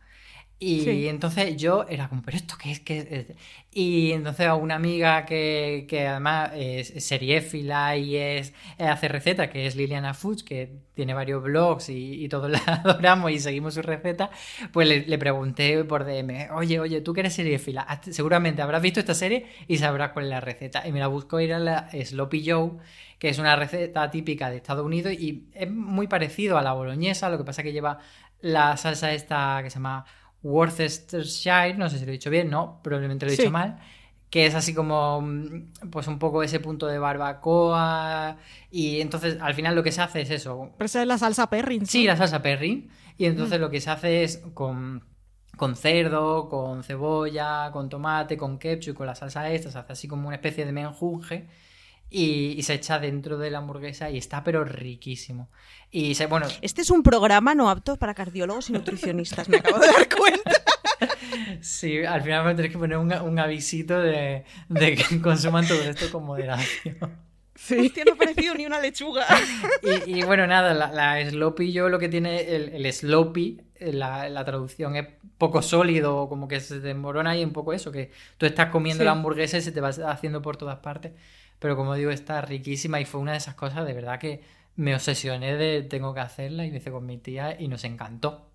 Y 0.61 1.07
entonces 1.07 1.57
yo 1.57 1.87
era 1.89 2.09
como, 2.09 2.23
¿pero 2.23 2.37
esto 2.37 2.57
qué 2.61 2.73
es? 2.73 2.81
¿Qué 2.81 3.37
Y 3.71 4.11
entonces 4.11 4.49
a 4.49 4.57
una 4.57 4.75
amiga 4.75 5.25
que, 5.25 5.87
que 5.89 6.09
además 6.09 6.51
es 6.57 7.05
seriéfila 7.05 7.97
y 7.97 8.17
es, 8.17 8.53
hace 8.77 9.07
recetas, 9.07 9.51
que 9.51 9.67
es 9.67 9.77
Liliana 9.77 10.15
Foods, 10.15 10.43
que 10.43 10.81
tiene 10.95 11.15
varios 11.15 11.45
blogs 11.45 11.91
y, 11.91 12.25
y 12.25 12.29
todos 12.29 12.51
la 12.51 12.59
adoramos 12.59 13.31
y 13.31 13.39
seguimos 13.39 13.75
su 13.75 13.83
receta, 13.83 14.31
pues 14.73 14.89
le, 14.89 15.19
pregunté 15.19 15.85
por 15.85 16.05
DM, 16.05 16.51
oye, 16.53 16.81
oye, 16.81 17.03
tú 17.03 17.15
que 17.15 17.21
eres 17.21 17.35
seriéfila, 17.35 18.01
seguramente 18.11 18.61
habrás 18.61 18.83
visto 18.83 18.99
esta 18.99 19.15
serie 19.15 19.47
y 19.69 19.79
sabrás 19.79 20.11
cuál 20.11 20.25
es 20.25 20.31
la 20.31 20.41
receta. 20.41 20.89
Y 20.89 20.91
me 20.91 20.99
la 20.99 21.07
busco 21.07 21.39
ir 21.39 21.55
a 21.55 21.61
la 21.61 21.89
Sloppy 21.93 22.51
Joe, 22.51 22.73
que 23.21 23.29
es 23.29 23.39
una 23.39 23.55
receta 23.55 24.11
típica 24.11 24.51
de 24.51 24.57
Estados 24.57 24.85
Unidos 24.85 25.13
y 25.13 25.47
es 25.55 25.71
muy 25.71 26.09
parecido 26.09 26.59
a 26.59 26.63
la 26.63 26.73
boloñesa, 26.73 27.31
lo 27.31 27.39
que 27.39 27.45
pasa 27.45 27.63
que 27.63 27.73
lleva 27.73 28.01
la 28.41 28.77
salsa 28.77 29.13
esta 29.13 29.61
que 29.63 29.71
se 29.71 29.75
llama 29.75 30.05
Worcestershire, 30.43 31.75
no 31.75 31.91
sé 31.91 31.99
si 31.99 32.05
lo 32.05 32.11
he 32.11 32.13
dicho 32.13 32.31
bien, 32.31 32.51
no, 32.51 32.81
probablemente 32.83 33.27
lo 33.27 33.33
he 33.33 33.37
dicho 33.37 33.51
mal, 33.51 33.79
que 34.31 34.47
es 34.47 34.55
así 34.55 34.75
como 34.75 35.21
mm, 35.21 35.91
pues 35.91 36.07
un 36.07 36.19
poco 36.19 36.43
ese 36.43 36.61
punto 36.61 36.87
de 36.87 36.99
barbacoa 36.99 38.37
y 38.71 39.01
entonces 39.01 39.39
al 39.41 39.55
final 39.55 39.75
lo 39.75 39.83
que 39.83 39.93
se 39.93 40.03
hace 40.03 40.21
es 40.21 40.31
eso. 40.31 40.71
Pero 40.77 40.87
esa 40.87 41.03
es 41.03 41.09
la 41.09 41.19
salsa 41.19 41.49
perrin. 41.49 41.87
Sí, 41.87 42.05
la 42.05 42.17
salsa 42.17 42.43
perrin 42.43 42.91
y 43.17 43.27
entonces 43.27 43.59
mm. 43.59 43.63
lo 43.63 43.71
que 43.71 43.81
se 43.81 43.91
hace 43.91 44.23
es 44.23 44.39
con, 44.55 45.05
con 45.57 45.77
cerdo, 45.77 46.49
con 46.49 46.85
cebolla, 46.85 47.71
con 47.73 47.89
tomate, 47.89 48.37
con 48.37 48.59
ketchup 48.59 48.95
y 48.95 48.97
con 48.97 49.07
la 49.07 49.15
salsa 49.15 49.51
esta, 49.51 49.71
se 49.71 49.79
hace 49.79 49.93
así 49.93 50.09
como 50.09 50.29
una 50.29 50.37
especie 50.37 50.65
de 50.65 50.73
menjunje 50.73 51.47
y, 52.11 52.63
se 52.63 52.75
echa 52.75 52.99
dentro 52.99 53.39
de 53.39 53.51
la 53.51 53.59
hamburguesa 53.59 54.11
y 54.11 54.19
está 54.19 54.43
pero 54.45 54.65
riquísimo. 54.65 55.49
Y 55.91 56.15
se, 56.15 56.27
bueno, 56.27 56.47
este 56.63 56.83
es 56.83 56.91
un 56.91 57.03
programa 57.03 57.55
no 57.55 57.71
apto 57.71 57.97
para 57.97 58.15
cardiólogos 58.15 58.71
y 58.71 58.73
nutricionistas, 58.73 59.49
me 59.49 59.59
acabo 59.59 59.79
de 59.79 59.87
dar 59.87 60.09
cuenta. 60.09 60.51
Sí, 61.61 62.05
al 62.05 62.23
final 62.23 62.45
me 62.45 62.55
tenéis 62.55 62.73
que 62.73 62.79
poner 62.79 62.99
un, 62.99 63.13
un 63.13 63.39
avisito 63.39 64.01
de, 64.01 64.45
de, 64.69 64.97
que 64.97 65.21
consuman 65.23 65.67
todo 65.67 65.81
esto 65.83 66.11
con 66.11 66.25
moderación. 66.25 66.97
Sí. 67.55 67.79
Hostia, 67.87 68.05
no 68.05 68.13
ha 68.13 68.17
parecido 68.17 68.55
ni 68.55 68.67
una 68.67 68.81
lechuga. 68.81 69.27
Y, 70.07 70.23
bueno, 70.23 70.47
nada, 70.47 70.75
la, 70.75 70.93
la, 70.93 71.29
sloppy 71.29 71.73
yo 71.73 71.89
lo 71.89 71.99
que 71.99 72.09
tiene, 72.09 72.55
el, 72.55 72.69
el 72.71 72.93
sloppy, 72.93 73.61
la, 73.81 74.29
la, 74.29 74.45
traducción 74.45 74.97
es 74.97 75.07
poco 75.39 75.63
sólido, 75.63 76.29
como 76.29 76.49
que 76.49 76.61
se 76.61 76.81
desmorona 76.81 77.37
y 77.37 77.45
un 77.45 77.53
poco 77.53 77.73
eso, 77.73 77.93
que 77.93 78.11
tú 78.39 78.47
estás 78.47 78.71
comiendo 78.71 79.05
la 79.05 79.13
hamburguesa 79.13 79.59
y 79.59 79.63
se 79.63 79.73
te 79.73 79.81
va 79.81 79.89
haciendo 79.89 80.43
por 80.43 80.57
todas 80.57 80.79
partes. 80.79 81.13
Pero 81.59 81.77
como 81.77 81.95
digo, 81.95 82.11
está 82.11 82.41
riquísima 82.41 83.01
y 83.01 83.05
fue 83.05 83.21
una 83.21 83.33
de 83.33 83.39
esas 83.39 83.55
cosas 83.55 83.87
de 83.87 83.93
verdad 83.93 84.19
que 84.19 84.43
me 84.77 84.95
obsesioné 84.95 85.57
de 85.57 85.83
tengo 85.83 86.15
que 86.15 86.21
hacerla 86.21 86.65
y 86.65 86.71
me 86.71 86.79
hice 86.79 86.91
con 86.91 87.05
mi 87.05 87.19
tía 87.19 87.61
y 87.61 87.69
nos 87.69 87.85
encantó. 87.85 88.49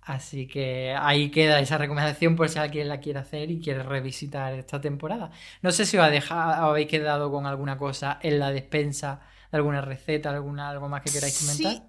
Así 0.00 0.46
que 0.46 0.96
ahí 0.98 1.30
queda 1.30 1.60
esa 1.60 1.76
recomendación 1.76 2.34
por 2.34 2.48
si 2.48 2.58
alguien 2.58 2.88
la 2.88 2.98
quiere 2.98 3.18
hacer 3.18 3.50
y 3.50 3.60
quiere 3.60 3.82
revisitar 3.82 4.54
esta 4.54 4.80
temporada. 4.80 5.30
No 5.60 5.70
sé 5.70 5.84
si 5.84 5.98
os, 5.98 6.04
ha 6.04 6.08
dejado, 6.08 6.70
habéis 6.70 6.88
quedado 6.88 7.30
con 7.30 7.44
alguna 7.44 7.76
cosa 7.76 8.18
en 8.22 8.38
la 8.38 8.50
despensa, 8.50 9.20
alguna 9.52 9.82
receta, 9.82 10.30
alguna, 10.30 10.70
algo 10.70 10.88
más 10.88 11.02
que 11.02 11.10
queráis 11.10 11.38
comentar. 11.38 11.82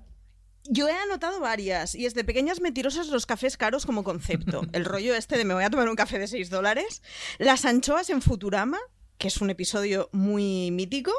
Yo 0.66 0.90
he 0.90 0.94
anotado 0.94 1.40
varias 1.40 1.96
y 1.96 2.06
es 2.06 2.14
de 2.14 2.26
pequeñas 2.26 2.60
mentirosas 2.60 3.08
los 3.08 3.26
cafés 3.26 3.56
caros 3.56 3.86
como 3.86 4.04
concepto. 4.04 4.64
El 4.74 4.84
rollo 4.84 5.16
este 5.16 5.38
de 5.38 5.46
me 5.46 5.54
voy 5.54 5.64
a 5.64 5.70
tomar 5.70 5.88
un 5.88 5.96
café 5.96 6.20
de 6.20 6.28
6 6.28 6.50
dólares. 6.50 7.02
Las 7.38 7.64
anchoas 7.64 8.10
en 8.10 8.22
Futurama, 8.22 8.80
que 9.20 9.28
es 9.28 9.42
un 9.42 9.52
episodio 9.52 10.10
muy 10.12 10.72
mítico. 10.72 11.12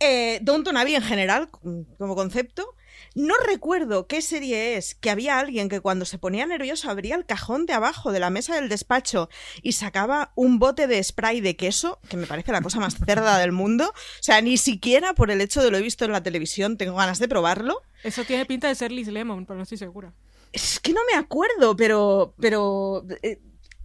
Eh, 0.00 0.38
Downton 0.42 0.76
Abbey 0.76 0.94
en 0.94 1.02
general, 1.02 1.50
como 1.50 2.14
concepto. 2.14 2.74
No 3.14 3.34
recuerdo 3.44 4.06
qué 4.06 4.22
serie 4.22 4.76
es, 4.76 4.94
que 4.94 5.10
había 5.10 5.38
alguien 5.38 5.68
que 5.68 5.80
cuando 5.80 6.04
se 6.04 6.18
ponía 6.18 6.46
nervioso 6.46 6.88
abría 6.88 7.16
el 7.16 7.26
cajón 7.26 7.66
de 7.66 7.72
abajo 7.72 8.12
de 8.12 8.20
la 8.20 8.30
mesa 8.30 8.54
del 8.54 8.68
despacho 8.68 9.28
y 9.62 9.72
sacaba 9.72 10.32
un 10.36 10.58
bote 10.58 10.86
de 10.86 11.02
spray 11.02 11.40
de 11.40 11.56
queso, 11.56 11.98
que 12.08 12.16
me 12.16 12.26
parece 12.26 12.52
la 12.52 12.60
cosa 12.60 12.78
más 12.78 12.96
cerda 13.06 13.38
del 13.38 13.52
mundo. 13.52 13.88
O 13.88 14.22
sea, 14.22 14.40
ni 14.40 14.56
siquiera 14.56 15.14
por 15.14 15.30
el 15.30 15.40
hecho 15.40 15.62
de 15.62 15.70
lo 15.70 15.78
he 15.78 15.82
visto 15.82 16.04
en 16.04 16.12
la 16.12 16.22
televisión 16.22 16.76
tengo 16.76 16.96
ganas 16.96 17.18
de 17.18 17.28
probarlo. 17.28 17.82
Eso 18.04 18.24
tiene 18.24 18.46
pinta 18.46 18.68
de 18.68 18.76
ser 18.76 18.92
Liz 18.92 19.08
Lemon, 19.08 19.44
pero 19.46 19.56
no 19.56 19.64
estoy 19.64 19.78
segura. 19.78 20.14
Es 20.52 20.78
que 20.80 20.92
no 20.92 21.00
me 21.12 21.18
acuerdo, 21.18 21.76
pero. 21.76 22.34
pero. 22.40 23.04
Eh, 23.22 23.40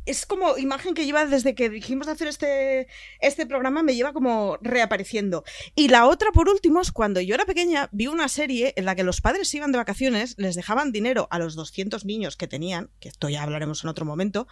es 0.06 0.26
como 0.26 0.58
imagen 0.58 0.93
que 0.93 1.06
lleva 1.06 1.26
desde 1.26 1.56
que 1.56 1.70
dijimos 1.70 2.08
de 2.08 2.14
hacer 2.14 2.28
este, 2.28 2.88
este 3.20 3.45
programa, 3.45 3.84
me 3.84 3.95
lleva 3.95 4.14
como 4.14 4.58
reapareciendo. 4.62 5.43
Y 5.76 5.88
la 5.88 6.08
otra, 6.08 6.32
por 6.32 6.49
último, 6.49 6.82
es 6.82 6.91
cuando 6.91 7.22
yo 7.22 7.36
era 7.36 7.45
pequeña, 7.45 7.89
vi 7.91 8.08
una 8.08 8.28
serie 8.28 8.74
en 8.76 8.86
la 8.86 8.95
que 8.95 9.04
los 9.04 9.22
padres 9.22 9.54
iban 9.54 9.72
de 9.72 9.78
vacaciones, 9.78 10.36
les 10.38 10.56
dejaban 10.56 10.91
dinero 10.91 11.28
a 11.32 11.39
los 11.39 11.56
200 11.56 12.06
niños 12.06 12.36
que 12.36 12.47
tenían, 12.47 12.89
que 12.99 13.10
esto 13.10 13.30
ya 13.30 13.43
hablaremos 13.43 13.84
en 13.84 13.89
otro 13.89 14.06
momento, 14.06 14.47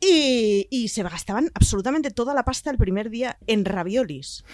y, 0.00 0.88
se 0.88 1.02
gastaban 1.02 1.50
absolutamente 1.54 2.10
toda 2.10 2.32
la 2.34 2.44
pasta 2.44 2.70
el 2.70 2.78
primer 2.78 3.10
día 3.10 3.38
en 3.46 3.64
raviolis. 3.64 4.44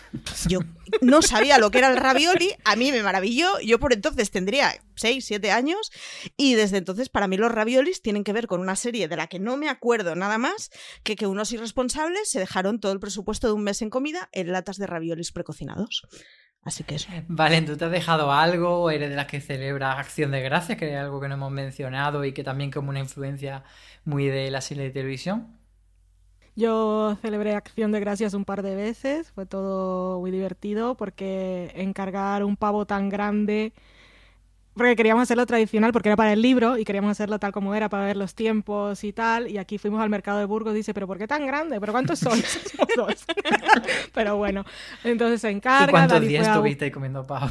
Yo 0.48 0.60
no 1.00 1.22
sabía 1.22 1.58
lo 1.58 1.70
que 1.70 1.78
era 1.78 1.88
el 1.88 1.96
ravioli, 1.96 2.50
a 2.64 2.76
mí 2.76 2.90
me 2.90 3.02
maravilló, 3.02 3.60
yo 3.60 3.78
por 3.78 3.92
entonces 3.92 4.30
tendría 4.30 4.74
6, 4.96 5.24
7 5.24 5.50
años, 5.52 5.92
y 6.36 6.54
desde 6.54 6.78
entonces 6.78 7.08
para 7.08 7.28
mí 7.28 7.36
los 7.36 7.52
raviolis 7.52 8.02
tienen 8.02 8.24
que 8.24 8.32
ver 8.32 8.48
con 8.48 8.60
una 8.60 8.76
serie 8.76 9.08
de 9.08 9.16
la 9.16 9.28
que 9.28 9.38
no 9.38 9.56
me 9.56 9.68
acuerdo 9.68 10.16
nada 10.16 10.36
más 10.36 10.70
que 11.04 11.16
que 11.16 11.26
unos 11.26 11.52
irresponsables 11.52 12.28
se 12.28 12.40
dejaron 12.40 12.80
todo 12.80 12.92
el 12.92 13.00
presupuesto 13.00 13.46
de 13.46 13.52
un 13.52 13.62
mes 13.62 13.82
en 13.82 13.90
comida 13.90 14.28
en 14.32 14.52
latas 14.52 14.78
de 14.78 14.86
raviolis 14.86 15.32
precocinados. 15.32 16.02
Así 16.66 16.82
que 16.82 16.96
eso. 16.96 17.08
Vale, 17.28 17.62
¿tú 17.62 17.76
te 17.76 17.84
has 17.84 17.92
dejado 17.92 18.32
algo? 18.32 18.82
¿O 18.82 18.90
eres 18.90 19.08
de 19.08 19.14
las 19.14 19.26
que 19.26 19.40
celebra 19.40 19.98
Acción 20.00 20.32
de 20.32 20.42
Gracias, 20.42 20.76
que 20.76 20.92
es 20.92 20.96
algo 20.98 21.20
que 21.20 21.28
no 21.28 21.34
hemos 21.34 21.52
mencionado 21.52 22.24
y 22.24 22.32
que 22.32 22.42
también 22.42 22.72
como 22.72 22.90
una 22.90 22.98
influencia 22.98 23.62
muy 24.04 24.26
de 24.26 24.50
la 24.50 24.60
serie 24.60 24.82
de 24.84 24.90
televisión? 24.90 25.56
Yo 26.56 27.16
celebré 27.20 27.54
Acción 27.54 27.92
de 27.92 28.00
Gracias 28.00 28.34
un 28.34 28.44
par 28.44 28.62
de 28.62 28.74
veces, 28.74 29.30
fue 29.32 29.46
todo 29.46 30.20
muy 30.20 30.30
divertido 30.30 30.96
porque 30.96 31.70
encargar 31.76 32.42
un 32.44 32.56
pavo 32.56 32.86
tan 32.86 33.10
grande 33.10 33.72
porque 34.76 34.94
queríamos 34.94 35.22
hacerlo 35.22 35.46
tradicional 35.46 35.92
porque 35.92 36.10
era 36.10 36.16
para 36.16 36.32
el 36.32 36.42
libro 36.42 36.76
y 36.76 36.84
queríamos 36.84 37.10
hacerlo 37.10 37.38
tal 37.38 37.52
como 37.52 37.74
era 37.74 37.88
para 37.88 38.04
ver 38.04 38.16
los 38.16 38.34
tiempos 38.34 39.04
y 39.04 39.12
tal. 39.12 39.48
Y 39.48 39.58
aquí 39.58 39.78
fuimos 39.78 40.02
al 40.02 40.10
mercado 40.10 40.38
de 40.38 40.44
Burgos 40.44 40.74
y 40.74 40.76
dice, 40.76 40.92
pero 40.92 41.06
¿por 41.06 41.18
qué 41.18 41.26
tan 41.26 41.46
grande? 41.46 41.80
¿Pero 41.80 41.92
cuántos 41.92 42.18
son? 42.18 42.38
dos. 42.96 43.24
pero 44.14 44.36
bueno, 44.36 44.64
entonces 45.02 45.40
se 45.40 45.50
encarga. 45.50 45.86
¿Y 45.86 45.90
cuántos 45.90 46.20
días 46.20 46.46
estuviste 46.46 46.92
comiendo 46.92 47.26
pavo? 47.26 47.50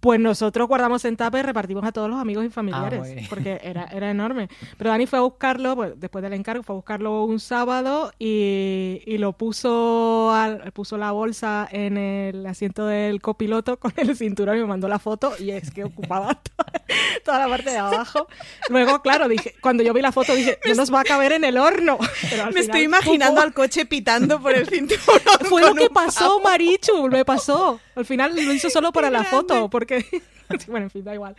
Pues 0.00 0.20
nosotros 0.20 0.68
guardamos 0.68 1.04
en 1.04 1.16
tapa 1.16 1.40
y 1.40 1.42
repartimos 1.42 1.84
a 1.84 1.92
todos 1.92 2.08
los 2.08 2.20
amigos 2.20 2.44
y 2.44 2.50
familiares, 2.50 3.02
ah, 3.04 3.26
porque 3.28 3.60
era, 3.62 3.84
era 3.86 4.10
enorme. 4.10 4.48
Pero 4.76 4.90
Dani 4.90 5.06
fue 5.06 5.18
a 5.18 5.22
buscarlo, 5.22 5.74
pues, 5.74 5.98
después 5.98 6.22
del 6.22 6.34
encargo, 6.34 6.62
fue 6.62 6.74
a 6.74 6.76
buscarlo 6.76 7.24
un 7.24 7.40
sábado 7.40 8.12
y, 8.18 9.02
y 9.06 9.18
lo 9.18 9.32
puso, 9.32 10.30
al, 10.32 10.70
puso 10.72 10.96
la 10.96 11.10
bolsa 11.10 11.68
en 11.70 11.96
el 11.96 12.46
asiento 12.46 12.86
del 12.86 13.20
copiloto 13.20 13.78
con 13.78 13.92
el 13.96 14.16
cinturón 14.16 14.56
y 14.56 14.60
me 14.60 14.66
mandó 14.66 14.88
la 14.88 14.98
foto 14.98 15.32
y 15.38 15.50
es 15.50 15.70
que 15.70 15.84
ocupaba 15.84 16.40
toda, 17.24 17.38
la 17.38 17.48
parte 17.48 17.70
de 17.70 17.78
abajo. 17.78 18.28
Luego, 18.68 19.02
claro, 19.02 19.28
dije, 19.28 19.54
cuando 19.60 19.82
yo 19.82 19.92
vi 19.92 20.02
la 20.02 20.12
foto 20.12 20.34
dije, 20.34 20.58
no 20.66 20.74
nos 20.74 20.92
va 20.92 21.00
a 21.00 21.04
caber 21.04 21.32
en 21.32 21.44
el 21.44 21.58
horno. 21.58 21.98
me 22.52 22.60
estoy 22.60 22.82
imaginando 22.82 23.40
al 23.40 23.52
coche 23.52 23.86
pitando 23.86 24.40
por 24.40 24.54
el 24.54 24.66
cinturón. 24.68 25.20
Fue 25.48 25.62
lo 25.62 25.74
que 25.74 25.90
pasó, 25.90 26.40
Marichu, 26.40 27.08
me 27.08 27.24
pasó. 27.24 27.80
Al 27.94 28.04
final 28.04 28.34
lo 28.36 28.52
hizo 28.52 28.70
solo 28.70 28.92
para 28.92 29.10
la 29.10 29.24
foto, 29.24 29.68
porque 29.68 29.87
bueno, 30.68 30.86
en 30.86 30.90
fin, 30.90 31.04
da 31.04 31.14
igual. 31.14 31.36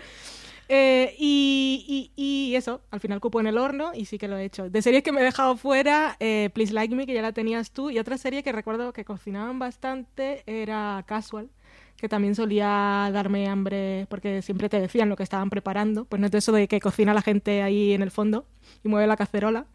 Eh, 0.71 1.15
y, 1.17 2.11
y, 2.15 2.55
eso, 2.55 2.81
al 2.91 2.99
final 2.99 3.19
cupo 3.19 3.39
en 3.39 3.47
el 3.47 3.57
horno 3.57 3.91
y 3.95 4.05
sí 4.05 4.19
que 4.19 4.27
lo 4.27 4.37
he 4.37 4.45
hecho. 4.45 4.69
De 4.69 4.83
series 4.83 5.01
que 5.01 5.11
me 5.11 5.21
he 5.21 5.23
dejado 5.23 5.57
fuera, 5.57 6.15
eh, 6.19 6.51
Please 6.53 6.73
Like 6.73 6.95
Me, 6.95 7.07
que 7.07 7.13
ya 7.15 7.23
la 7.23 7.31
tenías 7.31 7.71
tú, 7.71 7.89
y 7.89 7.97
otra 7.97 8.19
serie 8.19 8.43
que 8.43 8.51
recuerdo 8.51 8.93
que 8.93 9.03
cocinaban 9.03 9.57
bastante 9.57 10.43
era 10.45 11.03
Casual, 11.07 11.49
que 11.97 12.07
también 12.07 12.35
solía 12.35 13.09
darme 13.11 13.47
hambre 13.47 14.05
porque 14.11 14.43
siempre 14.43 14.69
te 14.69 14.79
decían 14.79 15.09
lo 15.09 15.15
que 15.15 15.23
estaban 15.23 15.49
preparando. 15.49 16.05
Pues 16.05 16.19
no 16.19 16.27
es 16.27 16.31
de 16.31 16.37
eso 16.37 16.51
de 16.51 16.67
que 16.67 16.79
cocina 16.79 17.15
la 17.15 17.23
gente 17.23 17.63
ahí 17.63 17.93
en 17.93 18.03
el 18.03 18.11
fondo 18.11 18.45
y 18.83 18.89
mueve 18.89 19.07
la 19.07 19.17
cacerola, 19.17 19.65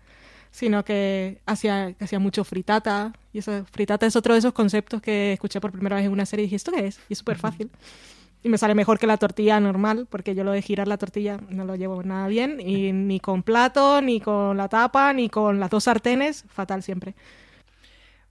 sino 0.53 0.85
que 0.85 1.41
hacía, 1.45 1.97
hacía 1.99 2.21
mucho 2.21 2.45
fritata. 2.45 3.13
Y 3.33 3.39
eso, 3.39 3.65
fritata 3.73 4.07
es 4.07 4.15
otro 4.15 4.35
de 4.35 4.39
esos 4.39 4.53
conceptos 4.53 5.03
que 5.03 5.33
escuché 5.33 5.61
por 5.61 5.73
primera 5.73 5.97
vez 5.97 6.05
en 6.07 6.13
una 6.13 6.25
serie 6.25 6.45
y 6.45 6.47
dije, 6.47 6.57
¿esto 6.57 6.71
qué 6.71 6.87
es? 6.87 7.01
Y 7.09 7.15
es 7.15 7.19
súper 7.19 7.37
fácil 7.37 7.69
y 8.45 8.49
me 8.51 8.59
sale 8.59 8.75
mejor 8.75 8.99
que 8.99 9.07
la 9.09 9.17
tortilla 9.17 9.59
normal, 9.59 10.07
porque 10.11 10.35
yo 10.35 10.45
lo 10.45 10.53
de 10.53 10.63
girar 10.63 10.87
la 10.87 10.99
tortilla 10.99 11.41
no 11.49 11.65
lo 11.65 11.75
llevo 11.77 12.03
nada 12.05 12.29
bien, 12.29 12.61
y 12.61 12.93
ni 12.93 13.19
con 13.19 13.43
plato, 13.43 14.01
ni 14.03 14.21
con 14.21 14.57
la 14.57 14.69
tapa, 14.69 15.13
ni 15.15 15.29
con 15.31 15.59
las 15.59 15.71
dos 15.71 15.85
sartenes, 15.85 16.45
fatal 16.49 16.83
siempre. 16.83 17.15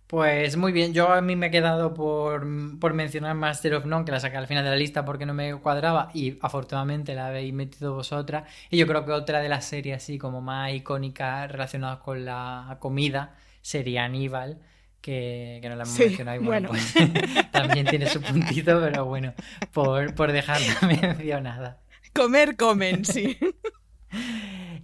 Pues 0.07 0.57
muy 0.57 0.71
bien, 0.71 0.93
yo 0.93 1.11
a 1.11 1.21
mí 1.21 1.35
me 1.35 1.47
he 1.47 1.51
quedado 1.51 1.93
por, 1.95 2.45
por 2.79 2.93
mencionar 2.93 3.35
Master 3.35 3.73
of 3.75 3.85
None, 3.85 4.05
que 4.05 4.11
la 4.11 4.19
saqué 4.19 4.37
al 4.37 4.45
final 4.47 4.63
de 4.63 4.69
la 4.69 4.75
lista 4.75 5.03
porque 5.05 5.25
no 5.25 5.33
me 5.33 5.55
cuadraba 5.55 6.11
y 6.13 6.37
afortunadamente 6.41 7.15
la 7.15 7.27
habéis 7.27 7.53
metido 7.53 7.95
vosotras. 7.95 8.47
Y 8.69 8.77
yo 8.77 8.85
creo 8.87 9.05
que 9.05 9.11
otra 9.11 9.39
de 9.39 9.49
las 9.49 9.65
series 9.65 9.97
así 9.97 10.19
como 10.19 10.39
más 10.41 10.71
icónicas 10.73 11.51
relacionadas 11.51 11.99
con 11.99 12.25
la 12.25 12.77
comida 12.79 13.35
sería 13.61 14.03
Aníbal 14.05 14.59
que, 15.03 15.59
no 15.63 15.75
la 15.75 15.83
hemos 15.83 15.99
mencionado. 15.99 16.41
Y 16.41 16.43
bueno, 16.43 16.69
Pues, 16.69 16.93
también 17.51 17.85
tiene 17.85 18.07
su 18.07 18.21
puntito, 18.21 18.79
pero 18.81 19.05
bueno, 19.05 19.33
por, 19.71 20.15
por 20.15 20.31
dejarla 20.31 20.75
mencionada. 20.87 21.81
Comer, 22.13 22.55
comen, 22.55 23.05
sí. 23.05 23.37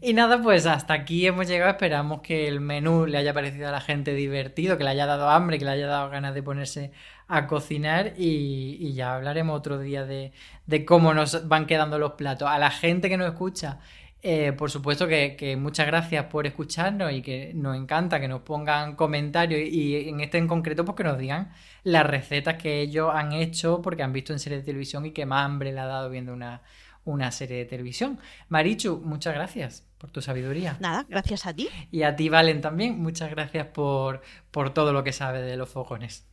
Y 0.01 0.13
nada, 0.13 0.41
pues 0.41 0.65
hasta 0.65 0.93
aquí 0.93 1.27
hemos 1.27 1.45
llegado. 1.45 1.71
Esperamos 1.71 2.21
que 2.21 2.47
el 2.47 2.61
menú 2.61 3.05
le 3.05 3.17
haya 3.17 3.33
parecido 3.33 3.67
a 3.67 3.71
la 3.71 3.81
gente 3.81 4.13
divertido, 4.13 4.77
que 4.77 4.85
le 4.85 4.91
haya 4.91 5.05
dado 5.05 5.29
hambre, 5.29 5.59
que 5.59 5.65
le 5.65 5.71
haya 5.71 5.87
dado 5.87 6.09
ganas 6.09 6.33
de 6.33 6.41
ponerse 6.41 6.93
a 7.27 7.47
cocinar 7.47 8.13
y, 8.17 8.77
y 8.79 8.93
ya 8.93 9.15
hablaremos 9.15 9.57
otro 9.57 9.77
día 9.77 10.05
de, 10.05 10.31
de, 10.67 10.85
cómo 10.85 11.13
nos 11.13 11.49
van 11.49 11.65
quedando 11.67 11.99
los 11.99 12.13
platos. 12.13 12.47
A 12.47 12.57
la 12.57 12.71
gente 12.71 13.09
que 13.09 13.17
nos 13.17 13.27
escucha 13.27 13.79
eh, 14.21 14.53
por 14.53 14.69
supuesto 14.69 15.07
que, 15.07 15.57
muchas 15.59 15.87
gracias 15.87 16.25
por 16.25 16.45
escucharnos 16.45 17.11
y 17.11 17.21
que 17.21 17.53
nos 17.55 17.77
encanta 17.77 18.19
que 18.19 18.27
nos 18.27 18.41
pongan 18.41 18.95
comentarios 18.95 19.61
y, 19.61 20.09
en 20.09 20.19
este 20.19 20.37
en 20.37 20.47
concreto 20.47 20.83
pues 20.85 20.97
que 20.97 21.03
nos 21.03 21.17
digan 21.17 21.51
las 21.83 22.05
recetas 22.05 22.55
que 22.55 22.81
ellos 22.81 23.11
han 23.13 23.31
hecho 23.31 23.81
porque 23.81 24.03
han 24.03 24.11
visto 24.13 24.33
en 24.33 24.39
serie 24.39 24.59
de 24.59 24.63
televisión 24.65 25.05
y 25.05 25.11
que 25.11 25.25
más 25.25 25.45
hambre 25.45 25.71
le 25.71 25.79
ha 25.79 25.85
dado 25.85 26.09
viendo 26.09 26.33
una, 26.33 26.61
una 27.05 27.31
serie 27.31 27.57
de 27.57 27.65
televisión. 27.65 28.19
Marichu, 28.49 29.01
muchas 29.03 29.33
gracias 29.33 29.85
por 29.97 30.11
tu 30.11 30.21
sabiduría. 30.21 30.77
Nada, 30.79 31.05
gracias 31.09 31.45
a 31.45 31.53
ti. 31.53 31.69
Y 31.91 32.03
a 32.03 32.15
ti, 32.15 32.29
Valen, 32.29 32.61
también. 32.61 32.99
Muchas 32.99 33.29
gracias 33.29 33.67
por, 33.67 34.21
por 34.51 34.73
todo 34.73 34.93
lo 34.93 35.03
que 35.03 35.13
sabes 35.13 35.45
de 35.45 35.57
los 35.57 35.69
fogones. 35.69 36.28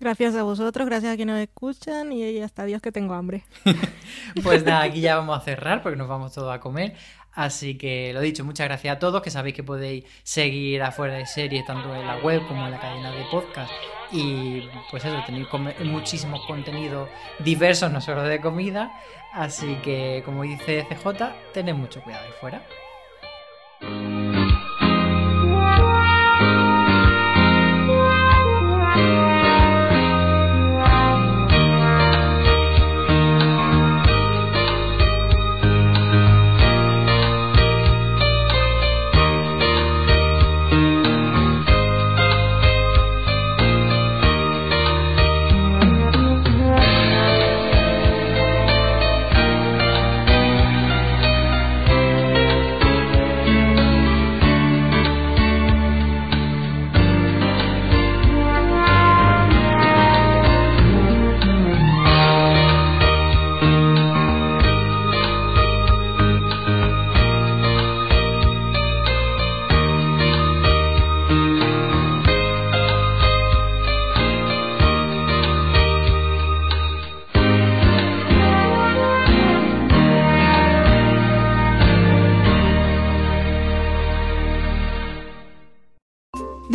Gracias 0.00 0.34
a 0.34 0.42
vosotros, 0.42 0.86
gracias 0.86 1.14
a 1.14 1.16
quienes 1.16 1.34
nos 1.34 1.42
escuchan 1.42 2.12
y 2.12 2.38
hasta 2.40 2.64
Dios 2.64 2.82
que 2.82 2.92
tengo 2.92 3.14
hambre. 3.14 3.44
pues 4.42 4.64
nada, 4.64 4.82
aquí 4.82 5.00
ya 5.00 5.16
vamos 5.16 5.38
a 5.38 5.40
cerrar 5.40 5.82
porque 5.82 5.96
nos 5.96 6.08
vamos 6.08 6.32
todos 6.32 6.54
a 6.54 6.60
comer. 6.60 6.94
Así 7.32 7.76
que 7.76 8.12
lo 8.12 8.20
dicho, 8.20 8.44
muchas 8.44 8.68
gracias 8.68 8.96
a 8.96 8.98
todos, 8.98 9.20
que 9.20 9.30
sabéis 9.30 9.56
que 9.56 9.64
podéis 9.64 10.04
seguir 10.22 10.82
afuera 10.82 11.14
de 11.14 11.26
series 11.26 11.66
tanto 11.66 11.94
en 11.94 12.06
la 12.06 12.18
web 12.18 12.46
como 12.46 12.64
en 12.64 12.70
la 12.70 12.80
cadena 12.80 13.10
de 13.10 13.24
podcast. 13.30 13.72
Y 14.12 14.68
pues 14.90 15.04
eso, 15.04 15.16
tenéis 15.26 15.48
muchísimos 15.84 16.44
contenidos 16.46 17.08
diversos, 17.40 17.90
no 17.90 18.00
solo 18.00 18.22
de 18.22 18.40
comida. 18.40 18.92
Así 19.32 19.74
que, 19.82 20.22
como 20.24 20.42
dice 20.42 20.86
CJ, 20.88 21.52
tened 21.52 21.74
mucho 21.74 22.00
cuidado 22.02 22.24
ahí 22.24 22.32
fuera. 22.40 22.64